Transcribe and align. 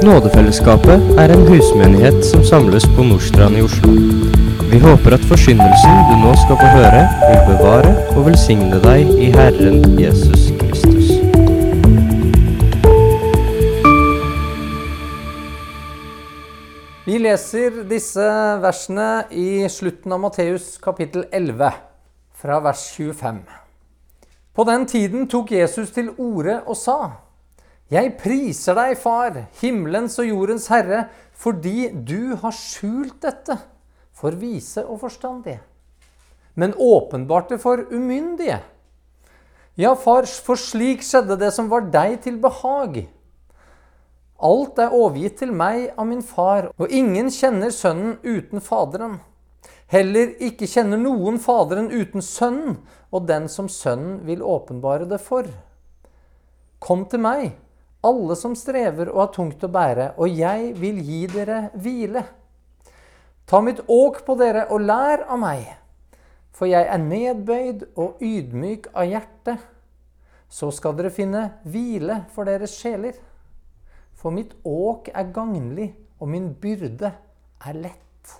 Nådefellesskapet 0.00 1.02
er 1.20 1.28
en 1.28 1.42
husmenighet 1.48 2.24
som 2.24 2.44
samles 2.44 2.86
på 2.96 3.04
Nordstrand 3.04 3.58
i 3.58 3.62
Oslo. 3.62 3.90
Vi 4.70 4.78
håper 4.80 5.12
at 5.12 5.26
forsyndelsen 5.28 5.98
du 6.08 6.14
nå 6.22 6.30
skal 6.40 6.56
få 6.56 6.70
høre, 6.72 7.02
vil 7.26 7.42
bevare 7.50 7.90
og 8.14 8.24
velsigne 8.30 8.80
deg 8.80 9.12
i 9.20 9.28
Herren 9.34 10.00
Jesus 10.00 10.48
Kristus. 10.62 11.12
Vi 17.04 17.20
leser 17.20 17.82
disse 17.92 18.32
versene 18.64 19.12
i 19.36 19.66
slutten 19.68 20.16
av 20.16 20.24
Matteus 20.24 20.78
kapittel 20.80 21.28
11, 21.28 21.74
fra 22.40 22.62
vers 22.64 22.88
25. 22.96 23.42
På 24.56 24.64
den 24.64 24.88
tiden 24.88 25.28
tok 25.28 25.52
Jesus 25.60 25.92
til 25.92 26.14
orde 26.16 26.62
og 26.64 26.86
sa:" 26.88 27.02
Jeg 27.90 28.12
priser 28.20 28.76
deg, 28.78 28.94
Far, 29.02 29.34
himmelens 29.58 30.14
og 30.22 30.28
jordens 30.28 30.68
Herre, 30.70 31.08
fordi 31.34 31.88
du 31.90 32.36
har 32.38 32.54
skjult 32.54 33.16
dette 33.24 33.56
for 34.14 34.36
vise 34.38 34.84
og 34.84 35.00
forstandige, 35.02 35.58
men 36.54 36.76
åpenbart 36.76 37.50
det 37.50 37.58
for 37.62 37.82
umyndige. 37.90 38.60
Ja, 39.80 39.94
far, 39.96 40.26
for 40.28 40.60
slik 40.60 41.02
skjedde 41.06 41.38
det 41.40 41.48
som 41.56 41.70
var 41.70 41.86
deg 41.90 42.18
til 42.26 42.36
behag. 42.42 43.00
Alt 44.40 44.78
er 44.82 44.94
overgitt 44.96 45.38
til 45.40 45.54
meg 45.56 45.88
av 45.96 46.06
min 46.10 46.22
far, 46.26 46.68
og 46.76 46.92
ingen 46.92 47.30
kjenner 47.32 47.72
Sønnen 47.74 48.18
uten 48.22 48.62
Faderen. 48.64 49.18
Heller 49.90 50.36
ikke 50.38 50.68
kjenner 50.70 51.00
noen 51.00 51.40
Faderen 51.42 51.90
uten 51.90 52.22
Sønnen, 52.22 52.78
og 53.10 53.26
den 53.26 53.48
som 53.50 53.66
Sønnen 53.72 54.20
vil 54.28 54.44
åpenbare 54.46 55.08
det 55.10 55.18
for. 55.24 55.48
Kom 56.80 57.06
til 57.10 57.24
meg, 57.24 57.50
alle 58.06 58.36
som 58.36 58.54
strever 58.56 59.10
og 59.12 59.20
har 59.24 59.32
tungt 59.34 59.64
å 59.64 59.70
bære, 59.72 60.12
og 60.16 60.32
jeg 60.32 60.72
vil 60.80 61.00
gi 61.04 61.24
dere 61.30 61.60
hvile. 61.76 62.24
Ta 63.50 63.60
mitt 63.64 63.82
åk 63.90 64.22
på 64.26 64.36
dere 64.40 64.66
og 64.70 64.84
lær 64.86 65.26
av 65.26 65.40
meg, 65.42 65.66
for 66.54 66.70
jeg 66.70 66.86
er 66.86 67.02
nedbøyd 67.02 67.86
og 67.98 68.20
ydmyk 68.24 68.90
av 68.94 69.08
hjerte. 69.10 69.56
Så 70.50 70.70
skal 70.74 70.96
dere 70.98 71.12
finne 71.14 71.44
hvile 71.62 72.24
for 72.34 72.48
deres 72.48 72.74
sjeler. 72.78 73.16
For 74.18 74.34
mitt 74.34 74.52
åk 74.66 75.08
er 75.14 75.32
gagnlig, 75.34 75.92
og 76.20 76.28
min 76.28 76.50
byrde 76.60 77.12
er 77.64 77.78
lett. 77.80 78.34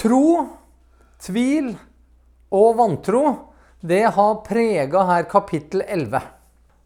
Tro, 0.00 0.46
tvil 1.20 1.74
og 2.56 2.70
vantro 2.78 3.24
det 3.80 4.02
har 4.12 4.42
prega 4.44 5.02
her 5.08 5.24
kapittel 5.24 5.82
11. 5.86 6.20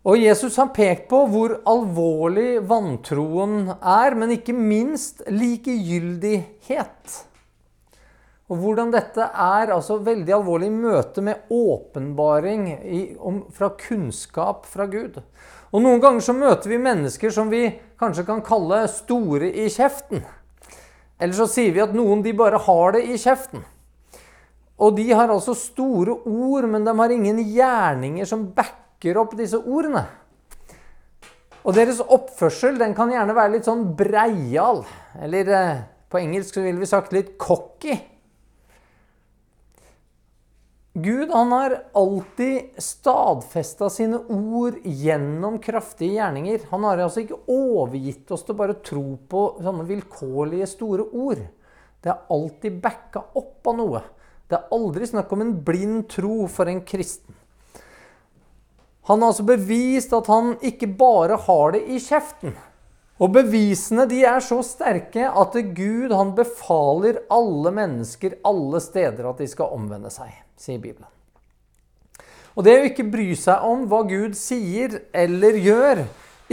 Og 0.05 0.21
Jesus 0.21 0.59
har 0.61 0.69
pekt 0.77 1.09
på 1.11 1.25
hvor 1.33 1.57
alvorlig 1.67 2.61
vantroen 2.69 3.73
er, 3.81 4.15
men 4.15 4.35
ikke 4.37 4.55
minst 4.55 5.25
likegyldighet. 5.27 7.17
Og 8.53 8.61
hvordan 8.61 8.93
dette 8.93 9.27
er 9.27 9.73
altså 9.73 9.97
veldig 10.05 10.37
alvorlig 10.37 10.69
i 10.69 10.77
møte 10.77 11.25
med 11.25 11.51
åpenbaring 11.51 12.69
i, 12.85 13.03
om, 13.19 13.43
fra 13.51 13.73
kunnskap 13.81 14.69
fra 14.69 14.87
Gud. 14.87 15.19
Og 15.75 15.83
Noen 15.83 16.03
ganger 16.05 16.23
så 16.23 16.37
møter 16.37 16.71
vi 16.71 16.79
mennesker 16.79 17.33
som 17.35 17.51
vi 17.51 17.67
kanskje 17.99 18.29
kan 18.29 18.45
kalle 18.45 18.85
store 18.93 19.49
i 19.51 19.67
kjeften. 19.73 20.23
Eller 21.19 21.35
så 21.35 21.49
sier 21.51 21.75
vi 21.75 21.83
at 21.83 21.97
noen 21.97 22.23
de 22.23 22.37
bare 22.37 22.61
har 22.69 22.95
det 22.95 23.07
i 23.09 23.19
kjeften. 23.19 23.65
Og 24.83 24.97
de 24.97 25.07
har 25.13 25.31
altså 25.31 25.55
store 25.55 26.17
ord, 26.27 26.67
men 26.71 26.87
de 26.87 26.95
har 26.99 27.15
ingen 27.15 27.39
gjerninger 27.47 28.27
som 28.27 28.49
backer 28.57 29.21
opp 29.21 29.37
disse 29.39 29.61
ordene. 29.61 30.03
Og 31.65 31.77
deres 31.77 32.03
oppførsel 32.03 32.77
den 32.81 32.93
kan 32.97 33.13
gjerne 33.13 33.37
være 33.37 33.55
litt 33.55 33.69
sånn 33.69 33.87
breial. 33.97 34.83
Eller 35.23 35.53
eh, 35.55 35.85
på 36.13 36.21
engelsk 36.21 36.59
ville 36.61 36.83
vi 36.83 36.91
sagt 36.91 37.15
litt 37.15 37.37
cocky. 37.41 37.97
Gud 40.95 41.33
han 41.35 41.51
har 41.51 41.73
alltid 41.99 42.77
stadfesta 42.79 43.89
sine 43.91 44.21
ord 44.31 44.77
gjennom 44.85 45.57
kraftige 45.59 46.21
gjerninger. 46.21 46.69
Han 46.71 46.85
har 46.87 47.03
altså 47.03 47.25
ikke 47.25 47.41
overgitt 47.51 48.31
oss 48.31 48.45
til 48.47 48.55
å 48.55 48.61
bare 48.61 48.77
tro 48.85 49.17
på 49.31 49.41
sånne 49.65 49.89
vilkårlige, 49.89 50.69
store 50.71 51.09
ord. 51.11 51.41
Det 51.99 52.13
er 52.13 52.29
alltid 52.37 52.79
backa 52.85 53.25
opp 53.41 53.73
av 53.73 53.81
noe. 53.81 54.05
Det 54.49 54.59
er 54.59 54.75
aldri 54.77 55.09
snakk 55.09 55.33
om 55.33 55.43
en 55.45 55.57
blind 55.65 56.05
tro 56.13 56.45
for 56.53 56.69
en 56.71 56.83
kristen. 56.85 57.35
Han 59.09 59.21
har 59.21 59.33
altså 59.33 59.45
bevist 59.45 60.15
at 60.17 60.29
han 60.33 60.55
ikke 60.65 60.89
bare 60.97 61.37
har 61.47 61.75
det 61.75 61.83
i 61.93 62.01
kjeften. 62.01 62.55
Og 63.23 63.31
bevisene 63.37 64.09
de 64.11 64.25
er 64.27 64.41
så 64.43 64.59
sterke 64.67 65.29
at 65.29 65.59
Gud 65.77 66.13
han 66.13 66.33
befaler 66.35 67.21
alle 67.33 67.73
mennesker 67.77 68.39
alle 68.49 68.81
steder 68.83 69.29
at 69.31 69.43
de 69.43 69.49
skal 69.51 69.77
omvende 69.77 70.11
seg, 70.11 70.33
sier 70.59 70.81
Bibelen. 70.83 71.09
Og 72.55 72.67
det 72.67 72.75
å 72.79 72.87
ikke 72.89 73.07
bry 73.11 73.33
seg 73.39 73.67
om 73.67 73.87
hva 73.91 74.03
Gud 74.09 74.37
sier 74.39 75.01
eller 75.15 75.59
gjør, 75.59 76.05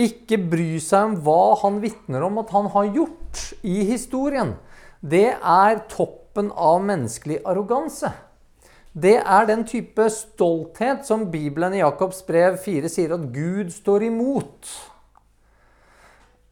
ikke 0.01 0.39
bry 0.51 0.75
seg 0.81 1.11
om 1.11 1.17
hva 1.25 1.55
han 1.61 1.81
vitner 1.83 2.23
om 2.25 2.39
at 2.41 2.53
han 2.55 2.69
har 2.73 2.93
gjort 2.95 3.41
i 3.67 3.81
historien, 3.89 4.55
det 5.01 5.31
er 5.33 5.81
toppen 6.31 6.51
av 6.51 6.83
menneskelig 6.83 7.41
arroganse. 7.45 8.11
Det 8.93 9.17
er 9.19 9.45
den 9.47 9.65
type 9.67 10.09
stolthet 10.09 11.05
som 11.05 11.29
Bibelen 11.31 11.73
i 11.73 11.81
Jakobs 11.81 12.25
brev 12.27 12.57
4 12.57 12.89
sier 12.89 13.13
at 13.15 13.31
Gud 13.33 13.71
står 13.71 14.03
imot. 14.03 14.67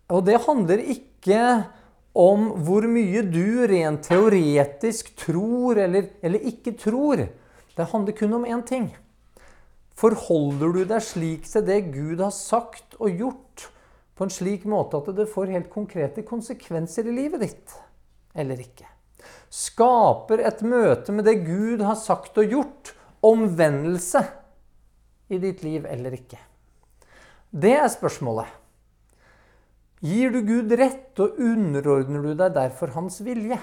Og 0.10 0.26
det 0.26 0.42
handler 0.46 0.80
ikke 0.80 1.64
om 2.14 2.50
hvor 2.66 2.88
mye 2.88 3.24
du 3.24 3.68
rent 3.68 4.04
teoretisk 4.04 5.16
tror 5.20 5.78
eller, 5.78 6.10
eller 6.22 6.40
ikke 6.40 6.76
tror. 6.76 7.28
Det 7.76 7.90
handler 7.92 8.16
kun 8.18 8.34
om 8.34 8.46
én 8.46 8.66
ting. 8.66 8.92
Forholder 9.96 10.76
du 10.76 10.84
deg 10.88 11.04
slik 11.04 11.48
til 11.48 11.64
det 11.68 11.92
Gud 11.92 12.20
har 12.20 12.32
sagt 12.36 12.96
og 13.00 13.12
gjort, 13.12 13.70
på 14.16 14.28
en 14.28 14.32
slik 14.32 14.66
måte 14.68 15.00
at 15.00 15.12
det 15.16 15.32
får 15.32 15.52
helt 15.56 15.72
konkrete 15.72 16.24
konsekvenser 16.28 17.08
i 17.08 17.16
livet 17.16 17.44
ditt, 17.44 17.76
eller 18.36 18.60
ikke? 18.60 18.99
Skaper 19.50 20.44
et 20.46 20.62
møte 20.62 21.14
med 21.16 21.26
det 21.26 21.40
Gud 21.46 21.82
har 21.82 21.98
sagt 21.98 22.38
og 22.38 22.54
gjort, 22.54 22.94
omvendelse 23.26 24.22
i 25.34 25.40
ditt 25.42 25.64
liv 25.66 25.88
eller 25.90 26.14
ikke? 26.16 26.38
Det 27.50 27.74
er 27.82 27.90
spørsmålet. 27.92 28.48
Gir 30.06 30.32
du 30.32 30.40
Gud 30.48 30.72
rett, 30.80 31.12
og 31.20 31.42
underordner 31.42 32.24
du 32.24 32.32
deg 32.38 32.54
derfor 32.56 32.94
hans 32.96 33.20
vilje? 33.26 33.58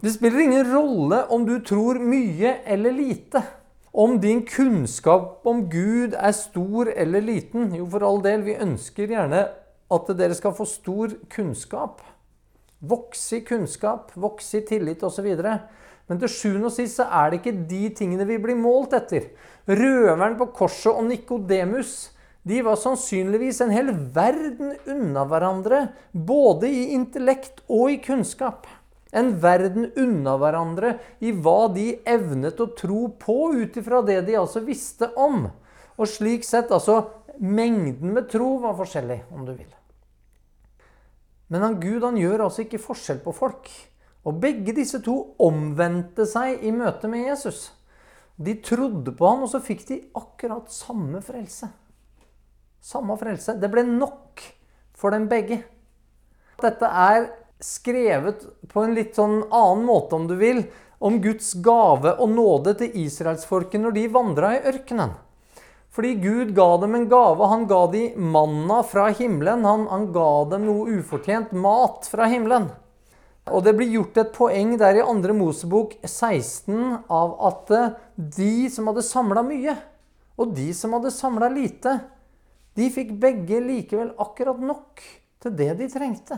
Det 0.00 0.10
spiller 0.14 0.46
ingen 0.46 0.66
rolle 0.72 1.20
om 1.30 1.44
du 1.46 1.58
tror 1.62 2.00
mye 2.02 2.56
eller 2.64 2.94
lite. 2.96 3.44
Om 3.92 4.16
din 4.22 4.40
kunnskap 4.46 5.46
om 5.46 5.66
Gud 5.70 6.16
er 6.16 6.32
stor 6.34 6.88
eller 6.94 7.20
liten. 7.20 7.74
Jo, 7.76 7.86
for 7.90 8.06
all 8.06 8.22
del, 8.24 8.46
vi 8.46 8.56
ønsker 8.56 9.12
gjerne 9.12 9.44
at 9.90 10.12
dere 10.16 10.36
skal 10.38 10.54
få 10.56 10.66
stor 10.66 11.14
kunnskap. 11.30 12.00
Vokse 12.80 13.40
i 13.40 13.44
kunnskap, 13.44 14.14
vokse 14.16 14.60
i 14.60 14.64
tillit 14.66 15.02
osv. 15.04 15.28
Men 16.08 16.20
til 16.22 16.32
sjuende 16.32 16.70
og 16.70 16.74
sist 16.74 16.98
så 16.98 17.06
er 17.20 17.30
det 17.30 17.40
ikke 17.40 17.58
de 17.70 17.82
tingene 17.96 18.26
vi 18.28 18.40
blir 18.42 18.58
målt 18.58 18.96
etter. 18.96 19.28
Røveren 19.68 20.38
på 20.40 20.48
korset 20.56 20.94
og 20.94 21.04
Nikodemus 21.10 22.10
de 22.48 22.62
var 22.64 22.78
sannsynligvis 22.80 23.60
en 23.60 23.72
hel 23.74 23.90
verden 24.14 24.72
unna 24.88 25.26
hverandre, 25.28 25.90
både 26.12 26.70
i 26.72 26.86
intellekt 26.96 27.60
og 27.68 27.92
i 27.92 27.98
kunnskap. 28.00 28.64
En 29.12 29.34
verden 29.42 29.90
unna 29.98 30.36
hverandre 30.40 30.94
i 31.20 31.34
hva 31.34 31.68
de 31.74 31.92
evnet 32.08 32.62
å 32.62 32.70
tro 32.78 33.08
på 33.20 33.52
ut 33.58 33.76
ifra 33.76 34.00
det 34.06 34.22
de 34.30 34.38
altså 34.40 34.64
visste 34.64 35.10
om. 35.20 35.50
Og 36.00 36.08
slik 36.08 36.46
sett 36.48 36.72
altså 36.72 37.02
Mengden 37.40 38.12
med 38.12 38.26
tro 38.28 38.58
var 38.60 38.74
forskjellig, 38.76 39.22
om 39.32 39.46
du 39.48 39.54
vil. 39.54 39.79
Men 41.50 41.64
han, 41.66 41.80
Gud 41.82 42.04
han 42.06 42.18
gjør 42.18 42.46
altså 42.46 42.64
ikke 42.64 42.82
forskjell 42.82 43.20
på 43.24 43.34
folk. 43.34 43.68
Og 44.28 44.38
begge 44.42 44.74
disse 44.76 45.00
to 45.02 45.16
omvendte 45.42 46.26
seg 46.28 46.62
i 46.66 46.72
møte 46.74 47.08
med 47.10 47.26
Jesus. 47.26 47.70
De 48.40 48.54
trodde 48.64 49.12
på 49.16 49.28
han, 49.28 49.42
og 49.44 49.50
så 49.52 49.60
fikk 49.64 49.82
de 49.88 49.98
akkurat 50.16 50.70
samme 50.72 51.20
frelse. 51.24 51.68
Samme 52.80 53.16
frelse. 53.20 53.56
Det 53.60 53.68
ble 53.72 53.84
nok 53.88 54.44
for 54.96 55.12
dem 55.12 55.26
begge. 55.28 55.62
Dette 56.60 56.88
er 56.88 57.26
skrevet 57.60 58.46
på 58.70 58.84
en 58.84 58.94
litt 58.96 59.18
sånn 59.18 59.42
annen 59.48 59.84
måte, 59.88 60.16
om 60.16 60.28
du 60.28 60.36
vil, 60.40 60.62
om 61.00 61.18
Guds 61.24 61.54
gave 61.64 62.14
og 62.20 62.32
nåde 62.32 62.76
til 62.80 62.96
israelsfolket 63.02 63.80
når 63.80 63.96
de 63.96 64.06
vandra 64.12 64.54
i 64.56 64.62
ørkenen. 64.70 65.16
Fordi 65.90 66.14
Gud 66.22 66.52
ga 66.54 66.68
dem 66.82 66.94
en 66.94 67.08
gave. 67.10 67.48
Han 67.50 67.66
ga 67.70 67.80
dem 67.90 68.30
manna 68.30 68.82
fra 68.86 69.08
himmelen. 69.10 69.64
Han, 69.66 69.88
han 69.90 70.06
ga 70.14 70.30
dem 70.52 70.68
noe 70.68 71.00
ufortjent 71.00 71.52
mat 71.52 72.06
fra 72.10 72.28
himmelen. 72.30 72.70
Og 73.50 73.64
det 73.66 73.74
blir 73.74 73.90
gjort 73.90 74.20
et 74.20 74.30
poeng 74.36 74.76
der 74.78 75.00
i 75.00 75.02
2. 75.02 75.34
Mosebok 75.34 75.96
16 76.06 77.08
av 77.10 77.34
at 77.48 77.72
de 78.14 78.54
som 78.70 78.90
hadde 78.90 79.02
samla 79.02 79.42
mye, 79.42 79.74
og 80.38 80.52
de 80.54 80.68
som 80.76 80.94
hadde 80.94 81.12
samla 81.14 81.50
lite, 81.52 81.98
De 82.78 82.86
fikk 82.92 83.10
begge 83.18 83.58
likevel 83.64 84.12
akkurat 84.22 84.60
nok 84.62 85.02
til 85.42 85.54
det 85.58 85.72
de 85.80 85.88
trengte. 85.90 86.36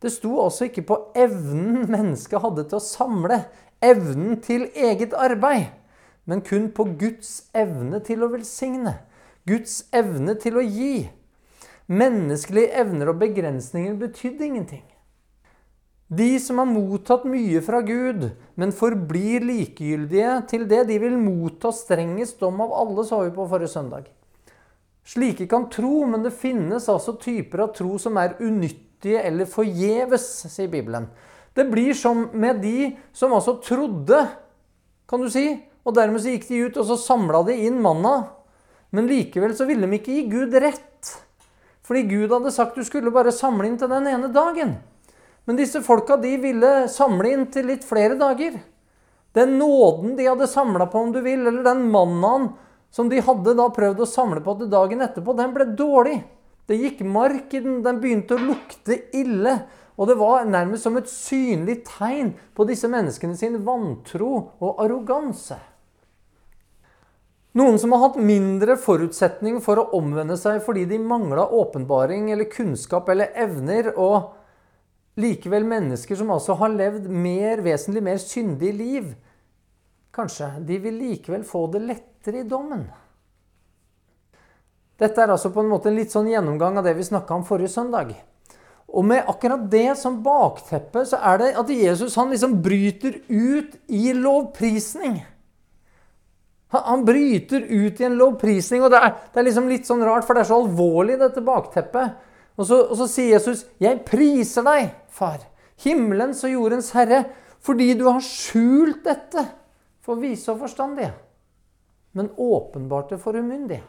Det 0.00 0.12
sto 0.14 0.36
altså 0.42 0.68
ikke 0.68 0.84
på 0.86 0.98
evnen 1.18 1.88
mennesket 1.90 2.42
hadde 2.44 2.66
til 2.68 2.78
å 2.78 2.84
samle, 2.84 3.40
evnen 3.82 4.38
til 4.44 4.68
eget 4.70 5.16
arbeid, 5.18 5.72
men 6.26 6.42
kun 6.46 6.68
på 6.74 6.88
Guds 6.98 7.46
evne 7.56 8.02
til 8.04 8.24
å 8.26 8.30
velsigne, 8.32 8.98
Guds 9.46 9.84
evne 9.94 10.34
til 10.42 10.58
å 10.58 10.64
gi. 10.66 11.06
Menneskelige 11.86 12.74
evner 12.82 13.12
og 13.12 13.20
begrensninger 13.22 13.94
betydde 14.00 14.46
ingenting. 14.46 14.84
De 16.06 16.36
som 16.38 16.60
har 16.62 16.68
mottatt 16.70 17.24
mye 17.26 17.58
fra 17.66 17.80
Gud, 17.82 18.28
men 18.54 18.74
forblir 18.74 19.42
likegyldige 19.46 20.34
til 20.50 20.66
det, 20.70 20.84
de 20.86 20.98
vil 21.02 21.16
motta 21.18 21.72
strengest 21.74 22.38
dom 22.42 22.60
av 22.62 22.74
alle, 22.78 23.06
sa 23.06 23.24
vi 23.24 23.32
på 23.34 23.46
forrige 23.50 23.72
søndag. 23.72 24.10
Slike 25.06 25.46
kan 25.50 25.68
tro, 25.70 26.04
men 26.06 26.22
det 26.22 26.34
finnes 26.34 26.86
altså 26.90 27.16
typer 27.22 27.64
av 27.66 27.72
tro 27.74 27.98
som 28.02 28.18
er 28.22 28.36
unyttige 28.42 29.22
eller 29.22 29.50
forgjeves, 29.50 30.28
sier 30.50 30.70
Bibelen. 30.70 31.08
Det 31.54 31.66
blir 31.70 31.94
som 31.94 32.28
med 32.34 32.62
de 32.62 32.92
som 33.14 33.34
altså 33.34 33.56
trodde, 33.62 34.24
kan 35.06 35.22
du 35.22 35.30
si, 35.30 35.48
og 35.86 35.94
dermed 35.94 36.22
så 36.22 36.34
gikk 36.34 36.48
de 36.48 36.64
ut 36.66 36.80
og 36.82 36.88
så 36.88 36.98
samla 36.98 37.44
de 37.46 37.54
inn 37.68 37.78
manna. 37.82 38.16
Men 38.90 39.08
likevel 39.10 39.54
så 39.54 39.68
ville 39.68 39.86
de 39.86 39.98
ikke 40.00 40.16
gi 40.16 40.26
Gud 40.30 40.54
rett. 40.58 41.12
Fordi 41.86 42.02
Gud 42.10 42.32
hadde 42.34 42.52
sagt 42.54 42.78
du 42.78 42.82
skulle 42.86 43.14
bare 43.14 43.34
samle 43.34 43.68
inn 43.68 43.78
til 43.78 43.90
den 43.92 44.08
ene 44.10 44.32
dagen. 44.34 44.76
Men 45.46 45.58
disse 45.58 45.82
folka 45.86 46.18
de 46.18 46.32
ville 46.42 46.72
samle 46.90 47.30
inn 47.30 47.46
til 47.54 47.70
litt 47.70 47.86
flere 47.86 48.18
dager. 48.18 48.58
Den 49.36 49.58
nåden 49.60 50.16
de 50.18 50.26
hadde 50.26 50.48
samla 50.50 50.88
på, 50.90 50.98
om 50.98 51.12
du 51.14 51.20
vil, 51.22 51.44
eller 51.46 51.62
den 51.62 51.84
mannaen 51.92 52.48
som 52.90 53.10
de 53.12 53.20
hadde 53.22 53.54
da 53.58 53.68
prøvd 53.70 54.02
å 54.02 54.08
samle 54.08 54.40
på 54.42 54.56
til 54.58 54.70
dagen 54.72 55.04
etterpå, 55.04 55.34
den 55.36 55.52
ble 55.54 55.68
dårlig. 55.78 56.16
Det 56.66 56.78
gikk 56.80 57.02
mark 57.06 57.52
i 57.54 57.60
den. 57.62 57.82
Den 57.84 58.00
begynte 58.02 58.34
å 58.34 58.42
lukte 58.42 58.96
ille. 59.14 59.58
Og 59.96 60.10
det 60.10 60.16
var 60.18 60.48
nærmest 60.48 60.88
som 60.88 60.96
et 60.98 61.08
synlig 61.08 61.82
tegn 61.86 62.34
på 62.56 62.66
disse 62.68 62.88
menneskene 62.90 63.36
sin 63.38 63.60
vantro 63.64 64.32
og 64.58 64.82
arroganse. 64.82 65.60
Noen 67.56 67.78
som 67.80 67.94
har 67.94 68.02
hatt 68.02 68.18
mindre 68.20 68.74
forutsetning 68.76 69.62
for 69.64 69.80
å 69.80 69.86
omvende 69.96 70.36
seg 70.36 70.58
fordi 70.64 70.82
de 70.90 70.98
mangla 71.00 71.46
åpenbaring 71.56 72.28
eller 72.34 72.50
kunnskap 72.52 73.08
eller 73.08 73.32
evner, 73.32 73.94
og 73.96 74.34
likevel 75.16 75.64
mennesker 75.64 76.18
som 76.20 76.34
altså 76.34 76.58
har 76.60 76.74
levd 76.74 77.06
mer, 77.08 77.62
vesentlig 77.64 78.02
mer 78.04 78.18
syndig 78.20 78.74
liv, 78.76 79.06
kanskje, 80.12 80.50
de 80.68 80.76
vil 80.84 81.00
likevel 81.00 81.46
få 81.48 81.62
det 81.72 81.80
lettere 81.86 82.42
i 82.42 82.48
dommen. 82.48 82.84
Dette 85.00 85.24
er 85.24 85.32
altså 85.32 85.48
på 85.52 85.64
en 85.64 85.70
måte 85.70 85.88
en 85.88 85.96
litt 85.96 86.12
sånn 86.12 86.28
gjennomgang 86.28 86.76
av 86.80 86.84
det 86.84 86.92
vi 86.96 87.06
snakka 87.08 87.36
om 87.36 87.44
forrige 87.48 87.72
søndag. 87.72 88.12
Og 88.92 89.04
med 89.04 89.24
akkurat 89.28 89.64
det 89.72 89.96
som 90.00 90.20
bakteppe, 90.24 91.06
så 91.08 91.20
er 91.24 91.40
det 91.40 91.48
at 91.60 91.72
Jesus 91.72 92.16
han 92.20 92.32
liksom 92.32 92.60
bryter 92.64 93.16
ut 93.28 93.76
i 93.88 94.12
lovprisning. 94.16 95.18
Han 96.74 97.04
bryter 97.04 97.60
ut 97.60 98.00
i 98.00 98.04
en 98.04 98.16
lovprisning. 98.18 98.82
og 98.82 98.90
det 98.90 98.98
er, 98.98 99.12
det 99.32 99.40
er, 99.40 99.46
liksom 99.46 99.68
litt 99.70 99.86
sånn 99.86 100.04
rart, 100.04 100.26
for 100.26 100.34
det 100.34 100.42
er 100.42 100.50
så 100.50 100.60
alvorlig, 100.60 101.18
dette 101.20 101.44
bakteppet. 101.44 102.16
Og 102.56 102.66
så, 102.66 102.80
og 102.90 102.96
så 102.96 103.06
sier 103.10 103.36
Jesus, 103.36 103.66
'Jeg 103.78 104.04
priser 104.04 104.64
deg, 104.64 104.90
far, 105.08 105.38
himmelens 105.84 106.42
og 106.44 106.50
jordens 106.50 106.90
herre, 106.96 107.24
fordi 107.60 107.94
du 107.94 108.06
har 108.08 108.20
skjult 108.20 109.04
dette 109.04 109.44
for 110.00 110.16
vise 110.16 110.50
og 110.52 110.62
forstandige, 110.64 111.12
men 112.12 112.30
åpenbart 112.36 113.10
det 113.10 113.20
for 113.20 113.36
umyndige.' 113.36 113.84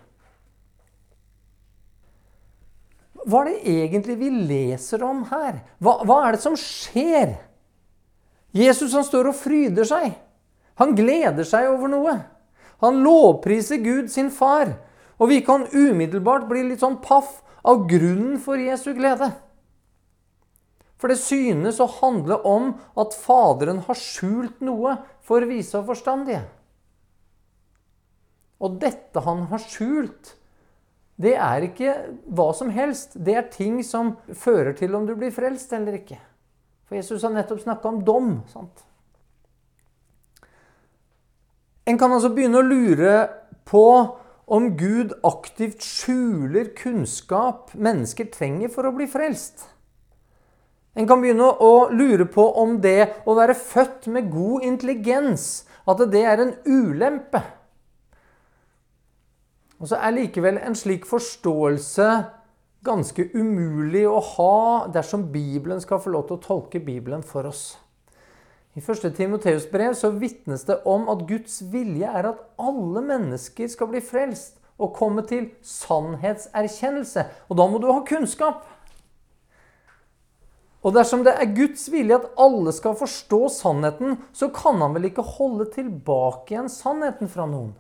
Hva 3.27 3.41
er 3.41 3.50
det 3.50 3.68
egentlig 3.68 4.15
vi 4.21 4.29
leser 4.29 5.03
om 5.03 5.25
her? 5.27 5.59
Hva, 5.83 5.97
hva 6.06 6.27
er 6.27 6.38
det 6.38 6.41
som 6.41 6.56
skjer? 6.56 7.33
Jesus 8.56 8.94
han 8.95 9.03
står 9.03 9.33
og 9.33 9.35
fryder 9.35 9.83
seg. 9.83 10.13
Han 10.79 10.95
gleder 10.95 11.44
seg 11.44 11.68
over 11.68 11.91
noe. 11.91 12.13
Han 12.83 13.01
lovpriser 13.06 13.81
Gud, 13.81 14.12
sin 14.12 14.29
far. 14.31 14.75
Og 15.18 15.31
vi 15.31 15.41
kan 15.45 15.65
umiddelbart 15.71 16.45
bli 16.50 16.63
litt 16.68 16.83
sånn 16.83 17.00
paff 17.01 17.39
av 17.68 17.88
grunnen 17.89 18.38
for 18.41 18.62
Jesu 18.62 18.91
glede. 18.97 19.31
For 20.97 21.13
det 21.13 21.19
synes 21.21 21.81
å 21.81 21.89
handle 22.00 22.39
om 22.47 22.71
at 22.97 23.15
Faderen 23.18 23.83
har 23.85 23.97
skjult 23.97 24.62
noe 24.65 24.97
for 25.25 25.45
vise 25.50 25.77
og 25.77 25.89
forstandige. 25.91 26.44
Og 28.57 28.79
dette 28.81 29.21
han 29.21 29.45
har 29.51 29.62
skjult, 29.62 30.33
det 31.21 31.35
er 31.38 31.65
ikke 31.65 31.94
hva 32.33 32.50
som 32.57 32.71
helst. 32.74 33.13
Det 33.13 33.38
er 33.38 33.50
ting 33.53 33.79
som 33.85 34.15
fører 34.33 34.74
til 34.77 34.97
om 34.97 35.06
du 35.06 35.13
blir 35.18 35.33
frelst 35.33 35.74
eller 35.74 36.00
ikke. 36.00 36.18
For 36.89 36.97
Jesus 36.97 37.25
har 37.25 37.33
nettopp 37.35 37.62
snakka 37.62 37.89
om 37.89 38.03
dom. 38.06 38.31
sant? 38.50 38.85
En 41.88 41.98
kan 42.00 42.12
altså 42.12 42.34
begynne 42.36 42.60
å 42.60 42.68
lure 42.68 43.13
på 43.68 43.88
om 44.48 44.69
Gud 44.80 45.13
aktivt 45.28 45.84
skjuler 45.84 46.74
kunnskap 46.75 47.74
mennesker 47.75 48.30
trenger 48.31 48.72
for 48.72 48.88
å 48.88 48.94
bli 48.95 49.07
frelst. 49.12 49.66
En 50.98 51.07
kan 51.07 51.22
begynne 51.22 51.48
å 51.62 51.88
lure 51.94 52.25
på 52.31 52.44
om 52.60 52.80
det 52.81 53.24
å 53.30 53.36
være 53.38 53.56
født 53.60 54.07
med 54.12 54.31
god 54.34 54.66
intelligens, 54.66 55.68
at 55.88 56.01
det 56.12 56.24
er 56.25 56.42
en 56.42 56.56
ulempe. 56.66 57.44
Og 59.78 59.92
så 59.92 60.00
er 60.01 60.16
likevel 60.16 60.57
en 60.57 60.75
slik 60.75 61.06
forståelse 61.06 62.07
ganske 62.88 63.28
umulig 63.36 64.07
å 64.10 64.18
ha 64.34 64.88
dersom 64.92 65.28
Bibelen 65.31 65.84
skal 65.84 66.01
få 66.01 66.16
lov 66.16 66.28
til 66.28 66.39
å 66.39 66.45
tolke 66.48 66.81
Bibelen 66.81 67.24
for 67.24 67.48
oss. 67.48 67.75
I 68.77 68.81
1. 68.81 69.15
Timoteus 69.18 69.65
brev 69.71 69.95
så 69.97 70.12
vitnes 70.13 70.62
det 70.68 70.75
om 70.85 71.07
at 71.09 71.24
Guds 71.25 71.63
vilje 71.71 72.06
er 72.06 72.27
at 72.29 72.44
alle 72.62 73.01
mennesker 73.01 73.71
skal 73.74 73.89
bli 73.89 74.03
frelst 74.06 74.59
og 74.77 74.91
komme 74.94 75.24
til 75.25 75.47
sannhetserkjennelse. 75.65 77.24
Og 77.50 77.57
da 77.57 77.65
må 77.65 77.81
du 77.81 77.88
ha 77.89 78.03
kunnskap. 78.06 78.68
Og 80.85 80.94
dersom 80.94 81.25
det 81.25 81.33
er 81.33 81.56
Guds 81.57 81.88
vilje 81.89 82.19
at 82.19 82.29
alle 82.38 82.69
skal 82.75 82.94
forstå 83.00 83.41
sannheten, 83.56 84.19
så 84.29 84.51
kan 84.53 84.77
han 84.83 84.94
vel 84.94 85.09
ikke 85.09 85.25
holde 85.25 85.71
tilbake 85.74 86.53
igjen 86.53 86.69
sannheten 86.69 87.33
fra 87.33 87.50
noen? 87.50 87.74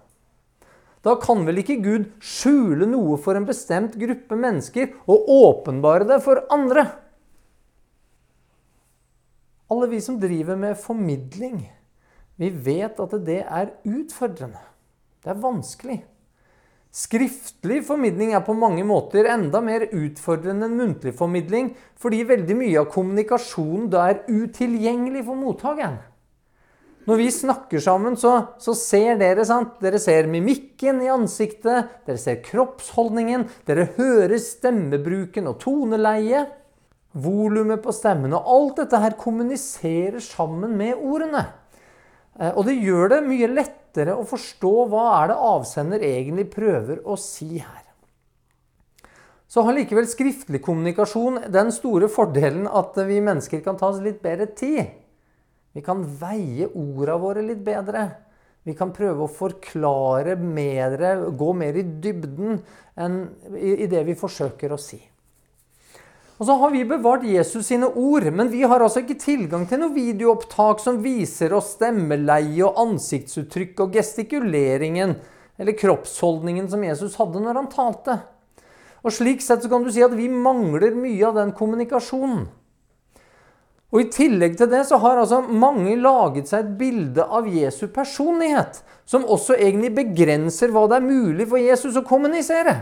Da 1.05 1.13
kan 1.21 1.45
vel 1.45 1.61
ikke 1.61 1.77
Gud 1.85 2.09
skjule 2.25 2.89
noe 2.89 3.21
for 3.21 3.37
en 3.37 3.45
bestemt 3.45 3.93
gruppe 4.01 4.35
mennesker 4.35 4.97
og 5.05 5.29
åpenbare 5.29 6.09
det 6.09 6.23
for 6.25 6.41
andre? 6.49 6.89
Alle 9.67 9.87
vi 9.91 10.01
som 10.01 10.19
driver 10.19 10.55
med 10.55 10.77
formidling, 10.79 11.65
vi 12.39 12.49
vet 12.49 12.99
at 13.03 13.15
det 13.27 13.41
er 13.43 13.73
utfordrende. 13.83 14.61
Det 15.23 15.33
er 15.33 15.41
vanskelig. 15.43 15.97
Skriftlig 16.97 17.81
formidling 17.85 18.31
er 18.33 18.45
på 18.47 18.55
mange 18.57 18.85
måter 18.87 19.27
enda 19.29 19.59
mer 19.61 19.89
utfordrende 19.91 20.69
enn 20.69 20.77
muntlig 20.79 21.11
formidling, 21.19 21.73
fordi 21.99 22.23
veldig 22.29 22.55
mye 22.57 22.77
av 22.79 22.87
kommunikasjonen 22.93 23.89
da 23.91 24.05
er 24.09 24.23
utilgjengelig 24.31 25.25
for 25.27 25.37
mottakeren. 25.37 25.99
Når 27.07 27.19
vi 27.21 27.27
snakker 27.31 27.83
sammen, 27.83 28.17
så, 28.19 28.33
så, 28.59 28.73
ser 28.75 29.19
dere 29.19 29.45
sant? 29.47 29.77
Dere 29.83 29.99
ser 30.03 30.27
mimikken 30.27 30.99
i 31.05 31.11
ansiktet, 31.11 31.91
dere 32.07 32.19
ser 32.19 32.41
kroppsholdningen, 32.43 33.45
dere 33.67 33.87
hører 33.95 34.35
stemmebruken 34.43 35.47
og 35.47 35.61
toneleiet 35.63 36.56
volumet 37.23 37.81
på 37.83 37.93
stemmen. 37.95 38.35
Og 38.37 38.51
alt 38.53 38.83
dette 38.83 39.01
her 39.01 39.17
kommuniserer 39.19 40.21
sammen 40.23 40.75
med 40.79 40.99
ordene. 40.99 41.45
Eh, 42.39 42.53
og 42.53 42.65
det 42.67 42.77
gjør 42.77 43.15
det 43.15 43.23
mye 43.25 43.49
lettere 43.51 44.15
å 44.17 44.27
forstå 44.27 44.73
hva 44.91 45.09
er 45.21 45.31
det 45.31 45.41
avsender 45.49 46.05
egentlig 46.05 46.49
prøver 46.53 47.01
å 47.05 47.17
si 47.21 47.57
her. 47.57 47.83
Så 49.47 49.63
har 49.63 49.77
likevel 49.77 50.07
skriftlig 50.11 50.59
kommunikasjon 50.63 51.45
den 51.53 51.71
store 51.71 52.09
fordelen 52.11 52.67
at 52.67 52.97
vi 53.07 53.21
mennesker 53.23 53.61
kan 53.63 53.77
ta 53.79 53.93
oss 53.93 54.01
litt 54.03 54.19
bedre 54.21 54.49
tid. 54.51 54.89
Vi 55.71 55.83
kan 55.85 56.01
veie 56.19 56.67
orda 56.67 57.15
våre 57.21 57.45
litt 57.45 57.61
bedre. 57.63 58.09
Vi 58.67 58.75
kan 58.75 58.91
prøve 58.91 59.23
å 59.23 59.31
forklare 59.31 60.35
mer, 60.35 60.97
gå 61.31 61.51
mer 61.55 61.77
i 61.79 61.85
dybden 61.87 62.57
enn 62.99 63.21
i 63.55 63.87
det 63.87 64.01
vi 64.09 64.17
forsøker 64.19 64.73
å 64.75 64.79
si. 64.81 64.99
Og 66.37 66.45
så 66.45 66.53
har 66.61 66.69
vi 66.69 66.83
bevart 66.85 67.25
Jesus 67.25 67.65
sine 67.71 67.87
ord, 67.89 68.27
men 68.29 68.51
vi 68.51 68.61
har 68.61 68.83
altså 68.83 69.01
ikke 69.01 69.17
tilgang 69.17 69.65
til 69.69 69.81
noe 69.81 69.95
videoopptak 69.95 70.83
som 70.83 70.99
viser 71.01 71.55
oss 71.57 71.71
stemmeleie 71.73 72.61
og 72.67 72.77
ansiktsuttrykk 72.83 73.81
og 73.85 73.97
gestikuleringen 73.97 75.15
eller 75.57 75.77
kroppsholdningen 75.79 76.69
som 76.69 76.83
Jesus 76.85 77.17
hadde 77.17 77.41
når 77.41 77.57
han 77.57 77.71
talte. 77.73 78.19
Og 79.01 79.13
Slik 79.13 79.41
sett 79.41 79.65
så 79.65 79.71
kan 79.71 79.85
du 79.85 79.89
si 79.93 80.03
at 80.05 80.13
vi 80.13 80.29
mangler 80.29 80.93
mye 80.97 81.25
av 81.25 81.39
den 81.39 81.55
kommunikasjonen. 81.57 82.45
Og 83.87 84.01
I 84.03 84.09
tillegg 84.11 84.57
til 84.59 84.67
det 84.69 84.81
så 84.89 84.99
har 84.99 85.21
altså 85.21 85.39
mange 85.47 85.93
laget 85.95 86.49
seg 86.49 86.65
et 86.65 86.73
bilde 86.77 87.23
av 87.23 87.47
Jesu 87.47 87.85
personlighet, 87.93 88.81
som 89.07 89.25
også 89.25 89.55
egentlig 89.55 89.93
begrenser 89.95 90.73
hva 90.75 90.83
det 90.91 90.99
er 90.99 91.07
mulig 91.07 91.47
for 91.47 91.61
Jesus 91.61 91.95
å 91.95 92.03
kommunisere. 92.05 92.75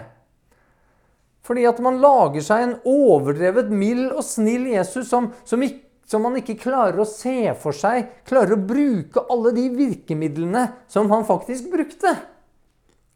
Fordi 1.45 1.65
at 1.69 1.79
man 1.83 1.99
lager 2.01 2.41
seg 2.41 2.63
en 2.63 2.75
overdrevet 2.89 3.69
mild 3.69 4.09
og 4.09 4.23
snill 4.25 4.65
Jesus 4.71 5.11
som, 5.11 5.29
som, 5.45 5.61
ikke, 5.61 5.83
som 6.09 6.25
man 6.25 6.39
ikke 6.39 6.57
klarer 6.57 6.97
å 7.01 7.07
se 7.09 7.53
for 7.61 7.75
seg, 7.77 8.09
klarer 8.25 8.57
å 8.57 8.65
bruke 8.65 9.27
alle 9.29 9.53
de 9.55 9.69
virkemidlene 9.75 10.67
som 10.89 11.11
han 11.13 11.27
faktisk 11.27 11.69
brukte 11.73 12.15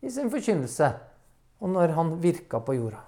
i 0.06 0.14
sin 0.14 0.30
forkynnelse, 0.32 0.94
og 1.60 1.74
når 1.74 1.96
han 1.98 2.18
virka 2.22 2.62
på 2.64 2.78
jorda. 2.78 3.02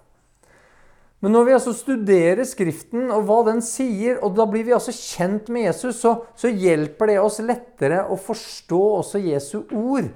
Men 1.21 1.35
når 1.35 1.45
vi 1.45 1.53
altså 1.53 1.71
studerer 1.77 2.41
Skriften 2.49 3.11
og 3.13 3.27
hva 3.27 3.43
den 3.45 3.61
sier, 3.61 4.17
og 4.25 4.33
da 4.39 4.47
blir 4.49 4.65
vi 4.65 4.73
altså 4.73 4.93
kjent 4.95 5.51
med 5.53 5.67
Jesus, 5.67 5.99
så, 6.01 6.15
så 6.33 6.49
hjelper 6.49 7.13
det 7.13 7.19
oss 7.21 7.37
lettere 7.45 8.01
å 8.09 8.17
forstå 8.17 8.81
også 8.97 9.21
Jesu 9.21 9.59
ord 9.69 10.09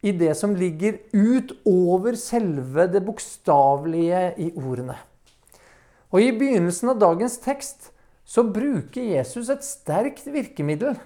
i 0.00 0.12
det 0.14 0.34
som 0.38 0.54
ligger 0.56 1.00
utover 1.12 2.16
selve 2.18 2.86
det 2.92 3.02
bokstavelige 3.06 4.22
i 4.38 4.50
ordene. 4.54 4.96
Og 6.14 6.22
I 6.22 6.32
begynnelsen 6.32 6.92
av 6.92 7.00
dagens 7.02 7.38
tekst 7.42 7.90
så 8.28 8.44
bruker 8.44 9.10
Jesus 9.16 9.48
et 9.52 9.64
sterkt 9.64 10.28
virkemiddel. 10.30 10.98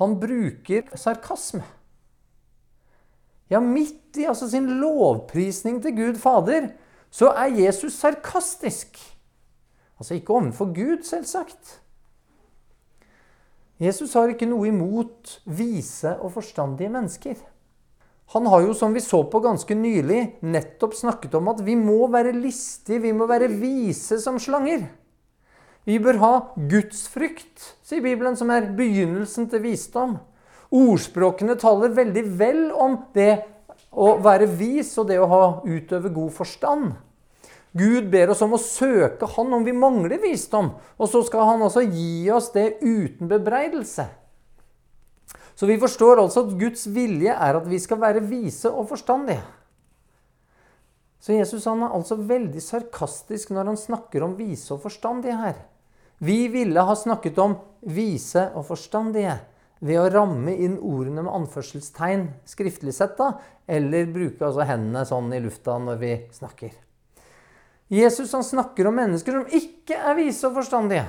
Han 0.00 0.18
bruker 0.20 0.88
sarkasme. 0.96 1.64
Ja, 3.48 3.60
midt 3.62 4.18
i 4.18 4.26
altså 4.26 4.48
sin 4.50 4.66
lovprisning 4.80 5.78
til 5.82 5.94
Gud 5.96 6.20
Fader 6.20 6.72
så 7.10 7.30
er 7.38 7.54
Jesus 7.54 7.98
sarkastisk. 8.00 8.98
Altså 9.98 10.14
ikke 10.14 10.34
overfor 10.34 10.72
Gud, 10.74 11.02
selvsagt. 11.06 11.80
Jesus 13.80 14.12
har 14.16 14.32
ikke 14.32 14.48
noe 14.48 14.68
imot 14.68 15.38
vise 15.44 16.16
og 16.16 16.32
forstandige 16.32 16.92
mennesker. 16.92 17.36
Han 18.34 18.46
har 18.50 18.64
jo, 18.64 18.74
som 18.74 18.94
vi 18.94 19.00
så 19.00 19.20
på 19.30 19.40
ganske 19.44 19.74
nylig, 19.78 20.38
nettopp 20.42 20.96
snakket 20.98 21.36
om 21.38 21.50
at 21.52 21.60
vi 21.62 21.76
må 21.78 22.08
være 22.10 22.34
listige, 22.34 23.04
vi 23.04 23.12
må 23.14 23.28
være 23.30 23.52
vise 23.52 24.18
som 24.22 24.40
slanger. 24.42 24.88
Vi 25.86 26.00
bør 26.02 26.18
ha 26.18 26.32
gudsfrykt, 26.58 27.62
sier 27.86 28.02
Bibelen, 28.02 28.34
som 28.34 28.50
er 28.50 28.72
begynnelsen 28.74 29.46
til 29.52 29.62
visdom. 29.62 30.16
Ordspråkene 30.74 31.54
taler 31.60 31.94
veldig 31.94 32.24
vel 32.40 32.62
om 32.74 32.98
det 33.14 33.44
å 33.94 34.16
være 34.18 34.48
vis 34.58 34.90
og 34.98 35.06
det 35.12 35.20
å 35.22 35.30
ha 35.30 35.42
utøve 35.62 36.10
god 36.10 36.34
forstand. 36.34 36.96
Gud 37.76 38.10
ber 38.10 38.32
oss 38.32 38.42
om 38.42 38.56
å 38.56 38.62
søke 38.62 39.28
Han 39.36 39.52
om 39.52 39.64
vi 39.66 39.74
mangler 39.76 40.18
visdom, 40.22 40.72
og 40.96 41.10
så 41.12 41.20
skal 41.26 41.46
Han 41.52 41.66
altså 41.68 41.84
gi 41.84 42.26
oss 42.32 42.50
det 42.56 42.80
uten 42.82 43.30
bebreidelse. 43.30 44.08
Så 45.56 45.66
vi 45.66 45.78
forstår 45.80 46.20
altså 46.20 46.44
at 46.44 46.56
Guds 46.60 46.84
vilje 46.92 47.32
er 47.32 47.56
at 47.56 47.68
vi 47.68 47.78
skal 47.80 48.00
være 48.02 48.24
vise 48.28 48.68
og 48.68 48.90
forstandige. 48.90 49.40
Så 51.20 51.32
Jesus 51.32 51.64
han 51.66 51.82
er 51.82 51.94
altså 51.96 52.18
veldig 52.20 52.60
sarkastisk 52.62 53.50
når 53.56 53.72
han 53.72 53.80
snakker 53.80 54.22
om 54.26 54.36
vise 54.38 54.74
og 54.76 54.84
forstandige 54.84 55.38
her. 55.40 55.56
Vi 56.18 56.46
ville 56.52 56.84
ha 56.86 56.94
snakket 56.96 57.38
om 57.40 57.56
vise 57.80 58.46
og 58.54 58.68
forstandige 58.68 59.34
ved 59.84 60.00
å 60.00 60.08
ramme 60.12 60.54
inn 60.54 60.78
ordene 60.78 61.24
med 61.24 61.34
anførselstegn 61.34 62.28
skriftlig 62.48 62.94
sett, 62.96 63.16
da, 63.18 63.34
eller 63.68 64.08
bruke 64.12 64.46
altså 64.46 64.64
hendene 64.68 65.04
sånn 65.08 65.34
i 65.36 65.40
lufta 65.44 65.76
når 65.82 66.00
vi 66.00 66.12
snakker. 66.36 66.72
Jesus 67.92 68.32
han 68.34 68.44
snakker 68.44 68.88
om 68.88 68.96
mennesker 68.98 69.36
som 69.36 69.56
ikke 69.56 69.98
er 69.98 70.16
vise 70.18 70.48
og 70.48 70.56
forstandige. 70.60 71.04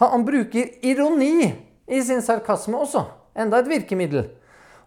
Han, 0.00 0.14
han 0.16 0.26
bruker 0.26 0.78
ironi 0.86 1.50
i 1.86 2.00
sin 2.04 2.22
sarkasme 2.24 2.80
også. 2.82 3.04
Enda 3.34 3.60
et 3.62 3.70
virkemiddel. 3.70 4.28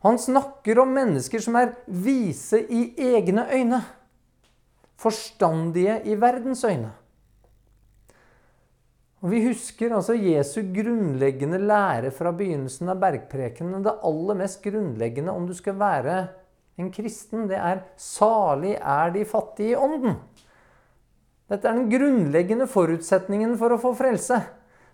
Han 0.05 0.19
snakker 0.21 0.79
om 0.83 0.91
mennesker 0.93 1.41
som 1.41 1.57
er 1.57 1.73
vise 1.87 2.59
i 2.61 2.91
egne 3.01 3.47
øyne. 3.49 3.81
Forstandige 5.01 5.97
i 6.05 6.15
verdens 6.19 6.63
øyne. 6.63 6.91
Og 9.25 9.31
Vi 9.31 9.39
husker 9.47 9.95
altså 9.95 10.13
Jesu 10.13 10.59
grunnleggende 10.75 11.57
lære 11.57 12.11
fra 12.13 12.29
begynnelsen 12.31 12.91
av 12.93 12.99
bergprekenen. 13.01 13.81
Det 13.81 13.95
aller 14.05 14.37
mest 14.37 14.61
grunnleggende 14.61 15.33
om 15.33 15.47
du 15.49 15.53
skal 15.57 15.79
være 15.79 16.27
en 16.77 16.91
kristen, 16.91 17.47
det 17.47 17.57
er 17.57 17.81
'salig 17.97 18.75
er 18.75 19.09
de 19.09 19.25
fattige 19.25 19.71
i 19.71 19.75
ånden'. 19.75 20.19
Dette 21.49 21.67
er 21.67 21.73
den 21.73 21.89
grunnleggende 21.89 22.67
forutsetningen 22.67 23.57
for 23.57 23.69
å 23.69 23.81
få 23.81 23.95
frelse. 23.95 24.41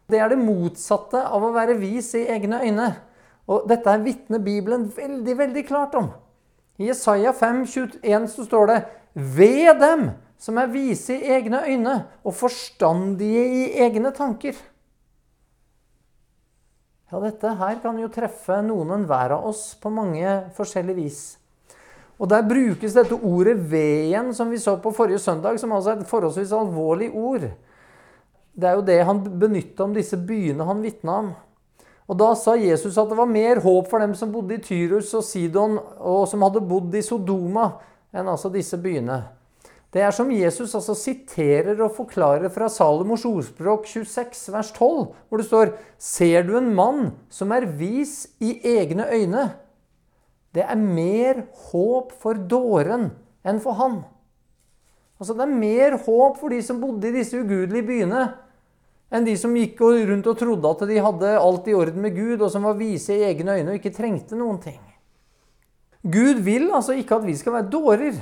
Det 0.08 0.20
er 0.20 0.29
det 0.29 0.38
motsatte 0.38 1.24
av 1.25 1.43
å 1.43 1.51
være 1.51 1.79
vis 1.79 2.13
i 2.15 2.27
egne 2.27 2.62
øyne. 2.62 2.96
Og 3.50 3.67
dette 3.69 3.89
er 3.89 4.03
vitner 4.03 4.41
Bibelen 4.43 4.86
veldig, 4.95 5.38
veldig 5.38 5.63
klart 5.67 5.95
om. 5.98 6.12
I 6.81 6.89
Jesaja 6.89 7.33
5, 7.33 7.65
21 7.65 8.27
så 8.31 8.45
står 8.45 8.67
det 8.71 8.81
Ved 9.13 9.79
dem 9.81 10.12
som 10.41 10.57
er 10.57 10.71
vise 10.71 11.13
i 11.13 11.33
egne 11.36 11.62
øyne 11.67 11.95
og 12.24 12.33
forstandige 12.33 13.43
i 13.45 13.65
egne 13.83 14.13
tanker. 14.15 14.55
Ja, 17.12 17.19
dette 17.19 17.51
her 17.60 17.81
kan 17.83 18.00
jo 18.00 18.07
treffe 18.10 18.62
noen 18.63 18.93
og 18.93 19.01
enhver 19.01 19.36
av 19.36 19.50
oss 19.50 19.74
på 19.81 19.91
mange 19.91 20.38
forskjellige 20.55 20.98
vis. 21.01 21.21
Og 22.21 22.29
Der 22.29 22.45
brukes 22.45 22.93
dette 22.93 23.13
ordet 23.13 23.57
'ved' 23.57 24.05
igjen, 24.07 24.33
som 24.33 24.50
vi 24.50 24.57
så 24.57 24.77
på 24.77 24.91
forrige 24.91 25.19
søndag, 25.19 25.60
som 25.60 25.71
altså 25.71 25.91
er 25.91 26.00
et 26.00 26.07
forholdsvis 26.07 26.51
alvorlig 26.51 27.12
ord. 27.13 27.41
Det 28.55 28.63
er 28.69 28.74
jo 28.74 28.81
det 28.81 29.05
han 29.05 29.39
benytta 29.39 29.83
om 29.83 29.93
disse 29.93 30.17
byene 30.17 30.63
han 30.63 30.81
vitna 30.81 31.12
om. 31.12 31.33
Og 32.11 32.17
Da 32.19 32.33
sa 32.35 32.57
Jesus 32.59 32.97
at 32.99 33.07
det 33.07 33.15
var 33.15 33.29
mer 33.29 33.61
håp 33.63 33.87
for 33.87 34.03
dem 34.03 34.11
som 34.19 34.33
bodde 34.33 34.57
i 34.57 34.63
Tyrus 34.63 35.13
og 35.15 35.23
Sidon, 35.23 35.77
og 35.79 36.25
som 36.27 36.43
hadde 36.43 36.59
bodd 36.67 36.91
i 36.99 37.03
Sodoma, 37.05 37.69
enn 38.11 38.27
altså 38.27 38.51
disse 38.51 38.75
byene. 38.75 39.21
Det 39.91 40.03
er 40.03 40.11
som 40.15 40.29
Jesus 40.31 40.75
altså 40.75 40.95
siterer 40.95 41.79
og 41.83 41.95
forklarer 41.95 42.51
fra 42.51 42.67
Salomos 42.71 43.23
ordspråk 43.27 43.87
26, 43.87 44.51
vers 44.51 44.71
12, 44.75 45.07
hvor 45.27 45.39
det 45.39 45.47
står 45.47 45.73
Ser 45.99 46.43
du 46.47 46.57
en 46.59 46.69
mann 46.75 47.13
som 47.31 47.51
er 47.55 47.67
vis 47.79 48.25
i 48.43 48.57
egne 48.75 49.07
øyne, 49.11 49.49
det 50.51 50.63
er 50.67 50.79
mer 50.79 51.45
håp 51.71 52.11
for 52.19 52.35
dåren 52.35 53.13
enn 53.47 53.59
for 53.63 53.79
han. 53.79 54.01
Altså 55.15 55.35
Det 55.37 55.45
er 55.45 55.59
mer 55.63 55.95
håp 56.03 56.39
for 56.41 56.51
de 56.51 56.59
som 56.65 56.81
bodde 56.81 57.07
i 57.07 57.15
disse 57.15 57.39
ugudelige 57.39 57.87
byene, 57.87 58.25
enn 59.11 59.27
de 59.27 59.35
som 59.37 59.55
gikk 59.55 59.81
rundt 59.83 60.29
og 60.31 60.37
trodde 60.39 60.71
at 60.71 60.85
de 60.87 61.01
hadde 61.03 61.33
alt 61.39 61.67
i 61.67 61.75
orden 61.75 62.01
med 62.01 62.15
Gud, 62.15 62.41
og 62.41 62.51
som 62.53 62.63
var 62.67 62.79
vise 62.79 63.15
i 63.17 63.25
egne 63.27 63.59
øyne 63.59 63.73
og 63.73 63.79
ikke 63.79 63.93
trengte 63.95 64.39
noen 64.39 64.61
ting. 64.63 64.79
Gud 66.01 66.39
vil 66.41 66.71
altså 66.73 66.95
ikke 66.97 67.19
at 67.19 67.27
vi 67.27 67.35
skal 67.37 67.59
være 67.59 67.69
dårer. 67.73 68.21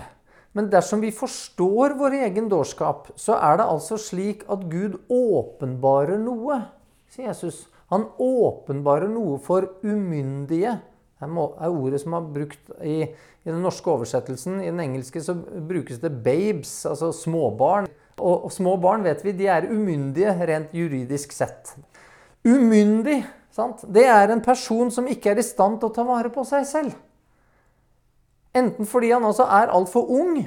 Men 0.58 0.67
dersom 0.72 1.03
vi 1.03 1.12
forstår 1.13 1.93
vår 2.00 2.17
egen 2.25 2.50
dårskap, 2.50 3.12
så 3.15 3.38
er 3.38 3.60
det 3.60 3.67
altså 3.69 4.00
slik 4.01 4.41
at 4.50 4.65
Gud 4.72 4.98
åpenbarer 5.13 6.17
noe, 6.19 6.58
sier 7.13 7.29
Jesus. 7.29 7.67
Han 7.93 8.08
åpenbarer 8.22 9.10
noe 9.10 9.39
for 9.41 9.65
umyndige 9.81 10.75
Det 11.19 11.27
er 11.27 11.69
ordet 11.74 12.00
som 12.00 12.13
er 12.15 12.27
brukt 12.31 12.69
i, 12.86 13.01
i, 13.10 13.48
den 13.50 13.63
norske 13.65 13.89
oversettelsen. 13.91 14.62
I 14.63 14.69
den 14.69 14.79
engelske 14.79 15.19
så 15.22 15.36
brukes 15.36 16.00
det 16.00 16.13
'babes', 16.24 16.88
altså 16.88 17.12
småbarn. 17.12 17.89
Og, 18.20 18.46
og 18.48 18.54
små 18.54 18.76
barn 18.82 19.06
vet 19.08 19.24
vi, 19.26 19.34
de 19.36 19.48
er 19.50 19.70
umyndige 19.72 20.34
rent 20.50 20.74
juridisk 20.76 21.34
sett. 21.36 21.74
Umyndig, 22.46 23.22
sant? 23.56 23.84
det 23.88 24.06
er 24.12 24.32
en 24.32 24.44
person 24.44 24.92
som 24.94 25.08
ikke 25.10 25.34
er 25.34 25.42
i 25.42 25.46
stand 25.46 25.80
til 25.80 25.90
å 25.90 25.96
ta 25.96 26.06
vare 26.08 26.32
på 26.34 26.46
seg 26.48 26.68
selv. 26.68 26.96
Enten 28.56 28.88
fordi 28.90 29.12
han 29.14 29.26
altså 29.28 29.46
er 29.46 29.72
altfor 29.74 30.10
ung, 30.10 30.40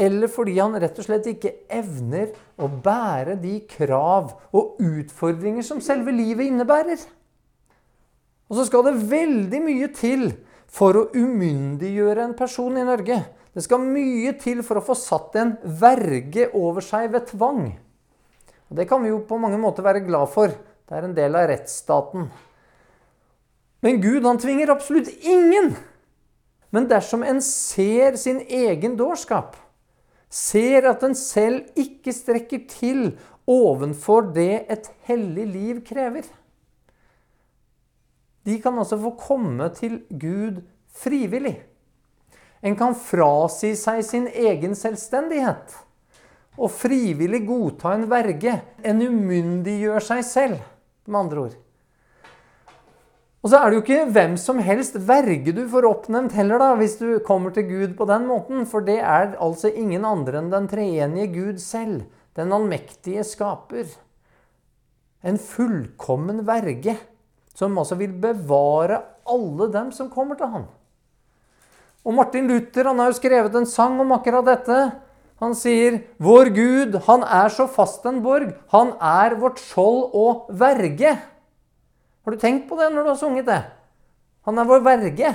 eller 0.00 0.30
fordi 0.32 0.56
han 0.56 0.76
rett 0.80 0.98
og 1.00 1.04
slett 1.04 1.26
ikke 1.28 1.54
evner 1.76 2.30
å 2.60 2.68
bære 2.70 3.36
de 3.42 3.58
krav 3.68 4.32
og 4.56 4.78
utfordringer 4.80 5.66
som 5.66 5.82
selve 5.84 6.14
livet 6.14 6.48
innebærer. 6.48 7.02
Og 8.50 8.58
så 8.58 8.64
skal 8.66 8.86
det 8.86 9.10
veldig 9.10 9.60
mye 9.62 9.90
til 9.94 10.30
for 10.70 10.96
å 10.96 11.08
umyndiggjøre 11.14 12.24
en 12.24 12.36
person 12.38 12.78
i 12.78 12.86
Norge. 12.86 13.18
Det 13.54 13.64
skal 13.64 13.82
mye 13.82 14.32
til 14.38 14.62
for 14.66 14.78
å 14.78 14.84
få 14.84 14.94
satt 14.98 15.36
en 15.40 15.56
verge 15.80 16.48
over 16.54 16.84
seg 16.84 17.10
ved 17.14 17.26
tvang. 17.32 17.64
Og 18.70 18.76
Det 18.78 18.86
kan 18.88 19.02
vi 19.02 19.10
jo 19.10 19.24
på 19.26 19.38
mange 19.42 19.58
måter 19.58 19.82
være 19.82 20.04
glad 20.06 20.30
for. 20.30 20.54
Det 20.54 20.96
er 20.96 21.06
en 21.06 21.16
del 21.16 21.34
av 21.38 21.48
rettsstaten. 21.50 22.28
Men 23.82 24.00
Gud 24.02 24.26
han 24.26 24.38
tvinger 24.38 24.70
absolutt 24.70 25.10
ingen. 25.22 25.72
Men 26.70 26.86
dersom 26.86 27.24
en 27.26 27.40
ser 27.42 28.14
sin 28.20 28.38
egen 28.46 28.94
dårskap, 28.98 29.56
ser 30.30 30.86
at 30.86 31.02
en 31.02 31.16
selv 31.18 31.66
ikke 31.78 32.14
strekker 32.14 32.68
til 32.70 33.16
ovenfor 33.50 34.28
det 34.36 34.66
et 34.70 34.86
hellig 35.08 35.46
liv 35.50 35.80
krever, 35.86 36.28
de 38.46 38.56
kan 38.62 38.78
altså 38.78 38.96
få 39.00 39.10
komme 39.20 39.66
til 39.76 39.98
Gud 40.08 40.62
frivillig. 40.96 41.58
En 42.60 42.76
kan 42.76 42.94
frasi 42.94 43.72
seg 43.78 44.02
sin 44.04 44.26
egen 44.28 44.76
selvstendighet 44.76 45.78
og 46.60 46.72
frivillig 46.74 47.44
godta 47.48 47.94
en 47.96 48.06
verge. 48.10 48.60
En 48.84 49.00
umyndiggjør 49.00 50.04
seg 50.10 50.24
selv. 50.26 50.60
med 51.10 51.18
andre 51.18 51.40
ord. 51.40 51.54
Og 53.40 53.50
så 53.50 53.56
er 53.56 53.70
det 53.70 53.78
jo 53.78 53.82
ikke 53.82 54.10
hvem 54.12 54.34
som 54.38 54.58
helst 54.62 54.98
verge 55.08 55.54
du 55.56 55.62
får 55.72 55.86
oppnevnt 55.88 56.36
heller, 56.36 56.60
da, 56.60 56.74
hvis 56.76 56.98
du 57.00 57.18
kommer 57.24 57.50
til 57.50 57.64
Gud 57.66 57.94
på 57.96 58.06
den 58.06 58.28
måten. 58.28 58.66
For 58.68 58.84
det 58.84 58.98
er 59.00 59.32
altså 59.40 59.72
ingen 59.72 60.04
andre 60.04 60.38
enn 60.38 60.52
den 60.52 60.68
treenige 60.68 61.32
Gud 61.32 61.62
selv. 61.64 62.04
Den 62.36 62.52
allmektige 62.52 63.24
skaper. 63.24 63.88
En 65.24 65.40
fullkommen 65.40 66.44
verge. 66.46 66.98
Som 67.56 67.80
altså 67.80 67.96
vil 67.98 68.12
bevare 68.12 69.00
alle 69.26 69.72
dem 69.72 69.90
som 69.96 70.12
kommer 70.12 70.38
til 70.38 70.52
han. 70.52 70.68
Og 72.04 72.16
Martin 72.16 72.48
Luther 72.48 72.88
han 72.88 73.00
har 73.02 73.10
jo 73.10 73.18
skrevet 73.18 73.56
en 73.56 73.68
sang 73.68 73.98
om 74.00 74.14
akkurat 74.16 74.46
dette. 74.46 74.78
Han 75.40 75.54
sier, 75.56 76.04
'Vår 76.20 76.52
Gud, 76.52 76.96
han 77.06 77.22
er 77.24 77.48
så 77.48 77.66
fast 77.68 78.04
en 78.04 78.20
borg. 78.22 78.52
Han 78.72 78.92
er 79.00 79.36
vårt 79.40 79.60
skjold 79.60 80.10
og 80.12 80.48
verge.' 80.52 81.16
Har 82.20 82.32
du 82.32 82.36
tenkt 82.36 82.68
på 82.68 82.76
det 82.76 82.90
når 82.92 83.02
du 83.02 83.08
har 83.08 83.16
sunget 83.16 83.46
det? 83.48 83.62
Han 84.44 84.58
er 84.58 84.68
vår 84.68 84.82
verge. 84.84 85.30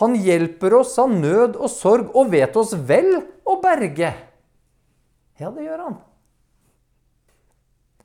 Han 0.00 0.14
hjelper 0.16 0.74
oss 0.80 0.96
av 0.98 1.12
nød 1.12 1.58
og 1.60 1.68
sorg 1.68 2.14
og 2.16 2.30
vet 2.32 2.56
oss 2.56 2.72
vel 2.72 3.20
å 3.44 3.58
berge. 3.60 4.14
Ja, 5.40 5.50
det 5.50 5.66
gjør 5.66 5.84
han. 5.84 5.98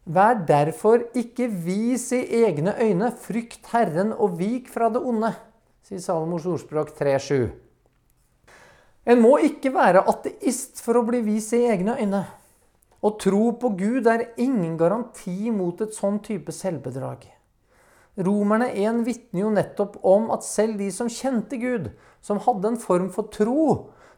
Vær 0.05 0.43
derfor 0.47 1.07
ikke 1.17 1.47
vis 1.47 2.11
i 2.13 2.21
egne 2.43 2.75
øyne, 2.77 3.09
frykt 3.15 3.71
Herren 3.71 4.11
og 4.13 4.37
vik 4.39 4.67
fra 4.69 4.91
det 4.93 5.01
onde 5.01 5.31
sier 5.85 6.01
Salomos 6.01 6.47
ordspråk 6.49 6.95
3.7. 6.97 7.43
En 9.05 9.19
må 9.21 9.35
ikke 9.45 9.69
være 9.69 10.01
ateist 10.09 10.79
for 10.81 10.97
å 10.97 11.03
bli 11.05 11.19
vis 11.27 11.51
i 11.53 11.59
egne 11.69 11.93
øyne. 11.99 12.23
Å 13.05 13.09
tro 13.21 13.51
på 13.61 13.69
Gud 13.77 14.07
er 14.09 14.31
ingen 14.41 14.79
garanti 14.79 15.51
mot 15.53 15.83
et 15.85 15.93
sånn 15.93 16.17
type 16.25 16.49
selvbedrag. 16.57 17.27
Romerne 18.25 18.71
1 18.71 19.03
vitner 19.05 19.43
jo 19.43 19.51
nettopp 19.53 19.99
om 20.09 20.31
at 20.33 20.47
selv 20.47 20.81
de 20.81 20.87
som 20.95 21.11
kjente 21.11 21.59
Gud, 21.61 21.91
som 22.17 22.41
hadde 22.47 22.71
en 22.71 22.79
form 22.81 23.11
for 23.13 23.29
tro, 23.29 23.65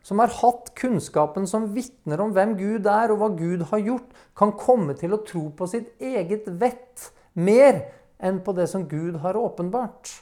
som 0.08 0.22
har 0.24 0.32
hatt 0.38 0.72
kunnskapen 0.80 1.50
som 1.52 1.66
vitner 1.76 2.24
om 2.24 2.32
hvem 2.32 2.54
Gud 2.62 2.88
er 2.88 3.12
og 3.12 3.20
hva 3.20 3.30
Gud 3.36 3.66
har 3.74 3.82
gjort, 3.84 4.08
kan 4.40 4.56
komme 4.56 4.96
til 4.96 5.18
å 5.18 5.20
tro 5.28 5.50
på 5.52 5.68
sitt 5.68 5.92
eget 6.00 6.48
vett 6.48 7.10
mer 7.36 7.82
enn 8.24 8.40
på 8.46 8.56
det 8.56 8.70
som 8.72 8.88
Gud 8.88 9.20
har 9.26 9.36
åpenbart. 9.36 10.14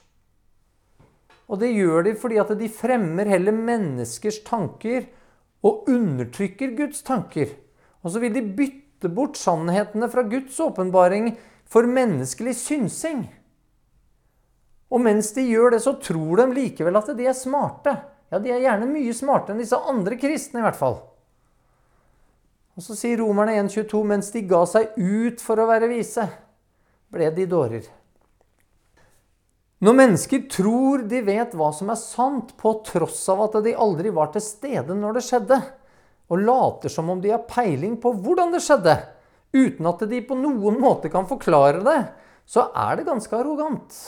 Og 1.46 1.62
det 1.62 1.74
gjør 1.76 2.08
de 2.08 2.16
fordi 2.18 2.40
at 2.42 2.54
de 2.58 2.70
fremmer 2.72 3.30
heller 3.30 3.54
menneskers 3.54 4.40
tanker 4.48 5.06
og 5.66 5.90
undertrykker 5.90 6.74
Guds 6.78 7.04
tanker. 7.06 7.54
Og 8.06 8.14
så 8.14 8.22
vil 8.22 8.34
de 8.34 8.46
bytte 8.58 9.10
bort 9.14 9.38
sannhetene 9.38 10.10
fra 10.10 10.26
Guds 10.30 10.58
åpenbaring 10.62 11.34
for 11.70 11.90
menneskelig 11.90 12.56
synsing. 12.58 13.26
Og 14.94 15.02
mens 15.02 15.32
de 15.36 15.46
gjør 15.50 15.76
det, 15.76 15.82
så 15.82 15.96
tror 16.02 16.42
de 16.42 16.52
likevel 16.54 16.98
at 16.98 17.10
de 17.18 17.26
er 17.26 17.38
smarte. 17.38 17.96
Ja, 18.32 18.40
de 18.42 18.54
er 18.54 18.64
gjerne 18.64 18.90
mye 18.90 19.14
smartere 19.14 19.56
enn 19.56 19.62
disse 19.62 19.78
andre 19.78 20.18
kristne, 20.22 20.62
i 20.62 20.66
hvert 20.66 20.80
fall. 20.80 20.98
Og 22.76 22.84
så 22.84 22.98
sier 22.98 23.22
romerne 23.22 23.56
1,22.: 23.62 24.02
Mens 24.08 24.32
de 24.34 24.42
ga 24.50 24.64
seg 24.68 24.98
ut 24.98 25.42
for 25.42 25.62
å 25.62 25.68
være 25.70 25.90
vise, 25.92 26.26
ble 27.14 27.30
de 27.34 27.46
dårer. 27.50 27.86
Når 29.86 29.94
mennesker 29.94 30.46
tror 30.50 31.04
de 31.06 31.20
vet 31.22 31.52
hva 31.54 31.68
som 31.76 31.92
er 31.94 32.00
sant, 32.00 32.56
på 32.58 32.72
tross 32.88 33.20
av 33.30 33.44
at 33.44 33.60
de 33.68 33.76
aldri 33.78 34.10
var 34.14 34.32
til 34.34 34.42
stede 34.42 34.96
når 34.98 35.20
det 35.20 35.26
skjedde, 35.28 35.60
og 36.34 36.42
later 36.42 36.90
som 36.90 37.12
om 37.14 37.22
de 37.22 37.30
har 37.36 37.44
peiling 37.46 38.00
på 38.02 38.16
hvordan 38.18 38.56
det 38.56 38.64
skjedde, 38.66 38.96
uten 39.54 39.92
at 39.92 40.02
de 40.10 40.24
på 40.26 40.38
noen 40.40 40.80
måte 40.82 41.12
kan 41.14 41.30
forklare 41.30 41.84
det, 41.86 42.00
så 42.50 42.66
er 42.74 42.98
det 42.98 43.08
ganske 43.12 43.38
arrogant. 43.38 44.00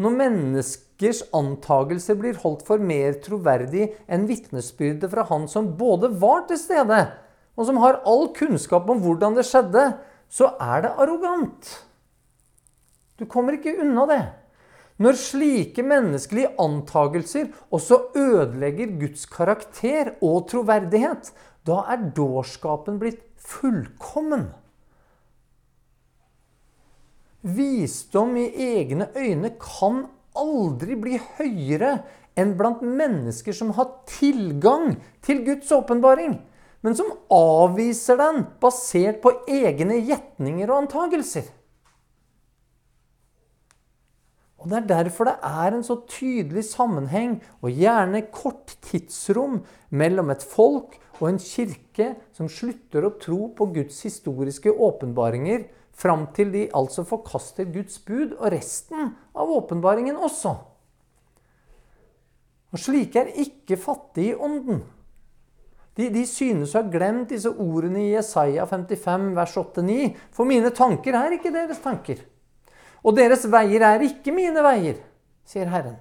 Når 0.00 0.16
menneskers 0.16 1.26
antagelser 1.36 2.16
blir 2.16 2.40
holdt 2.40 2.64
for 2.64 2.80
mer 2.80 3.20
troverdig 3.20 3.90
enn 4.08 4.24
vitnesbyrdet 4.30 5.12
fra 5.12 5.28
han 5.28 5.44
som 5.50 5.74
både 5.76 6.08
var 6.24 6.46
til 6.48 6.60
stede, 6.62 7.04
og 7.52 7.68
som 7.68 7.84
har 7.84 8.00
all 8.08 8.30
kunnskap 8.32 8.88
om 8.88 9.04
hvordan 9.04 9.36
det 9.36 9.44
skjedde, 9.44 9.90
så 10.32 10.54
er 10.56 10.86
det 10.86 10.96
arrogant. 10.96 11.74
Du 13.18 13.26
kommer 13.28 13.58
ikke 13.58 13.76
unna 13.82 14.06
det. 14.10 14.22
Når 15.02 15.18
slike 15.18 15.82
menneskelige 15.86 16.52
antagelser 16.60 17.48
også 17.74 17.98
ødelegger 18.18 18.92
Guds 19.00 19.24
karakter 19.26 20.14
og 20.22 20.46
troverdighet, 20.52 21.32
da 21.66 21.82
er 21.90 22.10
dårskapen 22.16 22.98
blitt 23.02 23.22
fullkommen. 23.42 24.50
Visdom 27.42 28.36
i 28.38 28.46
egne 28.62 29.08
øyne 29.18 29.50
kan 29.58 30.04
aldri 30.38 30.96
bli 30.98 31.18
høyere 31.38 31.96
enn 32.38 32.54
blant 32.56 32.84
mennesker 32.86 33.56
som 33.56 33.72
har 33.76 33.90
tilgang 34.08 34.94
til 35.24 35.42
Guds 35.46 35.72
åpenbaring, 35.74 36.38
men 36.82 36.96
som 36.98 37.10
avviser 37.34 38.20
den 38.20 38.44
basert 38.62 39.20
på 39.24 39.34
egne 39.50 39.98
gjetninger 40.06 40.70
og 40.70 40.84
antagelser. 40.84 41.50
Og 44.62 44.70
Det 44.70 44.78
er 44.78 44.86
derfor 45.02 45.26
det 45.26 45.38
er 45.42 45.74
en 45.74 45.82
så 45.82 45.96
tydelig 46.06 46.64
sammenheng, 46.70 47.40
og 47.62 47.74
gjerne 47.74 48.22
kort 48.30 48.76
tidsrom, 48.80 49.64
mellom 49.90 50.30
et 50.30 50.42
folk 50.42 50.98
og 51.20 51.28
en 51.28 51.38
kirke 51.42 52.12
som 52.32 52.48
slutter 52.48 53.04
å 53.04 53.16
tro 53.20 53.48
på 53.56 53.66
Guds 53.74 53.98
historiske 54.06 54.70
åpenbaringer, 54.70 55.66
fram 55.92 56.28
til 56.34 56.52
de 56.54 56.68
altså 56.74 57.04
forkaster 57.04 57.66
Guds 57.68 57.98
bud 58.06 58.38
og 58.38 58.48
resten 58.54 59.12
av 59.34 59.50
åpenbaringen 59.50 60.16
også. 60.16 60.54
Og 62.72 62.80
Slike 62.80 63.20
er 63.20 63.34
ikke 63.42 63.76
fattige 63.76 64.32
i 64.32 64.38
ånden. 64.38 64.80
De, 65.92 66.06
de 66.08 66.22
synes 66.24 66.72
å 66.72 66.80
ha 66.80 66.88
glemt 66.88 67.34
disse 67.34 67.50
ordene 67.50 68.06
i 68.06 68.12
Jesaja 68.14 68.64
55, 68.64 69.26
vers 69.36 69.56
8-9. 69.60 69.98
For 70.32 70.48
mine 70.48 70.72
tanker 70.72 71.18
er 71.18 71.36
ikke 71.36 71.52
deres 71.52 71.82
tanker. 71.84 72.22
Og 73.02 73.16
deres 73.18 73.44
veier 73.50 73.82
er 73.86 74.04
ikke 74.06 74.34
mine 74.34 74.62
veier, 74.62 75.00
sier 75.48 75.70
Herren. 75.70 75.98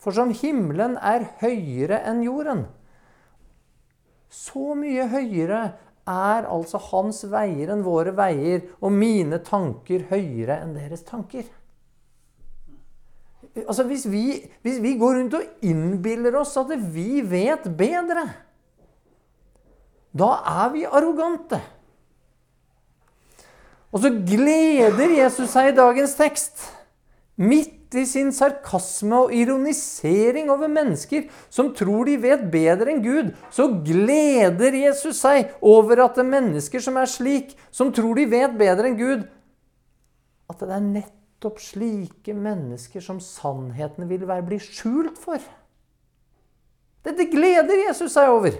For 0.00 0.12
som 0.12 0.34
himmelen 0.36 0.98
er 1.00 1.30
høyere 1.40 2.02
enn 2.04 2.20
jorden, 2.26 2.66
så 4.28 4.74
mye 4.76 5.06
høyere 5.08 5.60
er 6.10 6.48
altså 6.50 6.80
hans 6.90 7.22
veier 7.32 7.70
enn 7.72 7.84
våre 7.86 8.12
veier, 8.16 8.66
og 8.84 8.92
mine 8.92 9.38
tanker 9.44 10.04
høyere 10.10 10.58
enn 10.60 10.74
deres 10.76 11.06
tanker. 11.08 11.46
Altså 13.64 13.86
hvis 13.86 14.08
vi, 14.10 14.24
hvis 14.66 14.80
vi 14.82 14.96
går 14.98 15.20
rundt 15.20 15.36
og 15.38 15.64
innbiller 15.64 16.34
oss 16.40 16.56
at 16.58 16.72
vi 16.92 17.22
vet 17.22 17.68
bedre, 17.78 18.26
da 20.14 20.30
er 20.64 20.74
vi 20.74 20.84
arrogante. 20.86 21.60
Og 23.94 24.02
så 24.02 24.10
gleder 24.26 25.12
Jesus 25.20 25.52
seg 25.54 25.70
i 25.70 25.76
dagens 25.76 26.16
tekst. 26.18 26.64
Midt 27.38 27.94
i 27.94 28.02
sin 28.06 28.32
sarkasme 28.34 29.20
og 29.26 29.32
ironisering 29.34 30.50
over 30.50 30.70
mennesker 30.70 31.28
som 31.52 31.70
tror 31.78 32.08
de 32.08 32.16
vet 32.22 32.42
bedre 32.50 32.90
enn 32.90 33.02
Gud, 33.04 33.30
så 33.54 33.68
gleder 33.86 34.74
Jesus 34.74 35.20
seg 35.22 35.54
over 35.62 36.02
at 36.02 36.18
det 36.18 36.24
er 36.24 36.32
mennesker 36.32 36.82
som 36.82 36.98
er 36.98 37.10
slik, 37.10 37.54
som 37.74 37.92
tror 37.94 38.18
de 38.18 38.26
vet 38.30 38.54
bedre 38.58 38.90
enn 38.90 38.98
Gud, 38.98 39.24
at 40.50 40.62
det 40.62 40.74
er 40.74 40.86
nettopp 40.86 41.62
slike 41.62 42.34
mennesker 42.34 43.02
som 43.02 43.22
sannheten 43.22 44.10
vil 44.10 44.26
være 44.26 44.46
bli 44.46 44.58
skjult 44.62 45.18
for. 45.22 45.42
Dette 47.04 47.26
gleder 47.30 47.86
Jesus 47.86 48.14
seg 48.16 48.30
over. 48.32 48.58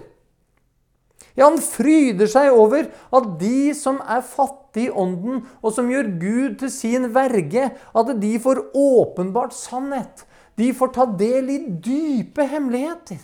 Ja, 1.35 1.49
han 1.49 1.59
fryder 1.59 2.29
seg 2.31 2.53
over 2.55 2.87
at 3.15 3.27
de 3.41 3.73
som 3.75 3.99
er 3.99 4.23
fattige 4.23 4.89
i 4.89 4.91
ånden, 4.91 5.43
og 5.59 5.73
som 5.75 5.89
gjør 5.91 6.13
Gud 6.19 6.57
til 6.61 6.71
sin 6.71 7.09
verge, 7.15 7.69
at 7.75 8.13
de 8.21 8.31
får 8.39 8.63
åpenbart 8.71 9.55
sannhet. 9.55 10.23
De 10.55 10.71
får 10.75 10.93
ta 10.95 11.05
del 11.19 11.51
i 11.51 11.59
dype 11.83 12.47
hemmeligheter. 12.47 13.19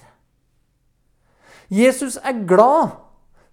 Jesus 1.71 2.17
er 2.19 2.43
glad 2.47 2.97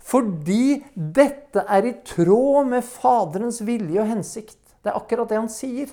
fordi 0.09 0.81
dette 0.95 1.63
er 1.69 1.85
i 1.85 1.99
tråd 2.07 2.71
med 2.71 2.87
Faderens 2.87 3.61
vilje 3.67 4.01
og 4.01 4.09
hensikt. 4.09 4.59
Det 4.81 4.89
er 4.89 4.97
akkurat 4.97 5.29
det 5.29 5.37
han 5.37 5.51
sier. 5.53 5.91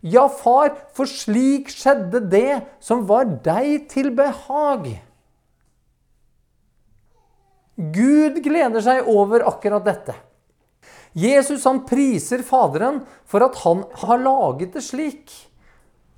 Ja, 0.00 0.28
far, 0.30 0.76
for 0.94 1.10
slik 1.10 1.72
skjedde 1.74 2.20
det 2.30 2.60
som 2.78 3.02
var 3.08 3.26
deg 3.42 3.88
til 3.90 4.12
behag. 4.14 4.86
Gud 7.78 8.40
gleder 8.42 8.82
seg 8.82 9.06
over 9.06 9.44
akkurat 9.46 9.84
dette. 9.86 10.16
Jesus 11.18 11.62
han 11.66 11.84
priser 11.86 12.42
Faderen 12.46 13.04
for 13.28 13.44
at 13.46 13.60
han 13.62 13.84
har 14.02 14.20
laget 14.22 14.74
det 14.74 14.82
slik. 14.84 15.30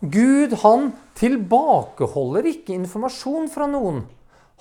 Gud 0.01 0.57
han 0.63 0.91
tilbakeholder 1.21 2.49
ikke 2.49 2.73
informasjon 2.79 3.51
fra 3.53 3.69
noen. 3.69 4.07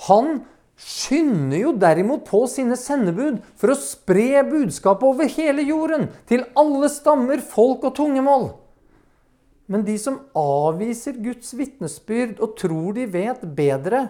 Han 0.10 0.42
skynder 0.80 1.60
jo 1.60 1.72
derimot 1.80 2.26
på 2.28 2.44
sine 2.52 2.76
sendebud 2.80 3.40
for 3.60 3.72
å 3.72 3.80
spre 3.80 4.44
budskapet 4.48 5.08
over 5.08 5.32
hele 5.32 5.64
jorden, 5.68 6.08
til 6.28 6.46
alle 6.60 6.92
stammer, 6.92 7.40
folk 7.40 7.88
og 7.88 7.96
tungemål. 8.00 8.50
Men 9.72 9.84
de 9.88 9.96
som 10.02 10.22
avviser 10.36 11.20
Guds 11.24 11.52
vitnesbyrd 11.56 12.40
og 12.44 12.56
tror 12.60 12.96
de 12.96 13.08
vet 13.12 13.44
bedre, 13.56 14.08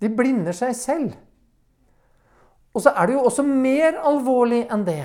de 0.00 0.10
blinder 0.10 0.56
seg 0.56 0.74
selv. 0.78 1.18
Og 2.74 2.84
så 2.84 2.92
er 2.94 3.08
det 3.08 3.16
jo 3.16 3.24
også 3.26 3.44
mer 3.46 3.98
alvorlig 4.06 4.64
enn 4.70 4.84
det. 4.86 5.04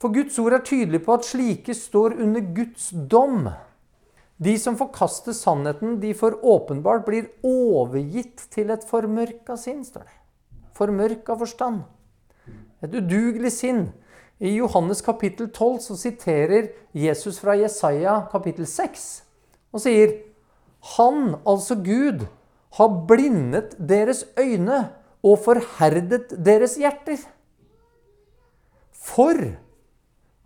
For 0.00 0.10
Guds 0.10 0.38
ord 0.42 0.56
er 0.56 0.64
tydelig 0.66 1.04
på 1.04 1.14
at 1.14 1.26
slike 1.28 1.74
står 1.78 2.16
under 2.24 2.42
Guds 2.56 2.90
dom. 3.10 3.46
De 4.42 4.56
som 4.58 4.74
forkaster 4.78 5.36
sannheten, 5.36 6.00
de 6.02 6.10
for 6.18 6.34
åpenbart 6.42 7.04
blir 7.06 7.28
overgitt 7.46 8.48
til 8.50 8.72
et 8.74 8.82
formørka 8.88 9.54
sinn, 9.60 9.84
står 9.86 10.08
det. 10.08 10.16
Formørka 10.74 11.36
forstand. 11.38 11.84
Et 12.82 12.94
udugelig 12.98 13.52
sinn. 13.54 13.84
I 14.42 14.56
Johannes 14.56 15.04
kapittel 15.06 15.52
12 15.52 15.78
så 15.84 15.96
siterer 16.00 16.72
Jesus 16.98 17.38
fra 17.38 17.54
Jesaja 17.54 18.16
kapittel 18.32 18.66
6 18.66 19.04
og 19.72 19.84
sier 19.84 20.16
Han, 20.96 21.36
altså 21.46 21.76
Gud, 21.78 22.24
har 22.74 22.96
blindet 23.06 23.76
deres 23.78 24.24
øyne 24.34 24.88
og 25.22 25.38
forherdet 25.44 26.34
deres 26.44 26.76
hjerter. 26.80 27.20
For 28.92 29.38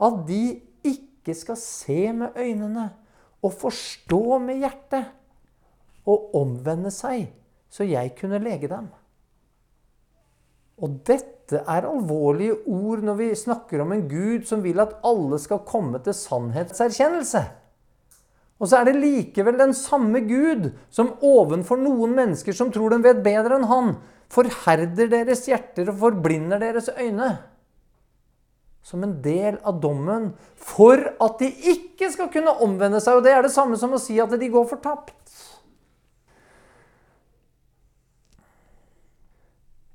at 0.06 0.20
de 0.28 0.42
ikke 0.84 1.34
skal 1.36 1.58
se 1.60 2.12
med 2.12 2.36
øynene 2.36 2.90
og 3.44 3.54
forstå 3.56 4.38
med 4.44 4.62
hjertet 4.64 5.08
og 6.06 6.34
omvende 6.38 6.92
seg, 6.94 7.28
så 7.72 7.86
jeg 7.88 8.14
kunne 8.20 8.40
lege 8.42 8.68
dem. 8.70 8.88
Og 10.76 10.98
dette 11.08 11.62
er 11.62 11.86
alvorlige 11.88 12.58
ord 12.68 13.04
når 13.06 13.16
vi 13.20 13.28
snakker 13.38 13.80
om 13.82 13.94
en 13.94 14.08
Gud 14.10 14.44
som 14.48 14.64
vil 14.64 14.80
at 14.82 14.98
alle 15.06 15.38
skal 15.40 15.64
komme 15.68 16.00
til 16.04 16.16
sannhetserkjennelse. 16.16 17.42
Og 18.56 18.70
så 18.70 18.80
er 18.80 18.88
det 18.88 19.00
likevel 19.02 19.58
den 19.60 19.74
samme 19.76 20.22
Gud 20.24 20.70
som 20.88 21.12
ovenfor 21.24 21.80
noen 21.80 22.14
mennesker 22.16 22.56
som 22.56 22.70
tror 22.72 22.94
de 22.94 23.02
vet 23.04 23.20
bedre 23.24 23.58
enn 23.58 23.68
han, 23.68 23.96
forherder 24.32 25.10
deres 25.12 25.44
hjerter 25.46 25.92
og 25.92 26.00
forblinder 26.00 26.62
deres 26.62 26.88
øyne 26.96 27.34
som 28.86 29.02
en 29.02 29.16
del 29.22 29.56
av 29.66 29.80
dommen 29.82 30.28
for 30.62 31.00
at 31.22 31.40
de 31.42 31.48
ikke 31.72 32.06
skal 32.14 32.30
kunne 32.30 32.54
omvende 32.62 33.00
seg. 33.02 33.18
Og 33.18 33.26
det 33.26 33.32
er 33.34 33.42
det 33.42 33.54
samme 33.54 33.78
som 33.80 33.96
å 33.96 33.98
si 33.98 34.14
at 34.22 34.30
de 34.38 34.50
går 34.52 34.68
fortapt. 34.70 35.16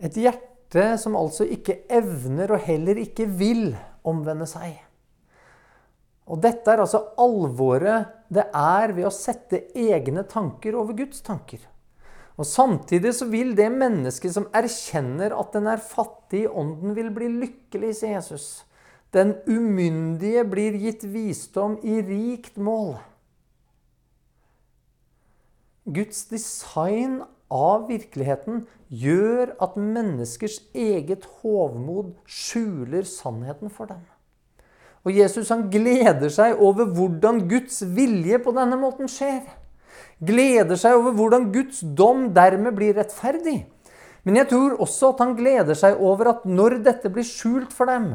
Et 0.02 0.18
hjerte 0.20 0.90
som 1.00 1.16
altså 1.16 1.48
ikke 1.48 1.86
evner 1.94 2.52
og 2.52 2.66
heller 2.68 3.00
ikke 3.00 3.30
vil 3.30 3.70
omvende 4.08 4.50
seg. 4.50 4.76
Og 6.32 6.40
dette 6.40 6.72
er 6.72 6.80
altså 6.80 7.04
alvoret 7.20 8.08
det 8.32 8.46
er 8.56 8.94
ved 8.96 9.10
å 9.10 9.14
sette 9.14 9.66
egne 9.76 10.24
tanker 10.32 10.78
over 10.80 10.96
Guds 10.96 11.20
tanker. 11.26 11.60
Og 12.40 12.48
Samtidig 12.48 13.12
så 13.18 13.28
vil 13.30 13.52
det 13.58 13.68
mennesket 13.74 14.34
som 14.34 14.48
erkjenner 14.56 15.36
at 15.36 15.52
den 15.54 15.68
er 15.68 15.84
fattig 15.84 16.46
i 16.46 16.50
ånden, 16.50 16.96
vil 16.96 17.12
bli 17.14 17.28
lykkelig, 17.36 17.92
sier 18.00 18.16
Jesus. 18.16 18.64
Den 19.12 19.36
umyndige 19.44 20.46
blir 20.48 20.78
gitt 20.80 21.04
visdom 21.04 21.76
i 21.84 22.00
rikt 22.08 22.56
mål. 22.56 22.96
Guds 25.92 26.24
design 26.32 27.20
av 27.52 27.90
virkeligheten 27.90 28.64
gjør 28.88 29.52
at 29.60 29.76
menneskers 29.76 30.62
eget 30.72 31.28
hovmod 31.42 32.14
skjuler 32.24 33.04
sannheten 33.04 33.74
for 33.74 33.92
dem. 33.92 34.02
Og 35.02 35.16
Jesus 35.18 35.50
han 35.50 35.66
gleder 35.74 36.30
seg 36.34 36.60
over 36.62 36.90
hvordan 36.94 37.46
Guds 37.50 37.82
vilje 37.96 38.38
på 38.44 38.54
denne 38.54 38.78
måten 38.78 39.10
skjer. 39.10 39.42
Gleder 40.22 40.78
seg 40.78 41.00
over 41.00 41.16
hvordan 41.18 41.50
Guds 41.54 41.82
dom 41.98 42.28
dermed 42.36 42.78
blir 42.78 42.94
rettferdig. 42.98 43.64
Men 44.22 44.38
jeg 44.38 44.52
tror 44.52 44.76
også 44.84 45.16
at 45.16 45.24
han 45.24 45.34
gleder 45.38 45.78
seg 45.78 45.98
over 45.98 46.30
at 46.36 46.44
når 46.46 46.78
dette 46.86 47.10
blir 47.10 47.26
skjult 47.26 47.74
for 47.74 47.90
dem, 47.90 48.14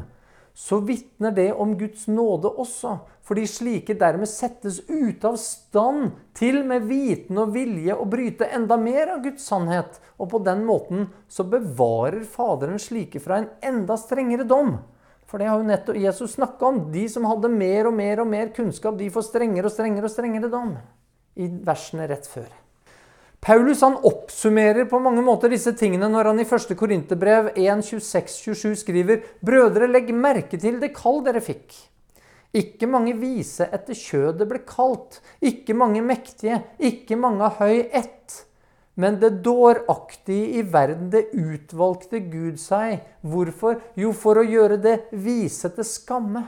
så 0.57 0.79
vitner 0.81 1.35
det 1.37 1.51
om 1.53 1.75
Guds 1.77 2.07
nåde 2.09 2.49
også. 2.49 2.95
Fordi 3.27 3.43
slike 3.51 3.97
dermed 3.99 4.31
settes 4.31 4.79
ute 4.87 5.27
av 5.27 5.37
stand 5.43 6.13
til 6.39 6.63
med 6.65 6.87
viten 6.87 7.37
og 7.43 7.51
vilje 7.57 7.97
å 7.99 8.07
bryte 8.09 8.47
enda 8.55 8.79
mer 8.81 9.11
av 9.17 9.25
Guds 9.27 9.45
sannhet. 9.51 9.99
Og 10.23 10.31
på 10.31 10.41
den 10.47 10.63
måten 10.69 11.09
så 11.29 11.45
bevarer 11.45 12.23
Faderen 12.31 12.79
slike 12.81 13.21
fra 13.21 13.43
en 13.43 13.51
enda 13.67 13.99
strengere 13.99 14.47
dom. 14.47 14.77
For 15.27 15.43
det 15.43 15.49
har 15.51 15.59
jo 15.59 15.67
nettopp 15.67 15.99
Jesus 15.99 16.37
snakka 16.37 16.69
om. 16.69 16.85
De 16.93 17.09
som 17.11 17.27
hadde 17.27 17.51
mer 17.51 17.89
og 17.91 17.97
mer 17.99 18.23
og 18.23 18.31
mer 18.31 18.53
kunnskap, 18.55 18.95
de 18.99 19.11
får 19.11 19.27
strengere 19.27 19.67
og 19.67 19.75
strengere 19.75 20.07
og 20.07 20.15
strengere 20.15 20.53
dom. 20.53 20.77
I 21.37 21.49
versene 21.67 22.07
rett 22.09 22.29
før. 22.31 22.47
Paulus 23.47 23.83
han 23.85 23.99
oppsummerer 24.07 24.89
på 24.91 24.99
mange 25.03 25.23
måter 25.23 25.53
disse 25.53 25.71
tingene 25.79 26.09
når 26.11 26.31
han 26.31 26.41
i 26.41 26.47
1. 26.47 26.73
Korinterbrev 26.79 27.53
1.26-27 27.53 28.73
skriver 28.81 29.27
Brødre, 29.45 29.91
legg 29.91 30.09
merke 30.15 30.59
til 30.59 30.81
det 30.83 30.95
kall 30.97 31.21
dere 31.27 31.43
fikk. 31.45 31.75
Ikke 32.57 32.89
mange 32.89 33.13
vise 33.21 33.67
etter 33.69 33.99
kjødet 33.99 34.49
ble 34.49 34.63
kalt, 34.67 35.21
ikke 35.45 35.77
mange 35.77 36.01
mektige, 36.03 36.63
ikke 36.79 37.19
mange 37.21 37.45
av 37.51 37.61
høy 37.61 37.85
ett. 37.91 38.46
Men 38.97 39.19
det 39.21 39.43
dåraktige 39.45 40.59
i 40.59 40.63
verden, 40.63 41.11
det 41.13 41.29
utvalgte 41.37 42.23
Gud 42.33 42.57
seg. 42.61 43.03
Hvorfor? 43.21 43.83
Jo, 43.99 44.15
for 44.17 44.41
å 44.41 44.47
gjøre 44.47 44.79
det 44.81 44.97
vise 45.13 45.69
til 45.77 45.85
skamme. 45.85 46.47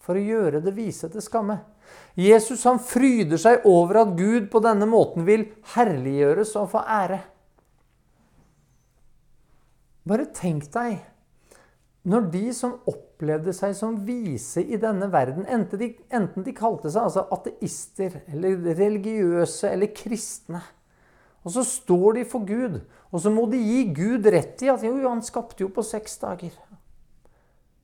For 0.00 0.16
å 0.16 0.24
gjøre 0.24 0.62
det 0.64 0.72
vise 0.76 1.10
til 1.12 1.24
skamme. 1.24 1.58
Jesus 2.16 2.64
han 2.64 2.80
fryder 2.80 3.40
seg 3.40 3.66
over 3.68 4.00
at 4.04 4.16
Gud 4.16 4.48
på 4.52 4.62
denne 4.64 4.88
måten 4.88 5.26
vil 5.28 5.50
herliggjøres 5.74 6.54
og 6.60 6.70
få 6.72 6.84
ære. 6.96 7.20
Bare 10.04 10.28
tenk 10.36 10.68
deg 10.72 11.00
når 12.08 12.28
de 12.32 12.44
som 12.56 12.76
opplevde 13.14 13.54
seg 13.54 13.74
som 13.78 14.00
vise 14.06 14.62
i 14.62 14.78
denne 14.80 15.06
verden, 15.12 15.46
enten 15.46 15.78
de, 15.78 15.90
enten 16.10 16.44
de 16.44 16.54
kalte 16.54 16.90
seg 16.90 17.06
altså 17.06 17.26
ateister 17.34 18.20
eller 18.32 18.74
religiøse 18.74 19.70
eller 19.70 19.94
kristne 19.94 20.62
Og 21.44 21.52
så 21.52 21.62
står 21.64 22.14
de 22.18 22.24
for 22.24 22.44
Gud, 22.48 22.80
og 23.12 23.20
så 23.20 23.30
må 23.30 23.46
de 23.50 23.60
gi 23.60 23.84
Gud 23.94 24.26
rett 24.26 24.62
i 24.64 24.70
at 24.72 24.82
jo, 24.82 24.96
han 25.04 25.22
skapte 25.22 25.62
jo 25.62 25.68
på 25.68 25.84
seks 25.84 26.16
dager. 26.18 26.54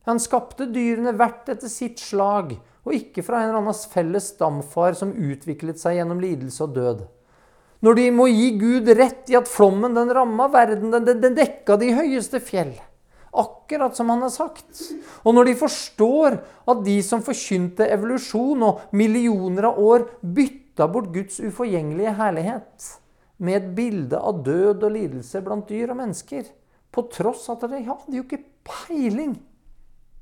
Han 0.08 0.18
skapte 0.18 0.66
dyrene 0.66 1.12
hvert 1.12 1.48
etter 1.52 1.68
sitt 1.68 2.00
slag 2.00 2.56
og 2.80 2.94
ikke 2.96 3.22
fra 3.22 3.42
en 3.42 3.50
eller 3.50 3.60
annen 3.60 3.90
felles 3.92 4.30
stamfar 4.32 4.96
som 4.96 5.12
utviklet 5.12 5.78
seg 5.78 5.98
gjennom 5.98 6.22
lidelse 6.22 6.64
og 6.64 6.74
død. 6.78 7.02
Når 7.84 7.96
de 7.96 8.06
må 8.12 8.26
gi 8.28 8.48
Gud 8.60 8.88
rett 8.96 9.28
i 9.32 9.36
at 9.36 9.48
flommen 9.48 9.94
den 9.96 10.12
ramma 10.12 10.48
verden, 10.52 10.90
den, 10.92 11.20
den 11.20 11.36
dekka 11.36 11.76
de 11.80 11.92
høyeste 11.96 12.40
fjell. 12.44 12.74
Akkurat 13.30 13.94
som 13.96 14.08
han 14.10 14.24
har 14.24 14.32
sagt. 14.34 14.70
Og 15.22 15.34
når 15.36 15.50
de 15.50 15.58
forstår 15.60 16.38
at 16.70 16.80
de 16.86 16.96
som 17.06 17.22
forkynte 17.22 17.86
evolusjon 17.86 18.64
og 18.66 18.80
millioner 18.96 19.70
av 19.70 19.78
år 19.78 20.08
bytta 20.22 20.88
bort 20.90 21.12
Guds 21.14 21.38
uforgjengelige 21.38 22.16
herlighet 22.18 22.88
med 23.40 23.56
et 23.60 23.68
bilde 23.76 24.18
av 24.18 24.42
død 24.44 24.82
og 24.82 24.96
lidelse 24.96 25.40
blant 25.44 25.70
dyr 25.70 25.94
og 25.94 26.00
mennesker, 26.02 26.48
på 26.90 27.06
tross 27.12 27.46
av 27.48 27.62
at 27.62 27.70
de 27.70 27.84
hadde 27.86 28.16
jo 28.18 28.24
ikke 28.26 28.42
peiling 28.66 29.36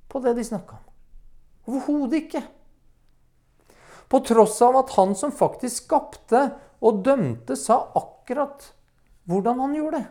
på 0.09 0.21
det 0.25 0.37
de 0.37 0.45
snakka 0.45 0.77
om. 0.77 0.85
Overhodet 1.69 2.23
ikke. 2.23 2.43
På 4.09 4.21
tross 4.25 4.61
av 4.65 4.77
at 4.81 4.93
han 4.97 5.17
som 5.17 5.33
faktisk 5.35 5.89
skapte 5.89 6.45
og 6.85 7.03
dømte, 7.05 7.57
sa 7.57 7.81
akkurat 7.99 8.71
hvordan 9.29 9.65
han 9.65 9.75
gjorde 9.77 10.01
det. 10.01 10.07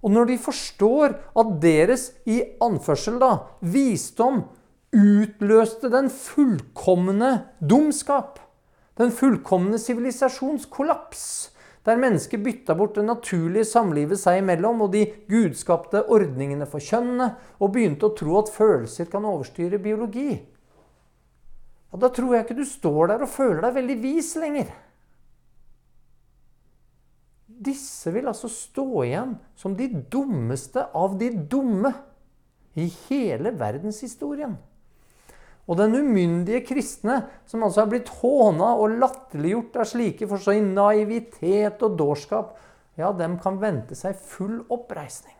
Og 0.00 0.14
når 0.14 0.30
de 0.30 0.38
forstår 0.40 1.16
at 1.38 1.54
deres 1.62 2.10
i 2.28 2.40
anførsel 2.64 3.18
da, 3.20 3.34
visdom 3.60 4.44
utløste 4.96 5.90
den 5.92 6.08
fullkomne 6.10 7.32
dumskap, 7.60 8.40
den 8.98 9.12
fullkomne 9.14 9.78
sivilisasjonskollaps, 9.78 11.24
der 11.84 12.00
mennesker 12.00 12.40
bytta 12.42 12.74
bort 12.76 12.98
det 12.98 13.06
naturlige 13.06 13.64
samlivet 13.68 14.20
seg 14.20 14.42
imellom 14.42 14.82
og 14.84 14.92
de 14.92 15.06
gudskapte 15.30 16.02
ordningene 16.12 16.68
for 16.68 16.84
kjønnene, 16.84 17.30
og 17.60 17.72
begynte 17.72 18.08
å 18.08 18.16
tro 18.16 18.36
at 18.40 18.52
følelser 18.52 19.08
kan 19.12 19.24
overstyre 19.28 19.80
biologi. 19.80 20.34
Og 21.90 22.00
Da 22.00 22.10
tror 22.14 22.34
jeg 22.34 22.44
ikke 22.44 22.60
du 22.60 22.66
står 22.68 23.12
der 23.12 23.24
og 23.24 23.32
føler 23.32 23.64
deg 23.64 23.78
veldig 23.80 23.98
vis 24.02 24.34
lenger. 24.38 24.68
Disse 27.60 28.12
vil 28.14 28.28
altså 28.30 28.48
stå 28.48 28.86
igjen 29.04 29.34
som 29.58 29.74
de 29.76 29.90
dummeste 30.12 30.86
av 30.96 31.18
de 31.20 31.28
dumme 31.30 31.92
i 32.80 32.86
hele 33.10 33.52
verdenshistorien. 33.60 34.54
Og 35.70 35.76
den 35.78 35.94
umyndige 35.94 36.64
kristne, 36.66 37.20
som 37.46 37.62
altså 37.62 37.84
har 37.84 37.90
blitt 37.92 38.08
håna 38.22 38.72
og 38.80 38.96
latterliggjort 39.02 39.76
av 39.82 39.90
slike 39.92 40.26
for 40.30 40.42
sin 40.42 40.72
naivitet 40.74 41.84
og 41.86 41.98
dårskap, 42.00 42.56
ja, 42.98 43.12
dem 43.14 43.36
kan 43.42 43.60
vente 43.60 43.94
seg 43.98 44.18
full 44.18 44.62
oppreisning. 44.72 45.36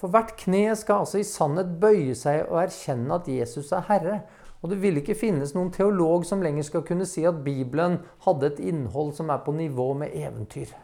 For 0.00 0.12
hvert 0.12 0.34
kne 0.40 0.74
skal 0.80 1.04
altså 1.04 1.20
i 1.20 1.28
sannhet 1.28 1.74
bøye 1.80 2.14
seg 2.16 2.46
og 2.48 2.62
erkjenne 2.62 3.18
at 3.20 3.28
Jesus 3.28 3.72
er 3.76 3.84
Herre. 3.88 4.20
Og 4.60 4.70
det 4.72 4.80
vil 4.82 5.00
ikke 5.00 5.16
finnes 5.16 5.54
noen 5.56 5.72
teolog 5.72 6.26
som 6.28 6.42
lenger 6.44 6.66
skal 6.66 6.84
kunne 6.84 7.06
si 7.08 7.24
at 7.28 7.40
Bibelen 7.44 7.98
hadde 8.26 8.50
et 8.50 8.60
innhold 8.72 9.14
som 9.16 9.32
er 9.32 9.40
på 9.44 9.54
nivå 9.56 9.92
med 10.02 10.12
eventyr. 10.12 10.74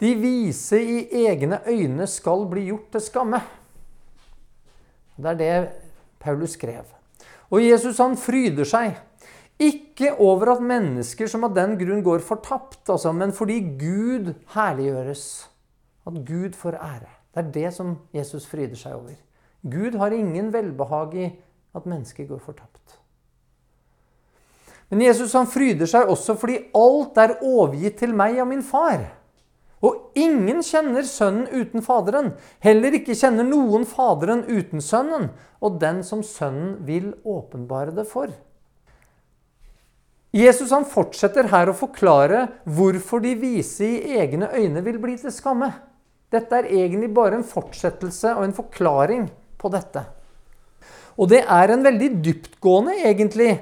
De 0.00 0.14
vise 0.16 0.78
i 0.80 1.26
egne 1.26 1.60
øyne 1.68 2.06
skal 2.08 2.46
bli 2.48 2.70
gjort 2.70 2.88
til 2.94 3.04
skamme. 3.04 3.42
Det 5.20 5.34
er 5.34 5.36
det 5.36 5.56
Paulus 6.20 6.56
skrev. 6.56 6.88
Og 7.52 7.60
Jesus 7.60 8.00
han 8.00 8.16
fryder 8.16 8.64
seg. 8.64 8.96
Ikke 9.60 10.14
over 10.16 10.54
at 10.54 10.64
mennesker 10.64 11.28
som 11.28 11.44
av 11.44 11.52
den 11.52 11.74
grunn 11.76 12.00
går 12.00 12.22
fortapt, 12.24 12.86
altså, 12.88 13.12
men 13.12 13.34
fordi 13.36 13.58
Gud 13.76 14.32
herliggjøres. 14.54 15.24
At 16.08 16.16
Gud 16.24 16.56
får 16.56 16.78
ære. 16.80 17.10
Det 17.34 17.42
er 17.42 17.50
det 17.52 17.72
som 17.76 17.98
Jesus 18.16 18.46
fryder 18.48 18.78
seg 18.80 18.96
over. 18.96 19.18
Gud 19.60 19.98
har 20.00 20.16
ingen 20.16 20.48
velbehag 20.54 21.14
i 21.14 21.26
at 21.76 21.86
mennesker 21.86 22.26
går 22.28 22.42
fortapt. 22.42 22.98
Men 24.90 25.04
Jesus 25.06 25.36
han 25.38 25.46
fryder 25.46 25.86
seg 25.86 26.10
også 26.10 26.34
fordi 26.38 26.58
alt 26.74 27.18
er 27.22 27.38
overgitt 27.46 28.00
til 28.02 28.14
meg 28.16 28.40
av 28.42 28.48
min 28.50 28.64
far. 28.66 29.06
Og 29.80 30.18
ingen 30.18 30.60
kjenner 30.66 31.06
Sønnen 31.08 31.46
uten 31.48 31.80
Faderen. 31.84 32.34
Heller 32.60 32.98
ikke 32.98 33.16
kjenner 33.16 33.46
noen 33.46 33.86
Faderen 33.88 34.42
uten 34.50 34.82
Sønnen, 34.84 35.30
og 35.62 35.78
den 35.80 36.02
som 36.04 36.24
Sønnen 36.26 36.74
vil 36.84 37.14
åpenbare 37.24 37.94
det 37.96 38.04
for. 38.10 38.34
Jesus 40.36 40.70
han 40.70 40.84
fortsetter 40.86 41.48
her 41.50 41.70
å 41.70 41.74
forklare 41.74 42.44
hvorfor 42.68 43.22
de 43.24 43.32
vise 43.40 43.86
i 43.86 44.18
egne 44.20 44.50
øyne 44.52 44.84
vil 44.86 45.00
bli 45.02 45.16
til 45.18 45.32
skamme. 45.34 45.72
Dette 46.30 46.60
er 46.60 46.68
egentlig 46.70 47.08
bare 47.14 47.40
en 47.40 47.46
fortsettelse 47.46 48.36
og 48.36 48.44
en 48.44 48.54
forklaring 48.54 49.24
på 49.58 49.70
dette. 49.72 50.04
Og 51.20 51.28
det 51.28 51.42
er 51.44 51.72
en 51.72 51.84
veldig 51.84 52.08
dyptgående 52.24 52.96
egentlig 53.04 53.52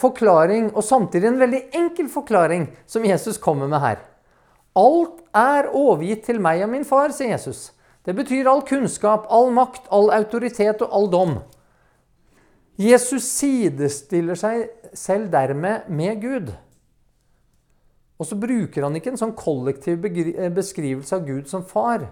forklaring, 0.00 0.72
og 0.74 0.82
samtidig 0.82 1.30
en 1.30 1.38
veldig 1.38 1.62
enkel 1.78 2.08
forklaring 2.10 2.66
som 2.90 3.06
Jesus 3.06 3.38
kommer 3.38 3.70
med 3.70 3.82
her. 3.84 4.00
Alt 4.74 5.20
er 5.38 5.70
overgitt 5.70 6.24
til 6.26 6.40
meg 6.42 6.64
og 6.66 6.72
min 6.72 6.86
far, 6.86 7.14
sier 7.14 7.36
Jesus. 7.36 7.68
Det 8.04 8.16
betyr 8.18 8.50
all 8.50 8.64
kunnskap, 8.66 9.28
all 9.30 9.52
makt, 9.54 9.86
all 9.94 10.10
autoritet 10.12 10.82
og 10.82 10.90
all 10.90 11.06
dom. 11.12 11.36
Jesus 12.76 13.28
sidestiller 13.30 14.34
seg 14.34 14.66
selv 14.98 15.30
dermed 15.30 15.86
med 15.88 16.18
Gud. 16.20 16.50
Og 18.18 18.26
så 18.26 18.38
bruker 18.38 18.82
han 18.82 18.98
ikke 18.98 19.14
en 19.14 19.20
sånn 19.20 19.36
kollektiv 19.38 20.02
beskrivelse 20.02 21.16
av 21.16 21.24
Gud 21.26 21.46
som 21.50 21.62
far. 21.66 22.08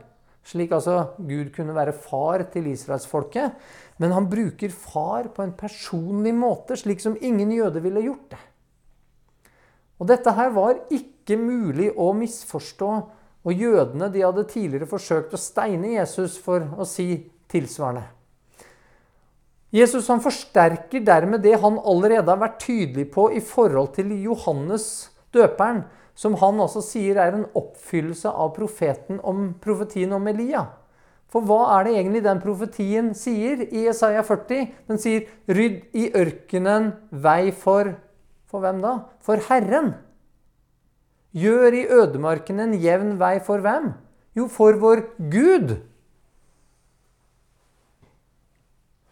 Slik 0.46 0.72
altså 0.74 1.12
Gud 1.22 1.52
kunne 1.54 1.74
være 1.74 1.94
far 1.94 2.42
til 2.50 2.70
israelsfolket. 2.72 3.58
Men 4.02 4.14
han 4.16 4.26
bruker 4.30 4.72
far 4.74 5.28
på 5.30 5.44
en 5.44 5.52
personlig 5.54 6.32
måte, 6.34 6.74
slik 6.74 6.98
som 7.00 7.14
ingen 7.22 7.52
jøde 7.54 7.82
ville 7.84 8.02
gjort 8.02 8.32
det. 8.34 8.40
Og 10.02 10.08
dette 10.10 10.32
her 10.34 10.50
var 10.50 10.80
ikke 10.90 11.36
mulig 11.38 11.92
å 11.94 12.08
misforstå. 12.18 12.88
Og 13.42 13.58
jødene 13.58 14.08
de 14.10 14.24
hadde 14.24 14.46
tidligere 14.50 14.90
forsøkt 14.90 15.34
å 15.34 15.40
steine 15.40 15.94
Jesus 15.94 16.34
for 16.42 16.66
å 16.78 16.86
si 16.86 17.06
tilsvarende. 17.50 18.04
Jesus 19.72 20.10
han 20.12 20.20
forsterker 20.22 21.00
dermed 21.06 21.42
det 21.46 21.54
han 21.62 21.78
allerede 21.78 22.28
har 22.28 22.42
vært 22.42 22.60
tydelig 22.66 23.06
på 23.14 23.30
i 23.32 23.40
forhold 23.40 23.94
til 23.96 24.10
Johannes 24.20 24.86
døperen, 25.32 25.84
som 26.14 26.34
han 26.42 26.60
altså 26.60 26.82
sier 26.84 27.16
er 27.22 27.38
en 27.38 27.46
oppfyllelse 27.56 28.28
av 28.28 28.52
profeten 28.58 29.22
om, 29.24 29.52
profetien 29.62 30.12
om 30.12 30.26
Elia. 30.28 30.66
For 31.32 31.44
hva 31.48 31.78
er 31.78 31.86
det 31.86 31.94
egentlig 31.96 32.24
den 32.26 32.40
profetien 32.42 33.12
sier 33.16 33.64
i 33.64 33.86
Isaiah 33.88 34.24
40? 34.24 34.66
Den 34.88 34.98
sier 35.00 35.28
'Rydd 35.48 35.94
i 35.96 36.10
ørkenen 36.12 36.92
vei 37.10 37.50
for' 37.50 37.94
For 38.52 38.60
hvem 38.60 38.82
da? 38.84 38.98
For 39.24 39.40
Herren. 39.48 39.94
Gjør 41.32 41.72
i 41.72 41.86
ødemarken 41.88 42.60
en 42.60 42.74
jevn 42.76 43.14
vei 43.16 43.38
for 43.40 43.64
hvem? 43.64 43.94
Jo, 44.36 44.44
for 44.46 44.76
vår 44.76 45.00
Gud. 45.32 45.72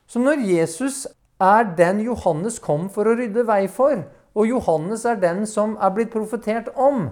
Så 0.06 0.20
når 0.20 0.44
Jesus 0.44 1.06
er 1.40 1.64
den 1.76 2.02
Johannes 2.04 2.59
kom 2.59 2.90
for 2.92 3.09
å 3.09 3.16
rydde 3.16 3.46
vei 3.48 3.64
for, 3.68 4.04
og 4.37 4.48
Johannes 4.48 5.06
er 5.09 5.16
den 5.16 5.46
som 5.48 5.78
er 5.80 5.94
blitt 5.96 6.12
profetert 6.12 6.68
om, 6.76 7.09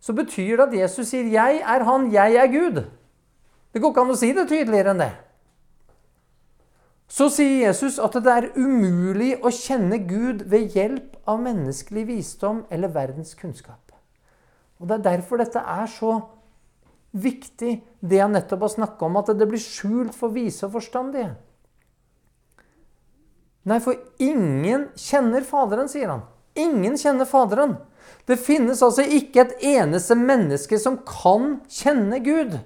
så 0.00 0.12
betyr 0.12 0.56
det 0.56 0.66
at 0.66 0.78
Jesus 0.82 1.08
sier 1.08 1.24
'Jeg 1.24 1.62
er 1.64 1.84
han, 1.84 2.12
jeg 2.12 2.34
er 2.34 2.46
Gud'. 2.52 2.84
Det 3.78 3.82
går 3.84 3.92
ikke 3.94 4.02
an 4.02 4.10
å 4.10 4.18
si 4.18 4.28
det 4.34 4.42
tydeligere 4.50 4.90
enn 4.90 5.00
det. 5.04 5.12
Så 7.14 7.28
sier 7.30 7.68
Jesus 7.68 8.00
at 8.02 8.16
det 8.18 8.32
er 8.32 8.46
umulig 8.58 9.36
å 9.38 9.52
kjenne 9.54 10.00
Gud 10.02 10.40
ved 10.50 10.74
hjelp 10.74 11.12
av 11.30 11.38
menneskelig 11.44 12.02
visdom 12.08 12.64
eller 12.74 12.90
verdens 12.90 13.36
kunnskap. 13.38 13.92
Og 14.82 14.88
Det 14.90 14.96
er 14.96 15.04
derfor 15.04 15.38
dette 15.38 15.62
er 15.62 15.86
så 15.86 16.16
viktig, 17.14 17.76
det 18.02 18.18
jeg 18.18 18.32
nettopp 18.32 18.64
har 18.66 18.72
snakka 18.72 19.06
om, 19.06 19.20
at 19.20 19.30
det 19.38 19.46
blir 19.46 19.62
skjult 19.62 20.16
for 20.18 20.34
vise 20.34 20.66
og 20.66 20.74
forstandige. 20.74 21.36
Nei, 23.62 23.78
for 23.78 23.94
ingen 24.18 24.88
kjenner 24.98 25.46
Faderen, 25.46 25.86
sier 25.86 26.10
han. 26.10 26.26
Ingen 26.58 26.98
kjenner 26.98 27.30
Faderen. 27.30 27.76
Det 28.26 28.40
finnes 28.42 28.82
altså 28.82 29.06
ikke 29.06 29.44
et 29.46 29.62
eneste 29.70 30.18
menneske 30.18 30.82
som 30.82 30.98
kan 31.06 31.60
kjenne 31.70 32.18
Gud. 32.26 32.58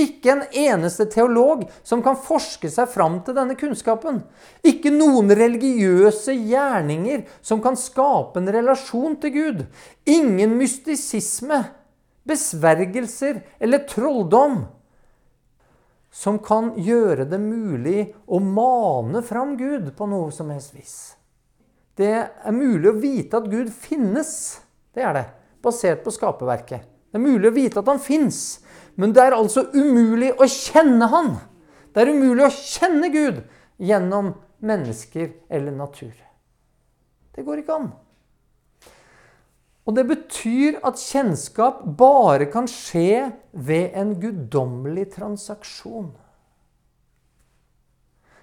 Ikke 0.00 0.32
en 0.32 0.42
eneste 0.56 1.04
teolog 1.12 1.66
som 1.84 2.00
kan 2.04 2.16
forske 2.16 2.70
seg 2.72 2.88
fram 2.92 3.18
til 3.26 3.36
denne 3.36 3.56
kunnskapen. 3.60 4.22
Ikke 4.64 4.92
noen 4.94 5.32
religiøse 5.36 6.34
gjerninger 6.38 7.26
som 7.44 7.60
kan 7.64 7.76
skape 7.76 8.40
en 8.40 8.52
relasjon 8.54 9.18
til 9.20 9.34
Gud. 9.36 9.64
Ingen 10.08 10.56
mystisisme, 10.56 11.60
besvergelser 12.28 13.42
eller 13.60 13.84
trolldom 13.90 14.62
som 16.12 16.38
kan 16.44 16.74
gjøre 16.76 17.24
det 17.24 17.40
mulig 17.40 18.12
å 18.28 18.38
mane 18.44 19.22
fram 19.24 19.56
Gud 19.56 19.94
på 19.96 20.08
noe 20.08 20.32
som 20.32 20.52
helst 20.52 20.76
vis. 20.76 20.96
Det 21.96 22.12
er 22.12 22.56
mulig 22.56 22.88
å 22.88 22.98
vite 23.00 23.40
at 23.40 23.48
Gud 23.52 23.72
finnes. 23.72 24.32
Det 24.92 25.04
er 25.04 25.16
det. 25.16 25.26
Basert 25.64 26.04
på 26.04 26.12
skaperverket. 26.12 26.88
Det 27.12 27.20
er 27.20 27.24
mulig 27.24 27.48
å 27.50 27.56
vite 27.56 27.80
at 27.80 27.88
han 27.88 28.00
fins. 28.00 28.61
Men 29.00 29.14
det 29.14 29.24
er 29.24 29.36
altså 29.36 29.66
umulig 29.72 30.32
å 30.36 30.48
kjenne 30.48 31.08
han. 31.12 31.34
Det 31.92 32.02
er 32.02 32.12
umulig 32.12 32.46
å 32.46 32.54
kjenne 32.54 33.08
Gud 33.12 33.42
gjennom 33.82 34.32
mennesker 34.62 35.32
eller 35.52 35.74
natur. 35.74 36.14
Det 37.32 37.44
går 37.44 37.62
ikke 37.62 37.78
an. 37.80 37.92
Og 39.82 39.96
det 39.96 40.04
betyr 40.06 40.78
at 40.86 41.00
kjennskap 41.00 41.80
bare 41.98 42.46
kan 42.52 42.68
skje 42.70 43.32
ved 43.52 43.96
en 43.98 44.14
guddommelig 44.22 45.08
transaksjon. 45.16 46.12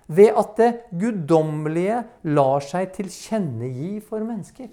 Ved 0.10 0.36
at 0.42 0.56
det 0.58 0.72
guddommelige 1.00 2.02
lar 2.34 2.66
seg 2.66 2.90
tilkjennegi 2.98 4.00
for 4.04 4.26
mennesker. 4.26 4.68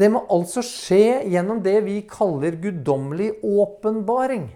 Det 0.00 0.08
må 0.08 0.22
altså 0.32 0.62
skje 0.64 1.26
gjennom 1.28 1.58
det 1.60 1.76
vi 1.84 1.98
kaller 2.08 2.56
guddommelig 2.62 3.34
åpenbaring. 3.44 4.46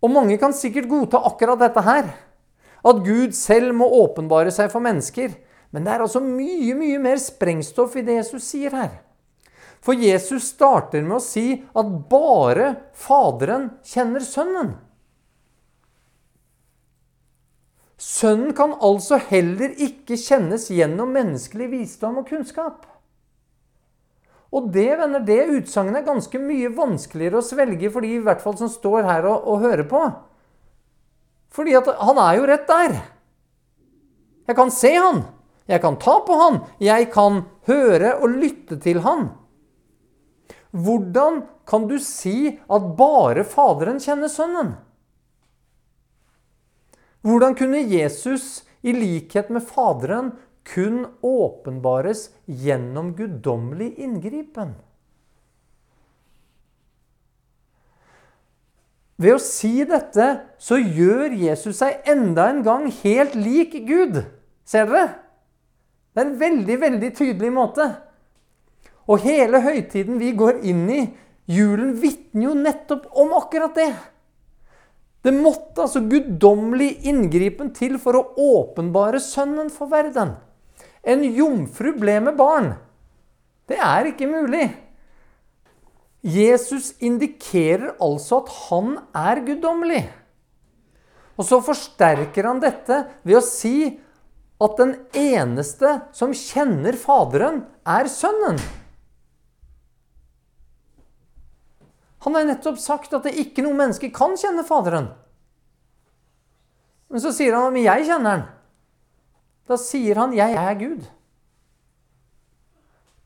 Og 0.00 0.14
mange 0.14 0.38
kan 0.40 0.54
sikkert 0.56 0.88
godta 0.88 1.20
akkurat 1.28 1.60
dette 1.60 1.82
her. 1.84 2.08
At 2.88 3.02
Gud 3.04 3.34
selv 3.36 3.74
må 3.76 3.88
åpenbare 4.00 4.54
seg 4.54 4.70
for 4.72 4.80
mennesker. 4.84 5.34
Men 5.74 5.84
det 5.84 5.92
er 5.92 6.06
altså 6.06 6.22
mye, 6.24 6.72
mye 6.78 7.00
mer 7.02 7.20
sprengstoff 7.20 7.98
i 7.98 8.04
det 8.06 8.22
Jesus 8.22 8.48
sier 8.48 8.72
her. 8.72 8.92
For 9.84 9.98
Jesus 9.98 10.54
starter 10.54 11.04
med 11.04 11.18
å 11.18 11.22
si 11.22 11.60
at 11.76 11.90
bare 12.10 12.72
Faderen 12.96 13.74
kjenner 13.86 14.24
Sønnen. 14.24 14.72
Sønnen 17.98 18.54
kan 18.54 18.76
altså 18.78 19.18
heller 19.28 19.74
ikke 19.74 20.16
kjennes 20.18 20.68
gjennom 20.70 21.10
menneskelig 21.12 21.66
visdom 21.72 22.22
og 22.22 22.30
kunnskap. 22.30 22.86
Og 24.54 24.70
det 24.72 24.88
venner, 24.96 25.20
det 25.20 25.42
utsagnet 25.58 26.00
er 26.00 26.06
ganske 26.06 26.40
mye 26.40 26.70
vanskeligere 26.72 27.42
å 27.42 27.44
svelge 27.44 27.90
for 27.92 28.04
de 28.04 28.14
i 28.16 28.22
hvert 28.24 28.40
fall 28.40 28.56
som 28.60 28.70
står 28.72 29.04
her 29.04 29.28
og, 29.28 29.44
og 29.44 29.64
hører 29.66 29.84
på. 29.88 30.00
Fordi 31.52 31.74
at 31.76 31.90
han 32.00 32.20
er 32.22 32.38
jo 32.38 32.46
rett 32.48 32.68
der. 32.68 32.96
Jeg 34.48 34.56
kan 34.56 34.72
se 34.72 34.94
han. 34.96 35.22
Jeg 35.68 35.82
kan 35.84 35.98
ta 36.00 36.16
på 36.24 36.36
han. 36.40 36.62
Jeg 36.80 37.10
kan 37.12 37.42
høre 37.68 38.14
og 38.22 38.38
lytte 38.40 38.78
til 38.80 39.02
han. 39.04 39.28
Hvordan 40.72 41.42
kan 41.68 41.84
du 41.88 41.98
si 42.00 42.56
at 42.56 42.92
bare 42.96 43.44
Faderen 43.48 44.00
kjenner 44.00 44.32
Sønnen? 44.32 44.76
Hvordan 47.24 47.56
kunne 47.58 47.82
Jesus, 47.82 48.62
i 48.80 48.94
likhet 48.94 49.50
med 49.52 49.64
Faderen, 49.66 50.32
kun 50.68 51.06
åpenbares 51.24 52.28
gjennom 52.46 53.14
guddommelig 53.16 53.94
inngripen. 54.04 54.74
Ved 59.18 59.34
å 59.34 59.42
si 59.42 59.80
dette 59.82 60.26
så 60.62 60.76
gjør 60.78 61.32
Jesus 61.34 61.80
seg 61.80 62.04
enda 62.06 62.46
en 62.52 62.60
gang 62.66 62.84
helt 63.00 63.34
lik 63.34 63.74
Gud. 63.88 64.20
Ser 64.68 64.86
dere? 64.86 65.08
Det 66.14 66.22
er 66.22 66.28
en 66.28 66.38
veldig, 66.38 66.76
veldig 66.82 67.10
tydelig 67.18 67.50
måte. 67.54 67.88
Og 69.08 69.24
hele 69.24 69.62
høytiden 69.64 70.20
vi 70.20 70.30
går 70.38 70.60
inn 70.68 70.84
i, 70.92 71.00
julen, 71.50 71.96
vitner 71.98 72.50
jo 72.50 72.54
nettopp 72.58 73.08
om 73.18 73.32
akkurat 73.38 73.74
det. 73.78 73.90
Det 75.24 75.34
måtte 75.34 75.86
altså 75.86 76.04
guddommelig 76.06 76.92
inngripen 77.10 77.72
til 77.74 77.96
for 78.02 78.18
å 78.20 78.26
åpenbare 78.60 79.18
Sønnen 79.22 79.72
for 79.72 79.90
verden. 79.90 80.36
En 81.06 81.22
jomfru 81.24 81.92
ble 81.98 82.18
med 82.24 82.36
barn. 82.38 82.72
Det 83.68 83.78
er 83.78 84.10
ikke 84.10 84.28
mulig. 84.30 84.66
Jesus 86.24 86.92
indikerer 87.04 87.94
altså 88.02 88.42
at 88.42 88.50
han 88.68 88.96
er 89.16 89.42
guddommelig. 89.46 90.02
Og 91.38 91.46
så 91.46 91.60
forsterker 91.62 92.48
han 92.48 92.62
dette 92.62 93.04
ved 93.22 93.38
å 93.38 93.44
si 93.44 93.92
at 94.58 94.80
den 94.80 94.96
eneste 95.14 95.92
som 96.16 96.34
kjenner 96.34 96.98
Faderen, 96.98 97.62
er 97.86 98.10
Sønnen. 98.10 98.58
Han 102.26 102.34
har 102.34 102.48
nettopp 102.48 102.80
sagt 102.82 103.14
at 103.14 103.28
det 103.28 103.38
ikke 103.38 103.62
noe 103.62 103.78
menneske 103.78 104.10
kan 104.12 104.34
kjenne 104.36 104.66
Faderen. 104.66 105.12
Men 107.08 107.22
så 107.22 107.30
sier 107.32 107.54
han 107.54 107.70
at 107.70 107.82
'jeg 107.84 108.08
kjenner 108.10 108.30
han'. 108.34 108.57
Da 109.68 109.76
sier 109.76 110.16
han 110.16 110.32
'jeg 110.32 110.54
er 110.54 110.74
Gud'. 110.74 111.08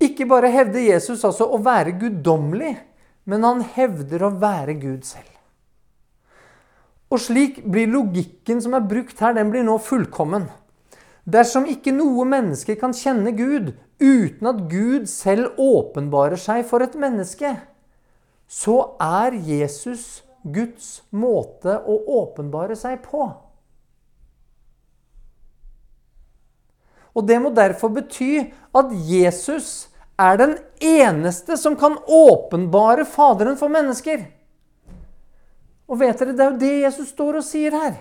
Ikke 0.02 0.26
bare 0.26 0.50
hevder 0.50 0.80
Jesus 0.80 1.22
altså 1.24 1.46
å 1.46 1.60
være 1.62 1.94
guddommelig, 1.98 2.76
men 3.24 3.44
han 3.46 3.60
hevder 3.60 4.24
å 4.26 4.34
være 4.40 4.74
Gud 4.74 5.04
selv. 5.06 5.30
Og 7.12 7.20
slik 7.20 7.60
blir 7.62 7.90
logikken 7.92 8.60
som 8.64 8.74
er 8.74 8.88
brukt 8.88 9.20
her, 9.20 9.36
den 9.36 9.52
blir 9.52 9.62
nå 9.62 9.76
fullkommen. 9.78 10.48
Dersom 11.28 11.68
ikke 11.70 11.92
noe 11.94 12.24
menneske 12.26 12.74
kan 12.80 12.94
kjenne 12.96 13.30
Gud 13.36 13.74
uten 14.02 14.48
at 14.50 14.64
Gud 14.72 15.06
selv 15.06 15.60
åpenbarer 15.60 16.40
seg 16.40 16.64
for 16.66 16.82
et 16.82 16.96
menneske, 16.98 17.52
så 18.48 18.96
er 18.98 19.36
Jesus 19.38 20.24
Guds 20.42 21.02
måte 21.14 21.76
å 21.78 22.00
åpenbare 22.24 22.74
seg 22.76 23.04
på. 23.04 23.28
Og 27.14 27.26
Det 27.28 27.38
må 27.42 27.50
derfor 27.54 27.92
bety 27.92 28.38
at 28.74 28.92
Jesus 29.08 29.88
er 30.20 30.38
den 30.40 30.54
eneste 30.80 31.56
som 31.60 31.76
kan 31.76 31.98
åpenbare 32.06 33.04
Faderen 33.08 33.58
for 33.60 33.72
mennesker. 33.72 34.24
Og 35.88 36.00
vet 36.00 36.18
dere, 36.18 36.32
det 36.32 36.44
er 36.44 36.50
jo 36.50 36.60
det 36.62 36.72
Jesus 36.86 37.12
står 37.12 37.40
og 37.40 37.46
sier 37.46 37.74
her. 37.76 37.94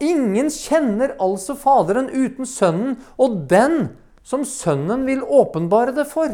Ingen 0.00 0.48
kjenner 0.52 1.16
altså 1.20 1.56
Faderen 1.58 2.08
uten 2.12 2.48
Sønnen, 2.48 2.98
og 3.16 3.48
den 3.50 3.96
som 4.26 4.44
Sønnen 4.44 5.06
vil 5.08 5.24
åpenbare 5.24 5.94
det 5.96 6.06
for. 6.10 6.32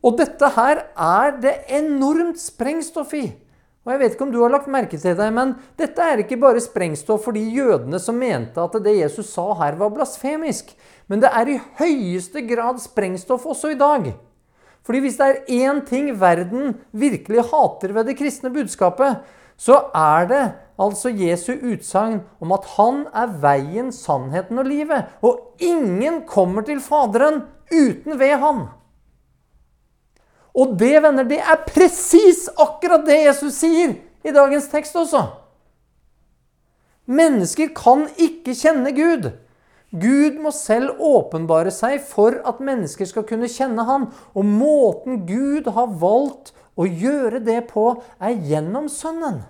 Og 0.00 0.16
dette 0.16 0.48
her 0.56 0.84
er 0.96 1.34
det 1.42 1.54
enormt 1.76 2.40
sprengstoff 2.40 3.12
i. 3.14 3.26
Og 3.80 3.94
jeg 3.94 4.00
vet 4.02 4.14
ikke 4.14 4.26
om 4.26 4.32
du 4.32 4.42
har 4.42 4.52
lagt 4.52 4.68
merke 4.68 4.98
til 5.00 5.14
det, 5.16 5.26
men 5.32 5.54
dette 5.80 6.04
er 6.04 6.20
ikke 6.20 6.36
bare 6.40 6.60
sprengstoff 6.60 7.24
for 7.24 7.36
de 7.36 7.40
jødene 7.40 8.00
som 8.02 8.18
mente 8.20 8.60
at 8.60 8.74
det 8.84 8.98
Jesus 8.98 9.30
sa 9.32 9.46
her, 9.56 9.78
var 9.80 9.92
blasfemisk. 9.94 10.74
Men 11.08 11.22
det 11.22 11.30
er 11.32 11.48
i 11.48 11.60
høyeste 11.78 12.44
grad 12.44 12.82
sprengstoff 12.82 13.46
også 13.48 13.72
i 13.72 13.78
dag. 13.80 14.10
Fordi 14.84 15.00
hvis 15.00 15.16
det 15.16 15.28
er 15.28 15.70
én 15.70 15.80
ting 15.88 16.10
verden 16.20 16.74
virkelig 16.92 17.46
hater 17.48 17.94
ved 17.96 18.10
det 18.10 18.18
kristne 18.20 18.52
budskapet, 18.52 19.22
så 19.60 19.76
er 19.96 20.28
det 20.28 20.42
altså 20.80 21.12
Jesu 21.12 21.52
utsagn 21.52 22.20
om 22.40 22.52
at 22.56 22.68
han 22.76 23.02
er 23.16 23.32
veien, 23.42 23.90
sannheten 23.92 24.60
og 24.60 24.68
livet. 24.68 25.08
Og 25.24 25.56
ingen 25.60 26.22
kommer 26.28 26.64
til 26.68 26.80
Faderen 26.84 27.42
uten 27.72 28.20
ved 28.20 28.36
han. 28.44 28.62
Og 30.56 30.74
det, 30.78 30.96
venner, 31.02 31.26
det 31.26 31.38
er 31.38 31.62
presis 31.66 32.48
akkurat 32.58 33.04
det 33.06 33.20
Jesus 33.22 33.60
sier 33.60 33.94
i 34.26 34.34
dagens 34.34 34.66
tekst 34.72 34.96
også. 34.98 35.22
Mennesker 37.10 37.72
kan 37.74 38.06
ikke 38.20 38.54
kjenne 38.54 38.92
Gud. 38.94 39.30
Gud 39.90 40.36
må 40.38 40.52
selv 40.54 41.00
åpenbare 41.02 41.72
seg 41.74 41.98
for 42.06 42.36
at 42.46 42.60
mennesker 42.62 43.08
skal 43.10 43.26
kunne 43.26 43.50
kjenne 43.50 43.82
Han. 43.88 44.10
Og 44.38 44.46
måten 44.46 45.24
Gud 45.26 45.66
har 45.74 45.90
valgt 45.98 46.52
å 46.78 46.86
gjøre 46.86 47.42
det 47.42 47.64
på, 47.72 47.96
er 48.22 48.38
gjennom 48.46 48.86
Sønnen. 48.88 49.42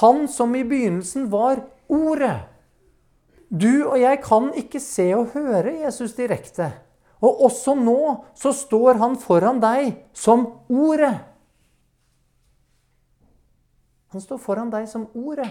Han 0.00 0.24
som 0.32 0.56
i 0.56 0.64
begynnelsen 0.64 1.28
var 1.32 1.66
Ordet. 1.92 2.48
Du 3.52 3.84
og 3.84 3.98
jeg 4.00 4.22
kan 4.24 4.48
ikke 4.56 4.80
se 4.80 5.10
og 5.12 5.34
høre 5.34 5.74
Jesus 5.82 6.14
direkte. 6.16 6.70
Og 7.22 7.44
også 7.46 7.74
nå 7.78 7.98
så 8.38 8.50
står 8.56 8.98
han 9.02 9.18
foran 9.20 9.60
deg 9.62 9.92
som 10.16 10.48
Ordet. 10.72 11.14
Han 14.12 14.20
står 14.20 14.40
foran 14.42 14.72
deg 14.72 14.88
som 14.90 15.06
Ordet. 15.16 15.48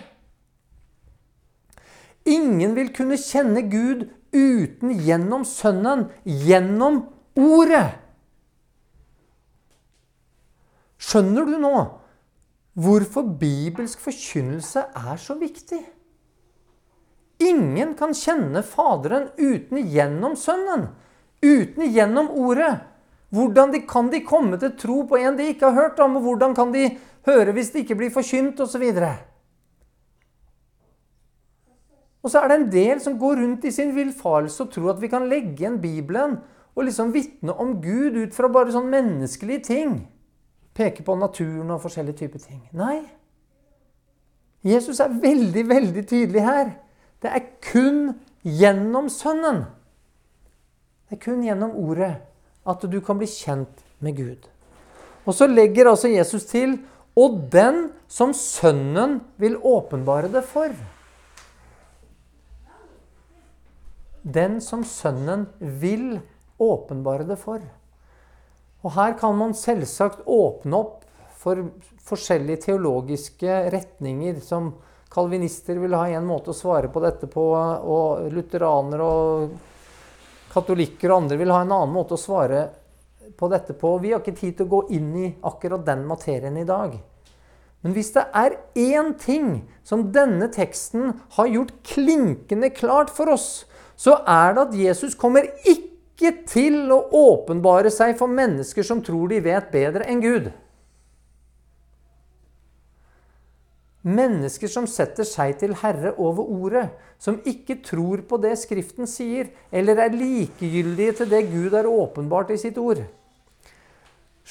Ingen 2.29 2.75
vil 2.77 2.91
kunne 2.93 3.17
kjenne 3.17 3.63
Gud 3.71 4.05
uten 4.35 4.91
gjennom 5.01 5.45
Sønnen, 5.47 6.05
gjennom 6.25 7.01
Ordet. 7.39 7.87
Skjønner 11.01 11.47
du 11.49 11.57
nå 11.63 11.73
hvorfor 12.77 13.25
bibelsk 13.39 13.99
forkynnelse 13.99 14.83
er 14.95 15.17
så 15.19 15.35
viktig? 15.39 15.81
Ingen 17.41 17.95
kan 17.97 18.13
kjenne 18.15 18.61
Faderen 18.63 19.31
uten 19.39 19.81
gjennom 19.89 20.37
Sønnen, 20.37 20.91
uten 21.41 21.89
gjennom 21.91 22.29
Ordet. 22.31 22.79
Hvordan 23.31 23.71
de, 23.71 23.81
kan 23.87 24.09
de 24.11 24.19
komme 24.27 24.59
til 24.59 24.73
tro 24.77 25.03
på 25.07 25.19
en 25.21 25.37
de 25.37 25.51
ikke 25.53 25.69
har 25.69 25.77
hørt 25.87 25.99
om? 26.03 26.17
Og 26.19 26.25
hvordan 26.25 26.55
kan 26.55 26.73
de 26.73 26.89
høre 27.27 27.53
hvis 27.55 27.71
det 27.71 27.85
ikke 27.85 27.99
blir 28.01 28.11
forkynt, 28.11 28.59
osv.? 28.59 28.83
Og 32.21 32.29
så 32.29 32.41
er 32.41 32.51
det 32.51 32.57
en 32.59 32.71
del 32.73 32.99
som 33.01 33.17
går 33.19 33.39
rundt 33.41 33.65
i 33.65 33.71
sin 33.73 33.95
villfarelse 33.95 34.65
og 34.65 34.73
tror 34.73 34.91
at 34.93 35.01
vi 35.01 35.09
kan 35.09 35.29
legge 35.29 35.55
igjen 35.55 35.79
Bibelen 35.81 36.37
og 36.75 36.85
liksom 36.85 37.13
vitne 37.15 37.55
om 37.55 37.79
Gud 37.81 38.19
ut 38.19 38.35
fra 38.35 38.51
bare 38.51 38.73
sånn 38.75 38.91
menneskelige 38.91 39.65
ting. 39.71 39.95
Peke 40.77 41.03
på 41.03 41.15
naturen 41.19 41.71
og 41.73 41.81
forskjellige 41.83 42.21
typer 42.21 42.43
ting. 42.43 42.61
Nei. 42.77 43.01
Jesus 44.63 45.01
er 45.01 45.11
veldig, 45.23 45.65
veldig 45.67 46.03
tydelig 46.07 46.43
her. 46.45 46.75
Det 47.21 47.31
er 47.31 47.47
kun 47.65 48.19
gjennom 48.45 49.09
Sønnen. 49.11 49.65
Det 51.11 51.19
er 51.19 51.23
kun 51.27 51.43
gjennom 51.43 51.75
Ordet 51.75 52.13
at 52.71 52.87
du 52.87 52.97
kan 53.03 53.19
bli 53.19 53.27
kjent 53.27 53.83
med 53.99 54.15
Gud. 54.15 54.47
Og 55.27 55.35
så 55.35 55.45
legger 55.51 55.91
altså 55.91 56.07
Jesus 56.07 56.47
til 56.47 56.79
og 57.19 57.35
den 57.51 57.89
som 58.07 58.31
Sønnen 58.33 59.19
vil 59.37 59.59
åpenbare 59.59 60.31
det 60.31 60.45
for. 60.47 60.71
den 64.21 64.61
som 64.61 64.83
Sønnen 64.85 65.47
vil 65.59 66.19
åpenbare 66.61 67.25
det 67.25 67.37
for. 67.41 67.61
Og 68.81 68.93
her 68.95 69.15
kan 69.17 69.35
man 69.37 69.55
selvsagt 69.57 70.25
åpne 70.25 70.77
opp 70.77 71.03
for 71.41 71.63
forskjellige 72.05 72.67
teologiske 72.67 73.57
retninger 73.73 74.39
som 74.45 74.75
kalvinister 75.11 75.79
vil 75.81 75.97
ha 75.97 76.05
en 76.09 76.27
måte 76.29 76.53
å 76.53 76.57
svare 76.57 76.89
på 76.91 77.01
dette 77.03 77.27
på, 77.29 77.43
og 77.51 78.29
lutheranere 78.31 79.05
og 79.05 79.57
katolikker 80.51 81.11
og 81.11 81.23
andre 81.23 81.39
vil 81.39 81.53
ha 81.53 81.61
en 81.63 81.73
annen 81.73 81.93
måte 81.95 82.17
å 82.17 82.21
svare 82.21 82.67
på 83.37 83.49
dette 83.51 83.75
på. 83.77 83.95
Vi 84.03 84.11
har 84.13 84.21
ikke 84.21 84.37
tid 84.37 84.57
til 84.57 84.67
å 84.67 84.73
gå 84.75 84.81
inn 84.97 85.09
i 85.17 85.29
akkurat 85.47 85.85
den 85.87 86.03
materien 86.09 86.57
i 86.59 86.67
dag. 86.67 86.97
Men 87.81 87.95
hvis 87.95 88.11
det 88.13 88.27
er 88.37 88.57
én 88.77 89.13
ting 89.17 89.63
som 89.87 90.11
denne 90.13 90.51
teksten 90.53 91.15
har 91.37 91.49
gjort 91.49 91.73
klinkende 91.87 92.69
klart 92.75 93.09
for 93.13 93.31
oss, 93.33 93.63
så 93.97 94.19
er 94.29 94.53
det 94.53 94.67
at 94.67 94.77
Jesus 94.77 95.17
kommer 95.17 95.47
ikke 95.65 96.33
til 96.49 96.91
å 96.93 97.03
åpenbare 97.17 97.89
seg 97.93 98.13
for 98.19 98.29
mennesker 98.29 98.85
som 98.85 99.01
tror 99.05 99.31
de 99.31 99.41
vet 99.41 99.71
bedre 99.73 100.05
enn 100.09 100.21
Gud. 100.21 100.51
Mennesker 104.01 104.69
som 104.71 104.87
setter 104.89 105.27
seg 105.27 105.59
til 105.61 105.75
herre 105.77 106.15
over 106.17 106.47
ordet, 106.49 106.87
som 107.21 107.37
ikke 107.45 107.83
tror 107.85 108.23
på 108.25 108.39
det 108.41 108.55
Skriften 108.57 109.05
sier, 109.09 109.51
eller 109.71 109.99
er 110.01 110.15
likegyldige 110.15 111.19
til 111.19 111.29
det 111.29 111.43
Gud 111.51 111.77
er 111.77 111.89
åpenbart 111.89 112.49
i 112.55 112.57
sitt 112.57 112.79
ord. 112.81 113.03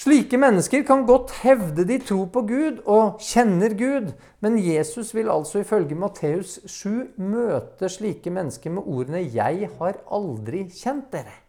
Slike 0.01 0.39
mennesker 0.39 0.85
kan 0.87 1.03
godt 1.05 1.33
hevde 1.43 1.85
de 1.85 1.99
tror 1.99 2.29
på 2.31 2.45
Gud 2.47 2.79
og 2.87 3.19
kjenner 3.27 3.75
Gud, 3.75 4.13
men 4.41 4.57
Jesus 4.63 5.11
vil 5.15 5.29
altså 5.29 5.65
ifølge 5.65 5.99
Matteus 5.99 6.61
7 6.71 7.19
møte 7.19 7.91
slike 7.91 8.31
mennesker 8.31 8.71
med 8.71 8.87
ordene 8.87 9.27
'Jeg 9.27 9.69
har 9.79 9.99
aldri 10.07 10.69
kjent 10.71 11.11
dere'. 11.13 11.43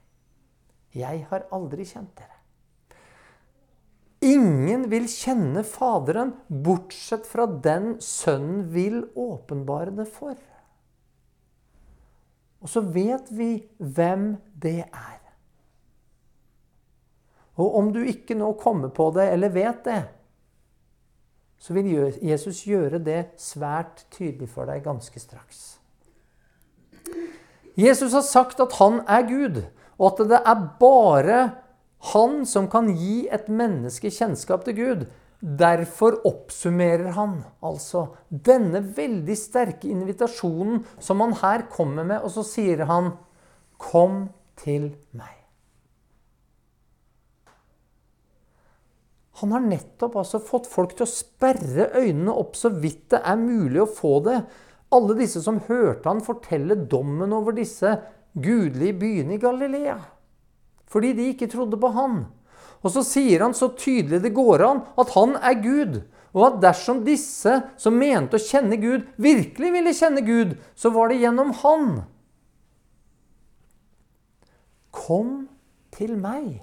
Jeg 0.95 1.27
har 1.29 1.45
aldri 1.53 1.85
kjent 1.85 2.17
dere. 2.17 2.40
Ingen 4.21 4.85
vil 4.91 5.07
kjenne 5.09 5.63
Faderen 5.65 6.35
bortsett 6.47 7.25
fra 7.25 7.47
den 7.49 7.95
Sønnen 8.05 8.67
vil 8.69 8.99
åpenbare 9.17 9.95
det 9.97 10.05
for. 10.13 10.35
Og 12.61 12.69
så 12.69 12.83
vet 12.85 13.31
vi 13.33 13.55
hvem 13.81 14.35
det 14.61 14.83
er. 14.85 15.17
Og 17.57 17.77
om 17.79 17.89
du 17.93 18.03
ikke 18.05 18.37
nå 18.37 18.53
kommer 18.61 18.93
på 18.93 19.09
det 19.15 19.25
eller 19.33 19.53
vet 19.53 19.81
det, 19.89 20.01
så 21.61 21.73
vil 21.73 21.89
Jesus 22.21 22.63
gjøre 22.65 23.01
det 23.01 23.35
svært 23.41 24.05
tydelig 24.13 24.49
for 24.49 24.69
deg 24.69 24.85
ganske 24.85 25.21
straks. 25.21 25.81
Jesus 27.77 28.13
har 28.13 28.25
sagt 28.25 28.61
at 28.61 28.77
han 28.77 29.01
er 29.09 29.25
Gud, 29.29 29.59
og 29.97 30.07
at 30.13 30.23
det 30.29 30.39
er 30.41 30.63
bare 30.81 31.41
han 32.01 32.45
som 32.49 32.69
kan 32.71 32.89
gi 32.97 33.27
et 33.29 33.49
menneske 33.51 34.09
kjennskap 34.09 34.65
til 34.65 34.77
Gud. 34.77 35.03
Derfor 35.41 36.19
oppsummerer 36.25 37.13
han 37.17 37.39
altså 37.65 38.07
denne 38.29 38.83
veldig 38.97 39.37
sterke 39.37 39.89
invitasjonen 39.89 40.83
som 41.01 41.21
han 41.21 41.33
her 41.41 41.65
kommer 41.73 42.05
med, 42.05 42.21
og 42.21 42.33
så 42.33 42.45
sier 42.45 42.85
han, 42.85 43.13
'Kom 43.77 44.29
til 44.55 44.95
meg'. 45.17 45.41
Han 49.41 49.51
har 49.51 49.63
nettopp 49.65 50.15
altså 50.21 50.39
fått 50.39 50.67
folk 50.69 50.93
til 50.95 51.07
å 51.07 51.09
sperre 51.09 51.89
øynene 51.97 52.33
opp 52.37 52.55
så 52.55 52.69
vidt 52.69 53.09
det 53.09 53.21
er 53.25 53.39
mulig 53.41 53.81
å 53.81 53.89
få 53.89 54.19
det. 54.27 54.45
Alle 54.93 55.15
disse 55.17 55.41
som 55.41 55.57
hørte 55.67 56.09
han 56.09 56.21
fortelle 56.21 56.75
dommen 56.75 57.33
over 57.33 57.51
disse 57.57 57.95
gudelige 58.33 58.93
byene 59.01 59.33
i 59.33 59.41
Galilea. 59.41 59.97
Fordi 60.91 61.13
de 61.17 61.29
ikke 61.31 61.49
trodde 61.51 61.79
på 61.79 61.91
han. 61.95 62.25
Og 62.81 62.93
så 62.93 63.03
sier 63.05 63.45
han 63.45 63.55
så 63.55 63.71
tydelig 63.77 64.21
det 64.23 64.33
går 64.35 64.63
an, 64.65 64.81
at 64.99 65.13
han 65.15 65.37
er 65.39 65.59
Gud. 65.63 66.01
Og 66.31 66.47
at 66.47 66.61
dersom 66.63 67.03
disse 67.05 67.57
som 67.79 67.97
mente 67.99 68.39
å 68.39 68.43
kjenne 68.43 68.79
Gud, 68.81 69.05
virkelig 69.19 69.71
ville 69.75 69.95
kjenne 69.95 70.23
Gud, 70.25 70.55
så 70.75 70.91
var 70.95 71.11
det 71.11 71.21
gjennom 71.21 71.51
han. 71.61 71.87
Kom 74.95 75.31
til 75.95 76.15
meg. 76.19 76.61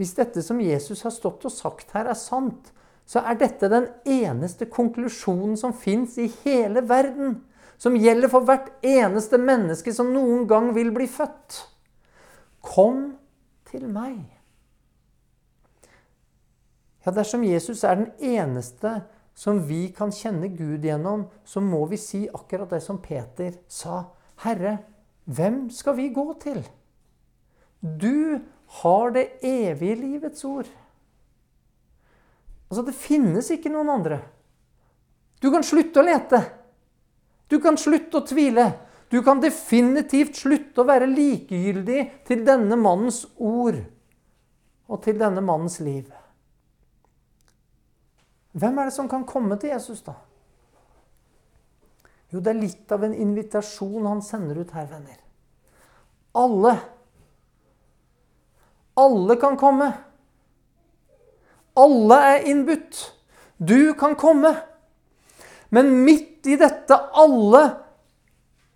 Hvis 0.00 0.14
dette 0.16 0.42
som 0.42 0.60
Jesus 0.60 1.04
har 1.06 1.14
stått 1.14 1.44
og 1.46 1.54
sagt 1.54 1.92
her, 1.94 2.08
er 2.10 2.18
sant, 2.18 2.72
så 3.06 3.22
er 3.22 3.38
dette 3.38 3.70
den 3.70 3.86
eneste 4.08 4.66
konklusjonen 4.70 5.56
som 5.60 5.74
fins 5.76 6.16
i 6.18 6.26
hele 6.42 6.82
verden. 6.88 7.38
Som 7.78 7.98
gjelder 7.98 8.30
for 8.32 8.46
hvert 8.46 8.70
eneste 8.86 9.38
menneske 9.40 9.92
som 9.94 10.12
noen 10.14 10.46
gang 10.50 10.70
vil 10.76 10.92
bli 10.94 11.08
født. 11.10 11.58
Kom 12.64 13.12
til 13.68 13.88
meg. 13.90 14.22
Ja, 17.04 17.12
dersom 17.12 17.44
Jesus 17.44 17.84
er 17.84 17.98
den 18.00 18.12
eneste 18.24 19.02
som 19.36 19.58
vi 19.68 19.88
kan 19.92 20.12
kjenne 20.14 20.48
Gud 20.54 20.86
gjennom, 20.86 21.26
så 21.44 21.60
må 21.60 21.82
vi 21.90 21.98
si 22.00 22.22
akkurat 22.30 22.70
det 22.70 22.80
som 22.84 23.02
Peter 23.02 23.58
sa. 23.68 24.04
Herre, 24.44 24.78
hvem 25.24 25.66
skal 25.74 25.98
vi 25.98 26.08
gå 26.14 26.26
til? 26.40 26.62
Du 27.82 28.40
har 28.80 29.12
det 29.12 29.26
evige 29.44 29.98
livets 30.00 30.44
ord. 30.48 30.70
Altså, 32.70 32.86
det 32.86 32.96
finnes 32.96 33.50
ikke 33.52 33.72
noen 33.72 33.92
andre. 33.92 34.22
Du 35.42 35.50
kan 35.52 35.66
slutte 35.66 36.00
å 36.00 36.06
lete. 36.06 36.40
Du 37.50 37.58
kan 37.62 37.78
slutte 37.80 38.20
å 38.20 38.26
tvile. 38.26 38.66
Du 39.12 39.20
kan 39.22 39.40
definitivt 39.42 40.40
slutte 40.40 40.82
å 40.82 40.88
være 40.88 41.08
likegyldig 41.10 42.00
til 42.26 42.44
denne 42.46 42.78
mannens 42.80 43.24
ord 43.36 43.82
og 44.88 45.02
til 45.04 45.18
denne 45.20 45.42
mannens 45.44 45.78
liv. 45.84 46.08
Hvem 48.54 48.78
er 48.78 48.88
det 48.88 48.96
som 48.96 49.10
kan 49.10 49.26
komme 49.26 49.58
til 49.60 49.72
Jesus, 49.74 50.02
da? 50.06 50.16
Jo, 52.32 52.40
det 52.40 52.50
er 52.50 52.60
litt 52.60 52.92
av 52.94 53.04
en 53.06 53.14
invitasjon 53.14 54.06
han 54.08 54.22
sender 54.24 54.58
ut 54.62 54.74
her, 54.74 54.88
venner. 54.90 55.20
Alle 56.34 56.74
alle 58.94 59.36
kan 59.36 59.56
komme. 59.56 59.92
Alle 61.74 62.14
er 62.14 62.46
innbudt. 62.46 63.14
Du 63.58 63.94
kan 63.94 64.14
komme. 64.14 64.54
Men 65.74 65.90
midt 66.04 66.46
i 66.46 66.56
dette 66.60 66.96
alle 67.18 67.62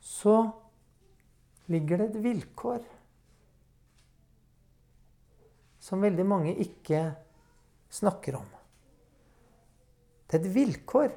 så 0.03 0.40
ligger 1.70 2.01
det 2.01 2.07
et 2.11 2.22
vilkår 2.24 2.80
som 5.88 6.03
veldig 6.03 6.26
mange 6.26 6.55
ikke 6.64 7.03
snakker 7.92 8.40
om. 8.40 8.49
Det 10.28 10.36
er 10.36 10.42
et 10.42 10.55
vilkår. 10.57 11.12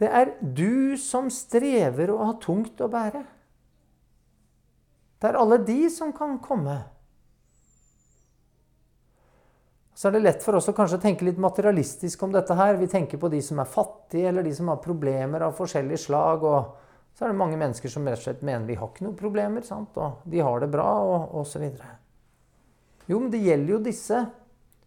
Det 0.00 0.08
er 0.08 0.32
du 0.40 0.96
som 1.00 1.28
strever 1.32 2.14
og 2.14 2.24
har 2.24 2.38
tungt 2.44 2.80
å 2.80 2.88
bære. 2.92 3.24
Det 5.20 5.28
er 5.28 5.38
alle 5.38 5.58
de 5.66 5.80
som 5.92 6.14
kan 6.16 6.38
komme 6.42 6.78
så 10.02 10.08
er 10.08 10.16
det 10.16 10.20
lett 10.24 10.42
for 10.42 10.58
oss 10.58 10.66
å 10.66 10.72
kanskje 10.74 10.98
tenke 10.98 11.22
litt 11.22 11.36
materialistisk 11.38 12.24
om 12.26 12.32
dette 12.34 12.56
her. 12.58 12.74
Vi 12.74 12.88
tenker 12.90 13.20
på 13.22 13.28
de 13.30 13.38
som 13.38 13.60
er 13.62 13.68
fattige, 13.70 14.32
eller 14.32 14.42
de 14.42 14.50
som 14.56 14.72
har 14.72 14.80
problemer 14.82 15.44
av 15.46 15.52
forskjellig 15.54 16.00
slag. 16.02 16.42
Og 16.42 17.12
så 17.14 17.22
er 17.22 17.30
det 17.30 17.38
mange 17.38 17.58
mennesker 17.60 17.92
som 17.92 18.08
rett 18.10 18.18
og 18.18 18.24
slett 18.24 18.42
mener 18.42 18.66
vi 18.66 18.74
har 18.80 18.90
ikke 18.90 19.04
noen 19.06 19.14
problemer. 19.20 19.62
Sant? 19.62 19.94
Og 20.02 20.24
de 20.26 20.42
har 20.42 20.58
det 20.58 20.72
bra, 20.72 20.88
og 21.06 21.36
osv. 21.44 21.68
Jo, 23.06 23.20
men 23.20 23.30
det 23.30 23.44
gjelder 23.44 23.76
jo 23.76 23.80
disse 23.86 24.24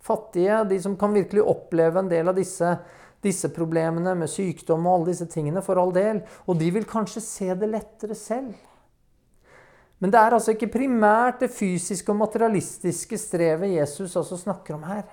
fattige, 0.03 0.59
de 0.67 0.83
som 0.83 0.99
kan 0.99 1.15
virkelig 1.15 1.47
oppleve 1.47 2.03
en 2.03 2.11
del 2.11 2.33
av 2.33 2.35
disse, 2.35 2.75
disse 3.23 3.55
problemene 3.55 4.17
med 4.19 4.35
sykdom 4.35 4.83
og 4.83 4.97
alle 4.97 5.13
disse 5.13 5.31
tingene, 5.31 5.63
for 5.63 5.79
all 5.79 5.95
del. 5.95 6.25
Og 6.43 6.59
de 6.59 6.73
vil 6.75 6.91
kanskje 6.91 7.23
se 7.23 7.53
det 7.55 7.71
lettere 7.71 8.19
selv. 8.19 8.51
Men 9.99 10.11
det 10.11 10.19
er 10.19 10.35
altså 10.35 10.55
ikke 10.55 10.73
primært 10.73 11.39
det 11.45 11.51
fysiske 11.55 12.11
og 12.11 12.19
materialistiske 12.19 13.19
strevet 13.19 13.77
Jesus 13.77 14.15
også 14.19 14.41
snakker 14.41 14.75
om 14.75 14.83
her. 14.89 15.05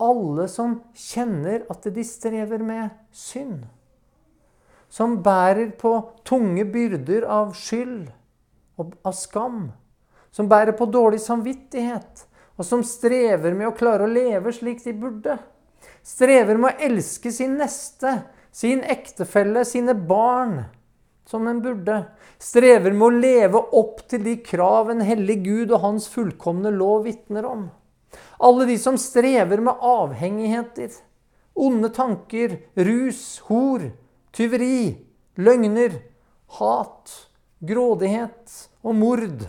Alle 0.00 0.46
som 0.48 0.78
kjenner 0.96 1.66
at 1.70 1.90
de 1.92 2.04
strever 2.06 2.62
med 2.62 2.94
synd. 3.12 3.66
Som 4.90 5.18
bærer 5.22 5.74
på 5.78 5.92
tunge 6.26 6.64
byrder 6.66 7.26
av 7.30 7.52
skyld 7.58 8.08
og 8.80 8.94
av 9.06 9.14
skam. 9.18 9.68
Som 10.30 10.48
bærer 10.50 10.74
på 10.78 10.86
dårlig 10.86 11.20
samvittighet. 11.22 12.26
Og 12.56 12.66
som 12.66 12.82
strever 12.86 13.54
med 13.56 13.70
å 13.70 13.76
klare 13.76 14.06
å 14.06 14.10
leve 14.10 14.54
slik 14.54 14.82
de 14.84 14.94
burde. 14.94 15.36
Strever 16.06 16.58
med 16.58 16.70
å 16.70 16.86
elske 16.86 17.32
sin 17.34 17.58
neste, 17.60 18.22
sin 18.52 18.82
ektefelle, 18.84 19.64
sine 19.68 19.94
barn 19.94 20.62
som 21.28 21.46
en 21.48 21.60
burde. 21.62 22.04
Strever 22.38 22.92
med 22.92 23.06
å 23.06 23.20
leve 23.20 23.60
opp 23.80 24.02
til 24.10 24.24
de 24.24 24.36
krav 24.44 24.90
en 24.92 25.02
hellig 25.04 25.40
Gud 25.44 25.74
og 25.74 25.84
hans 25.84 26.08
fullkomne 26.10 26.72
lov 26.74 27.04
vitner 27.08 27.46
om. 27.48 27.68
Alle 28.40 28.66
de 28.66 28.78
som 28.80 28.96
strever 28.98 29.60
med 29.62 29.82
avhengigheter, 29.84 30.90
onde 31.54 31.90
tanker, 31.94 32.56
rus, 32.74 33.38
hor, 33.50 33.90
tyveri, 34.32 34.96
løgner, 35.36 36.00
hat, 36.58 37.12
grådighet 37.60 38.56
og 38.82 38.96
mord. 38.96 39.44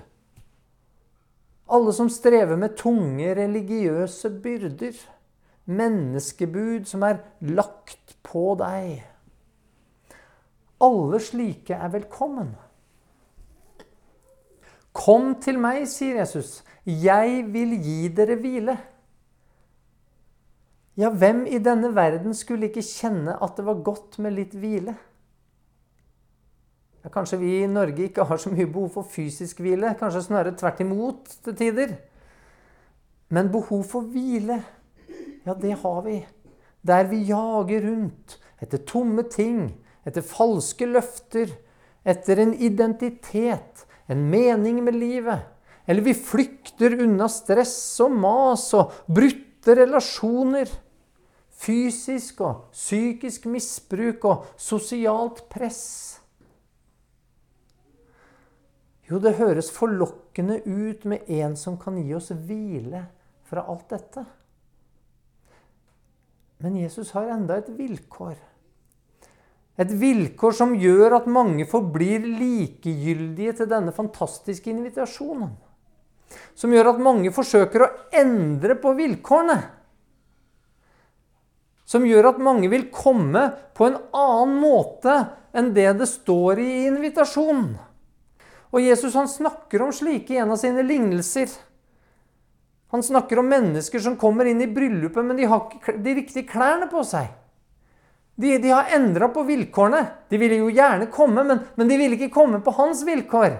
Alle 1.72 1.94
som 1.96 2.10
strever 2.12 2.60
med 2.60 2.76
tunge 2.80 3.32
religiøse 3.38 4.34
byrder. 4.44 4.98
Menneskebud 5.72 6.90
som 6.90 7.06
er 7.08 7.22
lagt 7.48 8.18
på 8.28 8.52
deg. 8.60 9.06
Alle 10.82 11.20
slike 11.22 11.78
er 11.78 11.92
velkommen. 11.94 12.56
Kom 14.92 15.36
til 15.44 15.60
meg, 15.62 15.86
sier 15.88 16.20
Jesus. 16.20 16.62
Jeg 16.86 17.46
vil 17.54 17.78
gi 17.80 18.10
dere 18.18 18.36
hvile. 18.42 18.76
Ja, 21.00 21.10
hvem 21.10 21.46
i 21.48 21.62
denne 21.64 21.94
verden 21.96 22.36
skulle 22.36 22.68
ikke 22.68 22.84
kjenne 22.84 23.38
at 23.42 23.56
det 23.58 23.66
var 23.66 23.84
godt 23.86 24.18
med 24.20 24.36
litt 24.36 24.58
hvile? 24.58 24.98
Ja, 27.02 27.10
kanskje 27.10 27.40
vi 27.42 27.54
i 27.62 27.70
Norge 27.70 28.10
ikke 28.10 28.26
har 28.28 28.38
så 28.38 28.52
mye 28.54 28.68
behov 28.70 28.92
for 28.98 29.08
fysisk 29.10 29.62
hvile. 29.64 29.96
Kanskje 29.98 30.26
snarere 30.28 30.58
tvert 30.58 30.84
imot 30.84 31.32
til 31.46 31.56
tider. 31.58 31.96
Men 33.32 33.50
behov 33.54 33.86
for 33.88 34.06
hvile, 34.12 34.60
ja, 35.46 35.56
det 35.56 35.78
har 35.82 36.02
vi. 36.06 36.20
Der 36.86 37.08
vi 37.08 37.24
jager 37.30 37.88
rundt 37.88 38.36
etter 38.62 38.84
tomme 38.86 39.24
ting, 39.32 39.72
etter 40.08 40.26
falske 40.26 40.88
løfter, 40.90 41.52
etter 42.08 42.42
en 42.42 42.54
identitet, 42.58 43.86
en 44.10 44.30
mening 44.30 44.84
med 44.84 44.98
livet, 44.98 45.48
Eller 45.88 46.06
vi 46.06 46.14
flykter 46.14 46.94
unna 47.02 47.26
stress 47.28 48.00
og 48.06 48.14
mas 48.14 48.68
og 48.78 48.94
brutte 49.10 49.74
relasjoner. 49.76 50.70
Fysisk 51.62 52.42
og 52.46 52.68
psykisk 52.72 53.48
misbruk 53.50 54.26
og 54.30 54.46
sosialt 54.62 55.42
press. 55.50 56.22
Jo, 59.10 59.20
det 59.20 59.36
høres 59.42 59.72
forlokkende 59.74 60.62
ut 60.64 61.04
med 61.04 61.28
en 61.28 61.58
som 61.60 61.76
kan 61.82 61.98
gi 62.00 62.14
oss 62.16 62.30
hvile 62.32 63.04
fra 63.50 63.66
alt 63.68 63.90
dette. 63.92 64.24
Men 66.62 66.78
Jesus 66.78 67.12
har 67.18 67.34
enda 67.34 67.58
et 67.60 67.74
vilkår. 67.76 68.38
Et 69.80 69.92
vilkår 69.92 70.56
som 70.56 70.74
gjør 70.76 71.16
at 71.22 71.30
mange 71.32 71.66
forblir 71.70 72.26
likegyldige 72.26 73.56
til 73.62 73.70
denne 73.72 73.94
fantastiske 73.96 74.70
invitasjonen. 74.72 75.54
Som 76.56 76.74
gjør 76.76 76.94
at 76.94 77.04
mange 77.04 77.32
forsøker 77.36 77.86
å 77.86 77.92
endre 78.22 78.76
på 78.80 78.94
vilkårene. 78.98 79.58
Som 81.88 82.06
gjør 82.08 82.30
at 82.32 82.44
mange 82.44 82.70
vil 82.72 82.88
komme 82.94 83.50
på 83.76 83.90
en 83.90 83.98
annen 84.16 84.60
måte 84.62 85.16
enn 85.56 85.74
det 85.76 85.90
det 86.00 86.08
står 86.08 86.62
i 86.64 86.70
invitasjonen. 86.88 87.74
Og 88.72 88.80
Jesus 88.80 89.18
han 89.20 89.28
snakker 89.28 89.84
om 89.84 89.92
slike 89.96 90.36
i 90.36 90.40
en 90.40 90.54
av 90.54 90.60
sine 90.62 90.84
lignelser. 90.88 91.52
Han 92.92 93.04
snakker 93.04 93.40
om 93.40 93.52
mennesker 93.52 94.04
som 94.04 94.18
kommer 94.20 94.48
inn 94.48 94.64
i 94.64 94.70
bryllupet, 94.72 95.24
men 95.24 95.40
de 95.40 95.48
har 95.48 95.68
ikke 95.68 95.98
de 96.04 96.16
riktige 96.16 96.48
klærne 96.48 96.88
på 96.92 97.04
seg. 97.08 97.28
De, 98.42 98.56
de 98.58 98.72
har 98.74 98.90
endra 98.96 99.28
på 99.30 99.44
vilkårene. 99.46 100.06
De 100.30 100.40
ville 100.42 100.58
jo 100.64 100.70
gjerne 100.74 101.10
komme, 101.14 101.44
men, 101.46 101.60
men 101.78 101.90
de 101.90 101.98
ville 102.00 102.18
ikke 102.18 102.34
komme 102.34 102.62
på 102.66 102.74
hans 102.74 103.04
vilkår. 103.06 103.60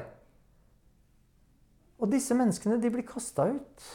Og 2.02 2.10
disse 2.10 2.34
menneskene 2.34 2.80
de 2.82 2.90
blir 2.90 3.06
kasta 3.06 3.46
ut. 3.52 3.92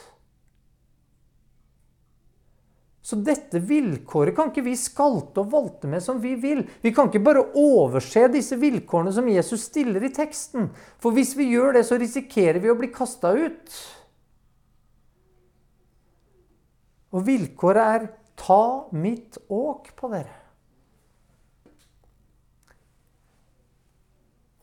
Så 3.07 3.19
dette 3.23 3.61
vilkåret 3.63 4.35
kan 4.35 4.49
ikke 4.51 4.65
vi 4.67 4.73
skalte 4.79 5.43
og 5.43 5.51
valte 5.53 5.91
med 5.91 6.03
som 6.03 6.19
vi 6.23 6.33
vil. 6.43 6.65
Vi 6.83 6.91
kan 6.95 7.07
ikke 7.07 7.23
bare 7.23 7.45
overse 7.59 8.25
disse 8.33 8.59
vilkårene 8.59 9.13
som 9.15 9.29
Jesus 9.31 9.69
stiller 9.69 10.03
i 10.03 10.11
teksten. 10.15 10.73
For 11.03 11.15
hvis 11.15 11.37
vi 11.39 11.53
gjør 11.53 11.79
det, 11.79 11.85
så 11.87 11.99
risikerer 12.03 12.59
vi 12.63 12.73
å 12.73 12.79
bli 12.79 12.91
kasta 12.95 13.31
ut. 13.35 13.77
Og 17.15 17.23
vilkåret 17.27 17.95
er 17.95 18.11
'ta 18.37 18.89
mitt 18.93 19.39
åk 19.49 19.95
på 19.97 20.11
dere'. 20.11 20.46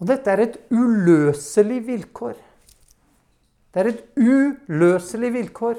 Og 0.01 0.09
dette 0.09 0.31
er 0.33 0.43
et 0.45 0.57
uløselig 0.73 1.79
vilkår. 1.87 2.35
Det 3.73 3.81
er 3.81 3.89
et 3.91 4.03
uløselig 4.17 5.31
vilkår. 5.33 5.77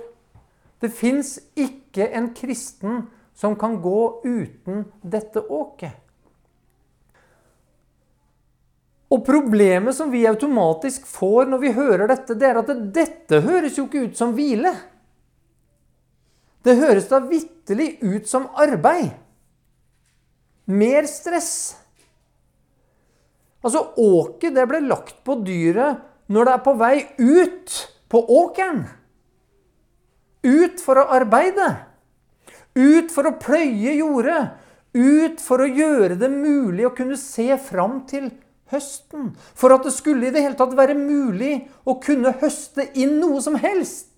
Det 0.83 0.91
fins 0.93 1.37
ikke 1.57 2.09
en 2.19 2.33
kristen 2.37 3.05
som 3.35 3.55
kan 3.59 3.77
gå 3.83 4.01
uten 4.25 4.85
dette 5.03 5.43
åket. 5.43 6.01
Og 9.15 9.23
problemet 9.27 9.95
som 9.95 10.11
vi 10.11 10.25
automatisk 10.27 11.07
får 11.07 11.47
når 11.51 11.63
vi 11.63 11.73
hører 11.77 12.09
dette, 12.11 12.35
det 12.35 12.49
er 12.49 12.59
at 12.59 12.73
dette 12.95 13.41
høres 13.45 13.79
jo 13.79 13.87
ikke 13.87 14.09
ut 14.09 14.19
som 14.19 14.35
hvile. 14.35 14.73
Det 16.65 16.79
høres 16.81 17.07
da 17.11 17.21
vitterlig 17.23 17.99
ut 18.03 18.27
som 18.27 18.49
arbeid. 18.59 19.13
Mer 20.67 21.07
stress. 21.07 21.77
Altså, 23.65 23.87
åket 23.97 24.55
det 24.57 24.67
ble 24.69 24.83
lagt 24.85 25.23
på 25.25 25.39
dyret 25.45 26.05
når 26.33 26.47
det 26.47 26.53
er 26.55 26.63
på 26.65 26.77
vei 26.81 26.95
ut 27.19 27.79
på 28.13 28.21
åkeren. 28.43 28.85
Ut 30.45 30.83
for 30.85 31.01
å 31.01 31.09
arbeide. 31.17 31.71
Ut 32.77 33.13
for 33.15 33.31
å 33.31 33.37
pløye 33.41 33.97
jordet. 33.97 34.43
Ut 34.95 35.41
for 35.43 35.65
å 35.65 35.69
gjøre 35.69 36.19
det 36.21 36.31
mulig 36.31 36.85
å 36.87 36.95
kunne 36.95 37.17
se 37.19 37.49
fram 37.59 38.03
til 38.11 38.29
høsten. 38.71 39.33
For 39.57 39.75
at 39.75 39.87
det 39.87 39.95
skulle 39.97 40.29
i 40.29 40.35
det 40.35 40.45
hele 40.45 40.59
tatt 40.59 40.77
være 40.77 40.97
mulig 40.99 41.65
å 41.89 41.97
kunne 42.03 42.35
høste 42.43 42.91
inn 43.01 43.17
noe 43.23 43.41
som 43.45 43.57
helst. 43.59 44.13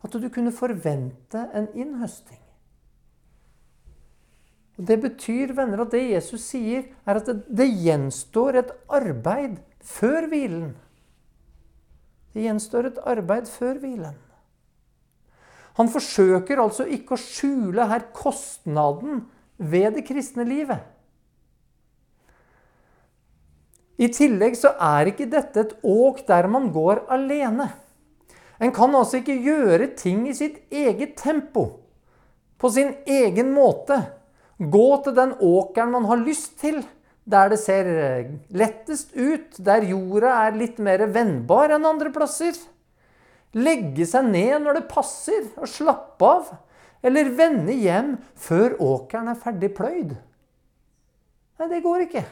At 0.00 0.16
du 0.16 0.28
kunne 0.32 0.52
forvente 0.56 1.46
en 1.54 1.68
innhøsting. 1.76 2.39
Og 4.80 4.86
Det 4.88 4.96
betyr 5.02 5.52
venner, 5.52 5.82
at 5.84 5.92
det 5.92 6.06
Jesus 6.08 6.40
sier, 6.48 6.86
er 7.04 7.18
at 7.20 7.26
det, 7.28 7.42
det 7.52 7.66
gjenstår 7.68 8.56
et 8.62 8.70
arbeid 8.88 9.58
før 9.84 10.24
hvilen. 10.30 10.70
Det 12.32 12.46
gjenstår 12.46 12.88
et 12.88 13.00
arbeid 13.10 13.50
før 13.50 13.76
hvilen. 13.82 14.14
Han 15.76 15.90
forsøker 15.92 16.62
altså 16.62 16.86
ikke 16.88 17.12
å 17.12 17.20
skjule 17.20 17.84
her 17.90 18.06
kostnaden 18.16 19.26
ved 19.60 19.98
det 19.98 20.06
kristne 20.08 20.46
livet. 20.48 20.80
I 24.00 24.08
tillegg 24.16 24.56
så 24.56 24.72
er 24.80 25.10
ikke 25.10 25.28
dette 25.28 25.60
et 25.60 25.74
åk 25.84 26.22
der 26.28 26.48
man 26.48 26.70
går 26.72 27.02
alene. 27.12 27.68
En 28.60 28.72
kan 28.72 28.96
altså 28.96 29.20
ikke 29.20 29.36
gjøre 29.44 29.90
ting 30.00 30.24
i 30.28 30.34
sitt 30.36 30.56
eget 30.72 31.18
tempo, 31.20 31.66
på 32.56 32.72
sin 32.72 32.94
egen 33.04 33.52
måte. 33.52 34.00
Gå 34.60 34.88
til 35.04 35.16
den 35.16 35.36
åkeren 35.40 35.94
man 35.94 36.08
har 36.10 36.20
lyst 36.20 36.58
til 36.60 36.82
der 37.30 37.52
det 37.52 37.60
ser 37.62 37.88
eh, 37.88 38.32
lettest 38.56 39.12
ut, 39.14 39.58
der 39.58 39.86
jorda 39.86 40.32
er 40.46 40.58
litt 40.58 40.80
mer 40.82 41.04
vennbar 41.12 41.74
enn 41.76 41.86
andre 41.86 42.10
plasser. 42.14 42.56
Legge 43.56 44.06
seg 44.06 44.28
ned 44.30 44.64
når 44.64 44.80
det 44.80 44.90
passer, 44.90 45.46
og 45.58 45.70
slappe 45.70 46.26
av. 46.26 46.50
Eller 47.06 47.32
vende 47.36 47.74
hjem 47.74 48.16
før 48.38 48.76
åkeren 48.84 49.30
er 49.32 49.38
ferdig 49.40 49.72
pløyd. 49.76 50.16
Nei, 51.60 51.68
det 51.70 51.82
går 51.84 52.04
ikke. 52.06 52.24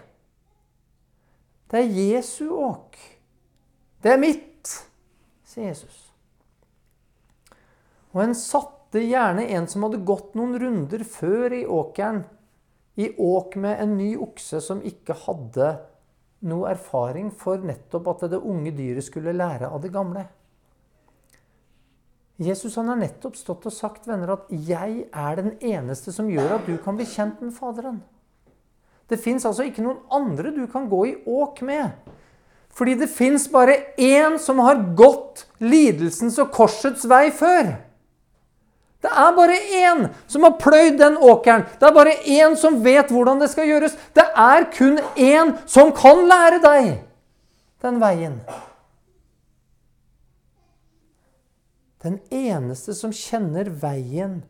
Det 1.68 1.80
er 1.80 1.96
Jesu 2.00 2.44
åk. 2.54 2.96
Det 4.04 4.12
er 4.12 4.20
mitt, 4.20 4.74
sier 5.48 5.70
Jesus. 5.70 6.04
Og 8.14 8.22
en 8.24 8.36
satte 8.88 9.04
gjerne 9.04 9.44
en 9.52 9.66
som 9.68 9.82
hadde 9.84 10.00
gått 10.00 10.34
noen 10.34 10.58
runder 10.58 11.02
før 11.04 11.52
i 11.52 11.66
åkeren, 11.66 12.24
i 12.96 13.12
åk 13.18 13.56
med 13.56 13.80
en 13.82 13.96
ny 13.98 14.16
okse 14.16 14.60
som 14.64 14.80
ikke 14.82 15.14
hadde 15.26 15.76
noe 16.48 16.70
erfaring 16.70 17.30
for 17.30 17.58
nettopp 17.60 18.08
at 18.08 18.30
det 18.32 18.40
unge 18.40 18.72
dyret 18.72 19.04
skulle 19.04 19.36
lære 19.36 19.68
av 19.68 19.82
det 19.82 19.92
gamle. 19.92 20.24
Jesus 22.38 22.76
han 22.78 22.88
har 22.88 22.96
nettopp 22.96 23.36
stått 23.36 23.66
og 23.66 23.72
sagt 23.72 24.06
venner, 24.06 24.32
at 24.32 24.46
'jeg 24.48 25.04
er 25.12 25.36
den 25.36 25.58
eneste 25.60 26.12
som 26.12 26.30
gjør 26.30 26.54
at 26.54 26.66
du 26.66 26.78
kan 26.78 26.96
bli 26.96 27.04
kjent 27.04 27.42
med 27.42 27.52
Faderen'. 27.52 28.00
Det 29.10 29.20
fins 29.20 29.44
altså 29.44 29.64
ikke 29.64 29.82
noen 29.82 29.98
andre 30.10 30.50
du 30.50 30.66
kan 30.66 30.88
gå 30.88 31.04
i 31.06 31.16
åk 31.26 31.62
med. 31.62 31.90
Fordi 32.70 32.94
det 32.94 33.10
fins 33.10 33.48
bare 33.48 33.94
én 33.98 34.38
som 34.38 34.58
har 34.58 34.94
gått 34.96 35.46
lidelsens 35.60 36.38
og 36.38 36.52
korsets 36.52 37.04
vei 37.04 37.30
før. 37.30 37.87
Det 38.98 39.10
er 39.14 39.34
bare 39.36 39.58
én 39.78 40.06
som 40.26 40.42
har 40.42 40.56
pløyd 40.58 40.96
den 40.98 41.18
åkeren. 41.22 41.66
Det 41.78 41.86
er 41.86 41.94
bare 41.94 42.16
én 42.26 42.56
som 42.58 42.80
vet 42.82 43.12
hvordan 43.14 43.38
det 43.38 43.50
skal 43.52 43.68
gjøres. 43.70 43.94
Det 44.14 44.24
er 44.26 44.66
kun 44.74 44.98
én 45.14 45.54
som 45.70 45.92
kan 45.94 46.24
lære 46.26 46.58
deg 46.64 46.88
den 47.82 48.00
veien. 48.02 48.40
Den 52.02 52.18
eneste 52.30 52.94
som 52.94 53.14
kjenner 53.14 53.70
veien, 53.82 54.42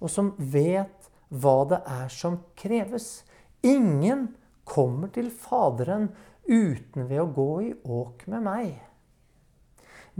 og 0.00 0.12
som 0.12 0.32
vet 0.38 1.08
hva 1.28 1.56
det 1.68 1.80
er 1.88 2.08
som 2.12 2.40
kreves. 2.56 3.22
Ingen 3.64 4.30
kommer 4.64 5.12
til 5.12 5.30
Faderen 5.30 6.08
uten 6.48 7.08
ved 7.08 7.20
å 7.20 7.30
gå 7.36 7.50
i 7.68 7.72
åk 7.84 8.26
med 8.32 8.44
meg. 8.48 8.74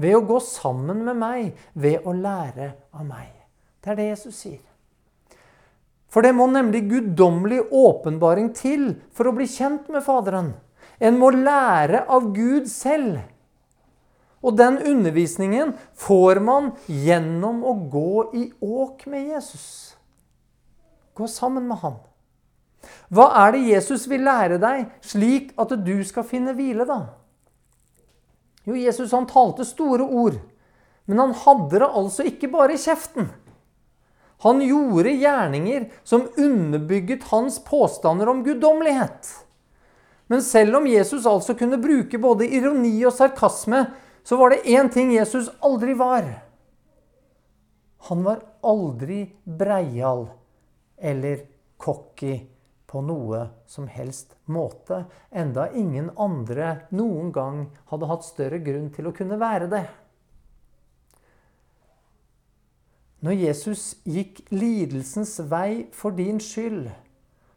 Ved 0.01 0.17
å 0.17 0.25
gå 0.25 0.39
sammen 0.45 1.05
med 1.05 1.21
meg, 1.21 1.53
ved 1.73 2.07
å 2.09 2.17
lære 2.17 2.73
av 2.93 3.05
meg. 3.09 3.40
Det 3.81 3.93
er 3.93 3.99
det 3.99 4.09
Jesus 4.11 4.37
sier. 4.43 4.61
For 6.11 6.27
det 6.27 6.35
må 6.35 6.49
nemlig 6.51 6.83
guddommelig 6.91 7.63
åpenbaring 7.71 8.51
til 8.57 8.97
for 9.15 9.31
å 9.31 9.35
bli 9.37 9.47
kjent 9.49 9.89
med 9.93 10.03
Faderen. 10.05 10.55
En 11.01 11.17
må 11.21 11.31
lære 11.33 12.03
av 12.11 12.33
Gud 12.35 12.67
selv. 12.69 13.21
Og 14.41 14.57
den 14.57 14.79
undervisningen 14.91 15.75
får 16.01 16.41
man 16.45 16.73
gjennom 16.89 17.63
å 17.65 17.75
gå 17.93 18.15
i 18.37 18.45
åk 18.65 19.07
med 19.11 19.31
Jesus. 19.37 19.67
Gå 21.15 21.29
sammen 21.29 21.69
med 21.69 21.81
han. 21.85 21.99
Hva 23.13 23.27
er 23.43 23.55
det 23.55 23.67
Jesus 23.69 24.07
vil 24.09 24.25
lære 24.25 24.57
deg, 24.63 24.87
slik 25.05 25.53
at 25.61 25.75
du 25.85 25.97
skal 26.09 26.25
finne 26.25 26.55
hvile, 26.57 26.87
da? 26.89 27.03
Jo, 28.65 28.77
Jesus 28.77 29.13
han 29.13 29.29
talte 29.29 29.67
store 29.69 30.05
ord, 30.05 30.39
men 31.09 31.21
han 31.21 31.37
hadde 31.45 31.83
det 31.83 31.89
altså 31.89 32.25
ikke 32.29 32.51
bare 32.53 32.77
i 32.77 32.81
kjeften. 32.81 33.29
Han 34.43 34.63
gjorde 34.65 35.13
gjerninger 35.21 35.91
som 36.05 36.29
underbygget 36.37 37.27
hans 37.33 37.59
påstander 37.65 38.29
om 38.29 38.45
guddommelighet. 38.45 39.29
Men 40.27 40.43
selv 40.43 40.77
om 40.77 40.87
Jesus 40.87 41.27
altså 41.27 41.55
kunne 41.59 41.81
bruke 41.83 42.19
både 42.19 42.47
ironi 42.49 42.95
og 43.05 43.13
sarkasme, 43.13 43.85
så 44.25 44.37
var 44.41 44.55
det 44.55 44.63
én 44.71 44.89
ting 44.93 45.13
Jesus 45.13 45.51
aldri 45.61 45.97
var. 45.99 46.29
Han 48.09 48.25
var 48.25 48.45
aldri 48.63 49.25
breial 49.45 50.29
eller 50.97 51.45
cocky 51.77 52.39
på 52.87 53.03
noe 53.05 53.45
som 53.67 53.87
helst 53.93 54.35
måte, 54.51 55.05
enda 55.31 55.69
ingen 55.73 56.11
andre 56.19 56.89
noen 56.91 57.29
gang 57.33 57.61
hadde 57.93 58.09
hatt 58.11 58.27
større 58.27 58.59
grunn 58.65 58.89
til 58.95 59.11
å 59.11 59.15
kunne 59.15 59.39
være 59.41 59.69
det. 59.71 59.85
Når 63.21 63.37
Jesus 63.37 63.83
gikk 64.09 64.41
lidelsens 64.49 65.35
vei 65.51 65.87
for 65.93 66.17
din 66.17 66.39
skyld, 66.41 66.89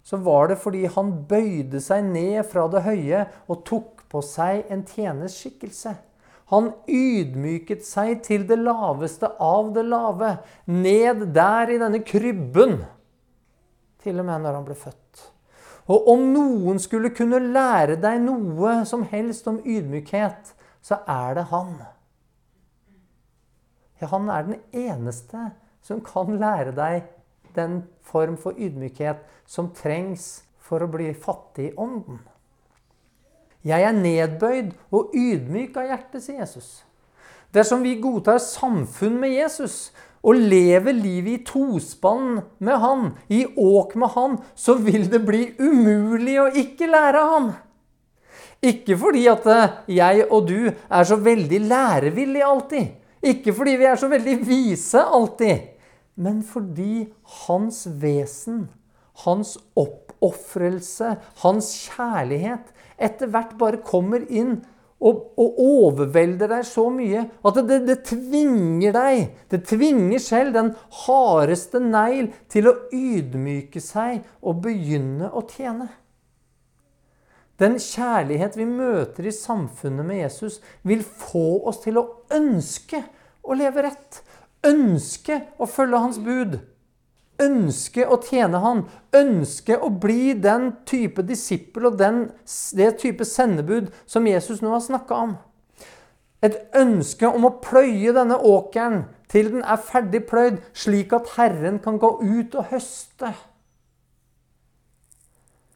så 0.04 0.20
var 0.20 0.50
det 0.52 0.60
fordi 0.60 0.84
han 0.92 1.14
bøyde 1.30 1.80
seg 1.80 2.04
ned 2.10 2.42
fra 2.52 2.66
det 2.72 2.84
høye 2.84 3.22
og 3.48 3.62
tok 3.68 4.04
på 4.12 4.22
seg 4.28 4.68
en 4.74 4.84
tjeners 4.84 5.38
skikkelse. 5.40 5.96
Han 6.52 6.74
ydmyket 6.92 7.86
seg 7.88 8.20
til 8.26 8.44
det 8.50 8.60
laveste 8.60 9.30
av 9.42 9.72
det 9.74 9.86
lave, 9.88 10.36
ned 10.68 11.30
der 11.34 11.72
i 11.72 11.80
denne 11.80 12.04
krybben, 12.04 12.82
til 14.04 14.20
og 14.20 14.28
med 14.28 14.44
når 14.44 14.60
han 14.60 14.68
ble 14.68 14.76
født. 14.78 15.24
Og 15.88 16.12
om 16.12 16.28
noen 16.36 16.80
skulle 16.80 17.12
kunne 17.16 17.40
lære 17.40 17.96
deg 18.04 18.20
noe 18.24 18.82
som 18.88 19.08
helst 19.08 19.48
om 19.48 19.64
ydmykhet, 19.64 20.54
så 20.84 21.00
er 21.08 21.40
det 21.40 21.48
han. 21.56 21.74
Ja, 24.02 24.10
han 24.12 24.30
er 24.30 24.48
den 24.48 24.62
eneste 24.72 25.52
som 25.84 26.02
kan 26.06 26.38
lære 26.40 26.74
deg 26.76 27.10
den 27.56 27.84
form 28.06 28.38
for 28.40 28.58
ydmykhet 28.58 29.22
som 29.50 29.72
trengs 29.76 30.44
for 30.64 30.84
å 30.84 30.90
bli 30.92 31.12
fattig 31.14 31.72
i 31.72 31.76
ånden. 31.78 32.22
Jeg 33.64 33.86
er 33.88 33.96
nedbøyd 33.96 34.74
og 34.92 35.14
ydmyk 35.16 35.78
av 35.80 35.92
hjerte, 35.92 36.20
sier 36.24 36.42
Jesus. 36.42 36.82
Dersom 37.54 37.84
vi 37.86 38.00
godtar 38.02 38.42
samfunn 38.44 39.20
med 39.22 39.36
Jesus 39.36 39.94
og 40.24 40.40
lever 40.40 40.96
livet 40.96 41.34
i 41.34 41.44
tospann 41.46 42.42
med 42.64 42.80
han, 42.80 43.12
i 43.28 43.44
åk 43.46 43.94
med 44.00 44.16
han, 44.16 44.40
så 44.56 44.76
vil 44.80 45.06
det 45.12 45.22
bli 45.28 45.46
umulig 45.60 46.40
å 46.42 46.50
ikke 46.64 46.90
lære 46.90 47.22
av 47.22 47.32
han. 47.36 47.54
Ikke 48.64 48.96
fordi 49.00 49.26
at 49.28 49.48
eh, 49.52 49.80
jeg 50.00 50.28
og 50.30 50.48
du 50.48 50.60
er 50.72 51.08
så 51.08 51.18
veldig 51.20 51.60
lærevillige 51.68 52.48
alltid. 52.48 52.86
Ikke 53.24 53.54
fordi 53.56 53.78
vi 53.80 53.88
er 53.88 54.00
så 54.00 54.10
veldig 54.12 54.38
vise 54.44 55.00
alltid. 55.00 55.70
Men 56.16 56.44
fordi 56.46 57.08
hans 57.48 57.86
vesen, 58.02 58.68
hans 59.24 59.56
oppofrelse, 59.80 61.16
hans 61.42 61.72
kjærlighet 61.88 62.70
etter 63.02 63.32
hvert 63.32 63.56
bare 63.58 63.82
kommer 63.86 64.26
inn 64.30 64.60
og, 65.04 65.34
overvelder 65.60 66.52
deg 66.52 66.68
så 66.68 66.86
mye 66.94 67.26
at 67.28 67.58
det, 67.58 67.64
det, 67.68 67.80
det, 67.90 67.98
tvinger 68.08 68.94
deg, 68.96 69.26
det 69.52 69.64
tvinger 69.68 70.22
selv 70.24 70.54
den 70.56 70.72
hardeste 71.04 71.82
negl 71.84 72.30
til 72.52 72.70
å 72.72 72.78
ydmyke 72.96 73.84
seg 73.84 74.24
og 74.40 74.62
begynne 74.64 75.28
å 75.34 75.44
tjene. 75.50 75.90
Den 77.62 77.78
kjærlighet 77.82 78.58
vi 78.58 78.66
møter 78.66 79.28
i 79.30 79.36
samfunnet 79.36 80.06
med 80.08 80.24
Jesus, 80.24 80.60
vil 80.82 81.04
få 81.04 81.64
oss 81.70 81.84
til 81.84 82.00
å 82.02 82.08
ønske 82.34 83.04
å 83.44 83.58
leve 83.58 83.86
rett. 83.86 84.24
Ønske 84.66 85.42
å 85.62 85.68
følge 85.70 86.02
hans 86.02 86.22
bud 86.24 86.62
ønske 87.42 88.06
å 88.06 88.20
tjene 88.24 88.60
han, 88.64 88.84
ønske 89.16 89.78
å 89.78 89.90
bli 89.90 90.34
den 90.38 90.72
type 90.90 91.24
disippel 91.26 91.90
og 91.90 91.98
den, 92.02 92.28
det 92.78 92.92
type 93.02 93.26
sendebud 93.28 93.90
som 94.06 94.28
Jesus 94.28 94.62
nå 94.62 94.74
har 94.74 94.84
snakka 94.84 95.22
om. 95.28 95.36
Et 96.44 96.58
ønske 96.76 97.30
om 97.30 97.48
å 97.48 97.56
pløye 97.64 98.14
denne 98.16 98.38
åkeren 98.38 99.06
til 99.32 99.50
den 99.54 99.64
er 99.64 99.80
ferdig 99.82 100.26
pløyd, 100.30 100.60
slik 100.76 101.16
at 101.16 101.32
Herren 101.38 101.80
kan 101.84 101.98
gå 102.02 102.18
ut 102.20 102.58
og 102.60 102.70
høste. 102.74 103.32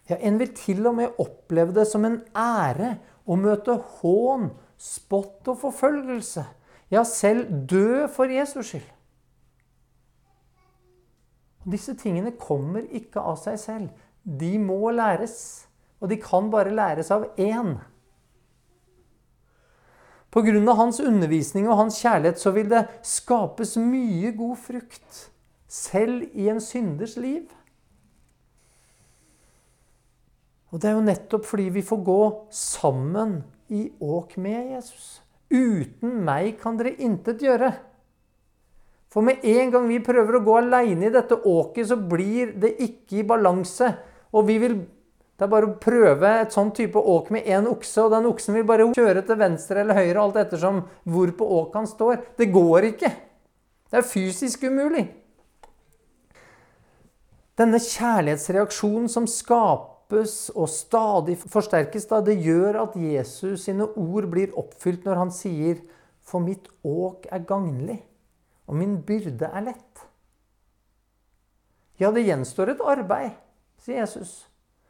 Ja, 0.09 0.15
En 0.19 0.39
vil 0.39 0.53
til 0.55 0.85
og 0.87 0.95
med 0.95 1.19
oppleve 1.19 1.73
det 1.75 1.87
som 1.87 2.05
en 2.07 2.21
ære 2.35 2.95
å 3.27 3.35
møte 3.35 3.75
hån, 3.99 4.51
spott 4.77 5.47
og 5.51 5.59
forfølgelse. 5.65 6.45
Ja, 6.91 7.03
selv 7.03 7.49
dø 7.67 8.07
for 8.07 8.31
Jesus 8.31 8.71
skyld. 8.71 8.87
Disse 11.67 11.97
tingene 11.99 12.31
kommer 12.39 12.85
ikke 12.95 13.19
av 13.19 13.35
seg 13.41 13.59
selv. 13.59 13.89
De 14.23 14.55
må 14.59 14.91
læres. 14.95 15.67
Og 15.99 16.11
de 16.11 16.19
kan 16.21 16.47
bare 16.53 16.71
læres 16.71 17.11
av 17.11 17.25
én. 17.35 17.75
Pga. 20.31 20.73
hans 20.75 20.99
undervisning 20.99 21.67
og 21.67 21.77
hans 21.77 21.99
kjærlighet 22.01 22.39
så 22.39 22.51
vil 22.51 22.69
det 22.69 22.85
skapes 23.01 23.77
mye 23.77 24.31
god 24.37 24.57
frukt, 24.57 25.31
selv 25.67 26.27
i 26.33 26.49
en 26.49 26.61
synders 26.61 27.15
liv. 27.17 27.47
Og 30.71 30.81
det 30.81 30.89
er 30.89 30.97
jo 30.97 31.05
nettopp 31.05 31.45
fordi 31.47 31.69
vi 31.77 31.85
får 31.85 32.01
gå 32.03 32.21
sammen 32.53 33.39
i 33.71 33.87
åk 34.03 34.35
med 34.41 34.73
Jesus. 34.75 35.21
Uten 35.47 36.19
meg 36.27 36.57
kan 36.59 36.75
dere 36.79 36.95
intet 37.03 37.43
gjøre. 37.43 37.71
For 39.11 39.23
med 39.23 39.43
en 39.47 39.71
gang 39.71 39.87
vi 39.87 40.03
prøver 40.03 40.37
å 40.37 40.43
gå 40.43 40.57
aleine 40.59 41.07
i 41.07 41.13
dette 41.13 41.39
åket, 41.47 41.87
så 41.87 41.95
blir 41.95 42.51
det 42.59 42.73
ikke 42.83 43.21
i 43.21 43.27
balanse. 43.27 43.93
Og 44.35 44.47
vi 44.49 44.59
vil 44.61 44.79
Det 45.37 45.45
er 45.45 45.49
bare 45.51 45.67
å 45.69 45.75
prøve 45.77 46.29
et 46.41 46.49
sånn 46.49 46.71
type 46.73 46.97
åk 46.97 47.27
med 47.29 47.45
én 47.45 47.67
okse, 47.69 48.01
og 48.01 48.09
den 48.09 48.25
oksen 48.25 48.55
vil 48.57 48.63
bare 48.65 48.87
kjøre 48.97 49.21
til 49.21 49.37
venstre 49.37 49.83
eller 49.83 49.93
høyre 49.93 50.23
alt 50.23 50.39
ettersom 50.41 50.79
hvor 51.05 51.29
på 51.29 51.49
åket 51.59 51.75
han 51.77 51.89
står. 51.91 52.23
Det 52.41 52.47
går 52.49 52.87
ikke. 52.87 53.11
Det 53.85 53.99
er 53.99 54.07
fysisk 54.09 54.65
umulig. 54.65 55.03
Denne 57.53 57.77
kjærlighetsreaksjonen 57.77 59.05
som 59.13 59.29
skapes 60.07 60.49
og 60.55 60.69
stadig 60.69 61.37
forsterkes, 61.37 62.07
da, 62.07 62.21
det 62.21 62.39
gjør 62.39 62.83
at 62.83 62.95
Jesus 62.95 63.65
sine 63.65 63.83
ord 63.83 64.29
blir 64.31 64.55
oppfylt 64.57 65.05
når 65.05 65.15
han 65.15 65.31
sier 65.31 65.81
'For 66.21 66.39
mitt 66.39 66.67
åk 66.83 67.25
er 67.31 67.39
gagnlig' 67.39 68.03
og 68.67 68.75
min 68.75 69.01
byrde 69.01 69.45
er 69.45 69.61
lett. 69.61 70.07
Ja, 71.99 72.11
det 72.11 72.25
gjenstår 72.25 72.69
et 72.69 72.81
arbeid, 72.81 73.31
sier 73.79 73.99
Jesus, 73.99 74.47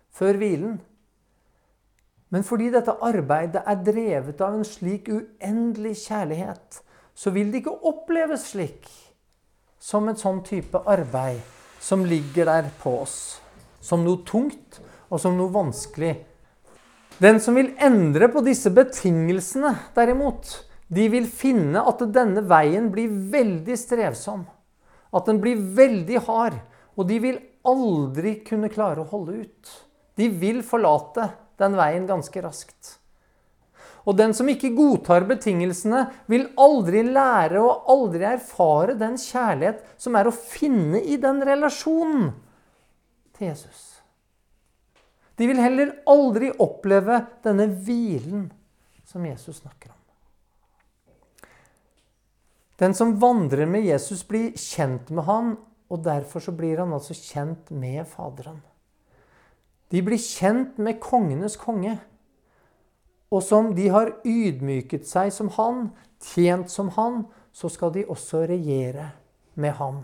før 0.10 0.34
hvilen. 0.34 0.82
Men 2.30 2.44
fordi 2.44 2.72
dette 2.72 2.92
arbeidet 2.92 3.64
er 3.66 3.84
drevet 3.84 4.42
av 4.42 4.54
en 4.54 4.66
slik 4.66 5.08
uendelig 5.10 5.96
kjærlighet, 6.08 6.82
så 7.14 7.30
vil 7.30 7.52
det 7.52 7.62
ikke 7.62 7.86
oppleves 7.86 8.50
slik 8.52 8.90
som 9.80 10.10
et 10.10 10.20
sånn 10.20 10.44
type 10.44 10.78
arbeid 10.86 11.40
som 11.80 12.04
ligger 12.04 12.46
der 12.46 12.70
på 12.82 13.00
oss. 13.02 13.40
Som 13.80 14.04
noe 14.04 14.26
tungt 14.26 14.82
og 15.10 15.22
som 15.22 15.38
noe 15.38 15.54
vanskelig. 15.54 16.14
Den 17.18 17.40
som 17.42 17.58
vil 17.58 17.72
endre 17.82 18.30
på 18.30 18.44
disse 18.46 18.70
betingelsene, 18.74 19.74
derimot, 19.96 20.52
de 20.88 21.08
vil 21.12 21.26
finne 21.28 21.82
at 21.82 22.04
denne 22.14 22.44
veien 22.48 22.92
blir 22.94 23.10
veldig 23.32 23.78
strevsom. 23.80 24.46
At 25.16 25.26
den 25.28 25.42
blir 25.42 25.60
veldig 25.76 26.22
hard. 26.28 26.60
Og 26.98 27.08
de 27.10 27.18
vil 27.24 27.42
aldri 27.68 28.38
kunne 28.46 28.70
klare 28.72 29.04
å 29.04 29.10
holde 29.10 29.42
ut. 29.44 29.74
De 30.18 30.30
vil 30.30 30.64
forlate 30.66 31.32
den 31.60 31.76
veien 31.78 32.08
ganske 32.10 32.42
raskt. 32.46 32.96
Og 34.08 34.16
den 34.16 34.32
som 34.38 34.48
ikke 34.48 34.72
godtar 34.72 35.26
betingelsene, 35.28 36.06
vil 36.32 36.48
aldri 36.64 37.02
lære 37.04 37.60
og 37.60 37.90
aldri 37.92 38.24
erfare 38.30 38.96
den 38.96 39.18
kjærlighet 39.20 39.84
som 40.00 40.16
er 40.16 40.30
å 40.30 40.36
finne 40.38 41.02
i 41.04 41.20
den 41.20 41.44
relasjonen 41.44 42.32
til 43.36 43.50
Jesus. 43.50 43.97
De 45.38 45.46
vil 45.46 45.62
heller 45.62 45.94
aldri 46.10 46.50
oppleve 46.64 47.20
denne 47.46 47.68
hvilen 47.70 48.48
som 49.06 49.26
Jesus 49.26 49.62
snakker 49.62 49.92
om. 49.92 49.98
Den 52.78 52.94
som 52.94 53.16
vandrer 53.22 53.66
med 53.70 53.86
Jesus, 53.86 54.22
blir 54.28 54.52
kjent 54.58 55.10
med 55.10 55.26
han, 55.26 55.56
og 55.90 56.04
derfor 56.06 56.44
så 56.44 56.54
blir 56.54 56.82
han 56.82 56.94
altså 56.94 57.16
kjent 57.18 57.72
med 57.74 58.06
Faderen. 58.10 58.60
De 59.90 60.02
blir 60.04 60.20
kjent 60.22 60.78
med 60.78 61.00
kongenes 61.02 61.56
konge. 61.58 61.96
Og 63.34 63.42
som 63.44 63.72
de 63.76 63.88
har 63.92 64.14
ydmyket 64.28 65.08
seg 65.08 65.32
som 65.34 65.50
han, 65.58 65.90
tjent 66.22 66.72
som 66.72 66.92
han, 66.96 67.26
så 67.56 67.72
skal 67.72 67.94
de 67.96 68.06
også 68.06 68.46
regjere 68.50 69.10
med 69.58 69.74
han. 69.80 70.04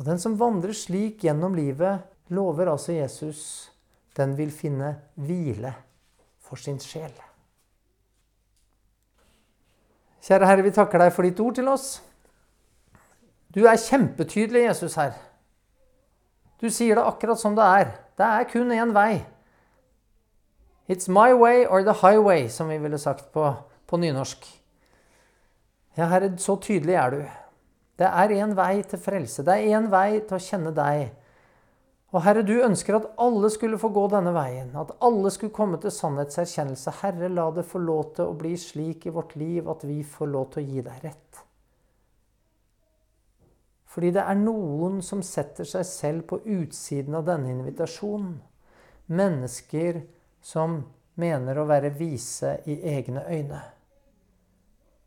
Og 0.00 0.08
den 0.08 0.18
som 0.18 0.34
vandrer 0.40 0.74
slik 0.74 1.22
gjennom 1.22 1.54
livet, 1.54 2.02
lover 2.28 2.70
altså 2.70 2.92
Jesus, 2.92 3.72
den 4.16 4.36
vil 4.36 4.50
finne 4.50 4.94
hvile 5.14 5.74
for 6.40 6.60
sin 6.60 6.80
sjel. 6.80 7.12
Kjære 10.22 10.46
Herre, 10.46 10.62
vi 10.62 10.70
takker 10.70 11.02
deg 11.02 11.12
for 11.12 11.26
ditt 11.26 11.40
ord 11.42 11.56
til 11.58 11.68
oss. 11.68 11.96
Du 13.52 13.64
er 13.66 13.80
kjempetydelig, 13.80 14.68
Jesus, 14.68 14.94
her. 14.94 15.16
Du 16.62 16.70
sier 16.70 16.94
det 16.96 17.04
akkurat 17.04 17.40
som 17.40 17.56
det 17.58 17.64
er. 17.66 17.90
Det 18.16 18.26
er 18.26 18.48
kun 18.52 18.70
én 18.70 18.94
vei. 18.94 19.24
It's 20.88 21.08
my 21.08 21.32
way 21.34 21.66
or 21.66 21.82
the 21.82 21.94
highway, 22.02 22.48
som 22.48 22.68
vi 22.68 22.78
ville 22.78 22.98
sagt 22.98 23.32
på, 23.32 23.54
på 23.86 23.96
nynorsk. 23.96 24.46
Ja, 25.96 26.06
Herre, 26.06 26.30
så 26.38 26.56
tydelig 26.56 26.94
er 26.94 27.10
du. 27.10 27.22
Det 27.98 28.06
er 28.06 28.36
én 28.38 28.54
vei 28.56 28.82
til 28.82 28.98
frelse. 28.98 29.42
Det 29.42 29.52
er 29.52 29.76
én 29.78 29.90
vei 29.90 30.20
til 30.20 30.38
å 30.38 30.42
kjenne 30.42 30.72
deg. 30.76 31.10
Og 32.12 32.20
Herre, 32.26 32.42
du 32.44 32.58
ønsker 32.60 32.98
at 32.98 33.06
alle 33.24 33.48
skulle 33.52 33.78
få 33.80 33.88
gå 33.92 34.02
denne 34.12 34.34
veien. 34.36 34.74
At 34.76 34.92
alle 35.00 35.30
skulle 35.32 35.54
komme 35.54 35.78
til 35.80 35.94
sannhetserkjennelse. 35.94 36.92
Herre, 37.00 37.30
la 37.32 37.46
det 37.56 37.64
få 37.68 37.80
lov 37.80 38.12
til 38.18 38.28
å 38.28 38.36
bli 38.36 38.52
slik 38.60 39.06
i 39.08 39.14
vårt 39.14 39.32
liv 39.40 39.70
at 39.72 39.86
vi 39.88 40.02
får 40.04 40.28
lov 40.28 40.50
til 40.52 40.60
å 40.60 40.66
gi 40.68 40.84
deg 40.84 41.06
rett. 41.06 41.42
Fordi 43.92 44.10
det 44.12 44.24
er 44.24 44.40
noen 44.40 45.00
som 45.04 45.24
setter 45.24 45.68
seg 45.68 45.84
selv 45.88 46.26
på 46.28 46.40
utsiden 46.44 47.16
av 47.16 47.26
denne 47.28 47.52
invitasjonen. 47.52 48.38
Mennesker 49.12 50.02
som 50.44 50.82
mener 51.20 51.58
å 51.60 51.66
være 51.68 51.92
vise 51.96 52.58
i 52.68 52.78
egne 52.92 53.24
øyne. 53.28 53.60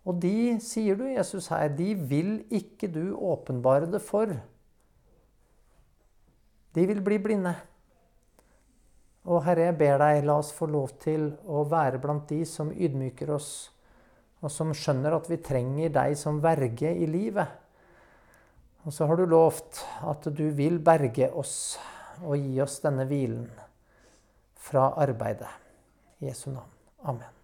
Og 0.06 0.20
de, 0.22 0.58
sier 0.62 0.98
du, 0.98 1.08
Jesus 1.10 1.50
her, 1.50 1.70
de 1.74 1.94
vil 1.98 2.38
ikke 2.54 2.90
du 2.94 3.16
åpenbare 3.18 3.90
det 3.90 4.02
for. 4.06 4.36
De 6.76 6.86
vil 6.86 7.02
bli 7.04 7.20
blinde. 7.24 7.54
Og 9.26 9.42
Herre, 9.46 9.70
jeg 9.70 9.78
ber 9.80 9.98
deg, 10.02 10.26
la 10.28 10.38
oss 10.38 10.52
få 10.54 10.68
lov 10.70 10.98
til 11.02 11.32
å 11.50 11.64
være 11.70 12.02
blant 12.04 12.28
de 12.30 12.44
som 12.46 12.70
ydmyker 12.70 13.32
oss, 13.34 13.52
og 14.44 14.52
som 14.54 14.74
skjønner 14.76 15.16
at 15.18 15.30
vi 15.32 15.40
trenger 15.42 15.94
deg 15.96 16.18
som 16.20 16.42
verge 16.44 16.92
i 16.92 17.08
livet. 17.10 17.64
Og 18.86 18.94
så 18.94 19.08
har 19.10 19.18
du 19.18 19.26
lovt 19.26 19.82
at 20.06 20.28
du 20.30 20.46
vil 20.54 20.78
berge 20.84 21.32
oss 21.34 21.56
og 22.22 22.38
gi 22.38 22.60
oss 22.62 22.78
denne 22.84 23.08
hvilen 23.10 23.48
fra 24.68 24.92
arbeidet. 25.02 25.50
I 26.22 26.30
Jesu 26.30 26.52
navn. 26.52 26.70
Amen. 27.06 27.35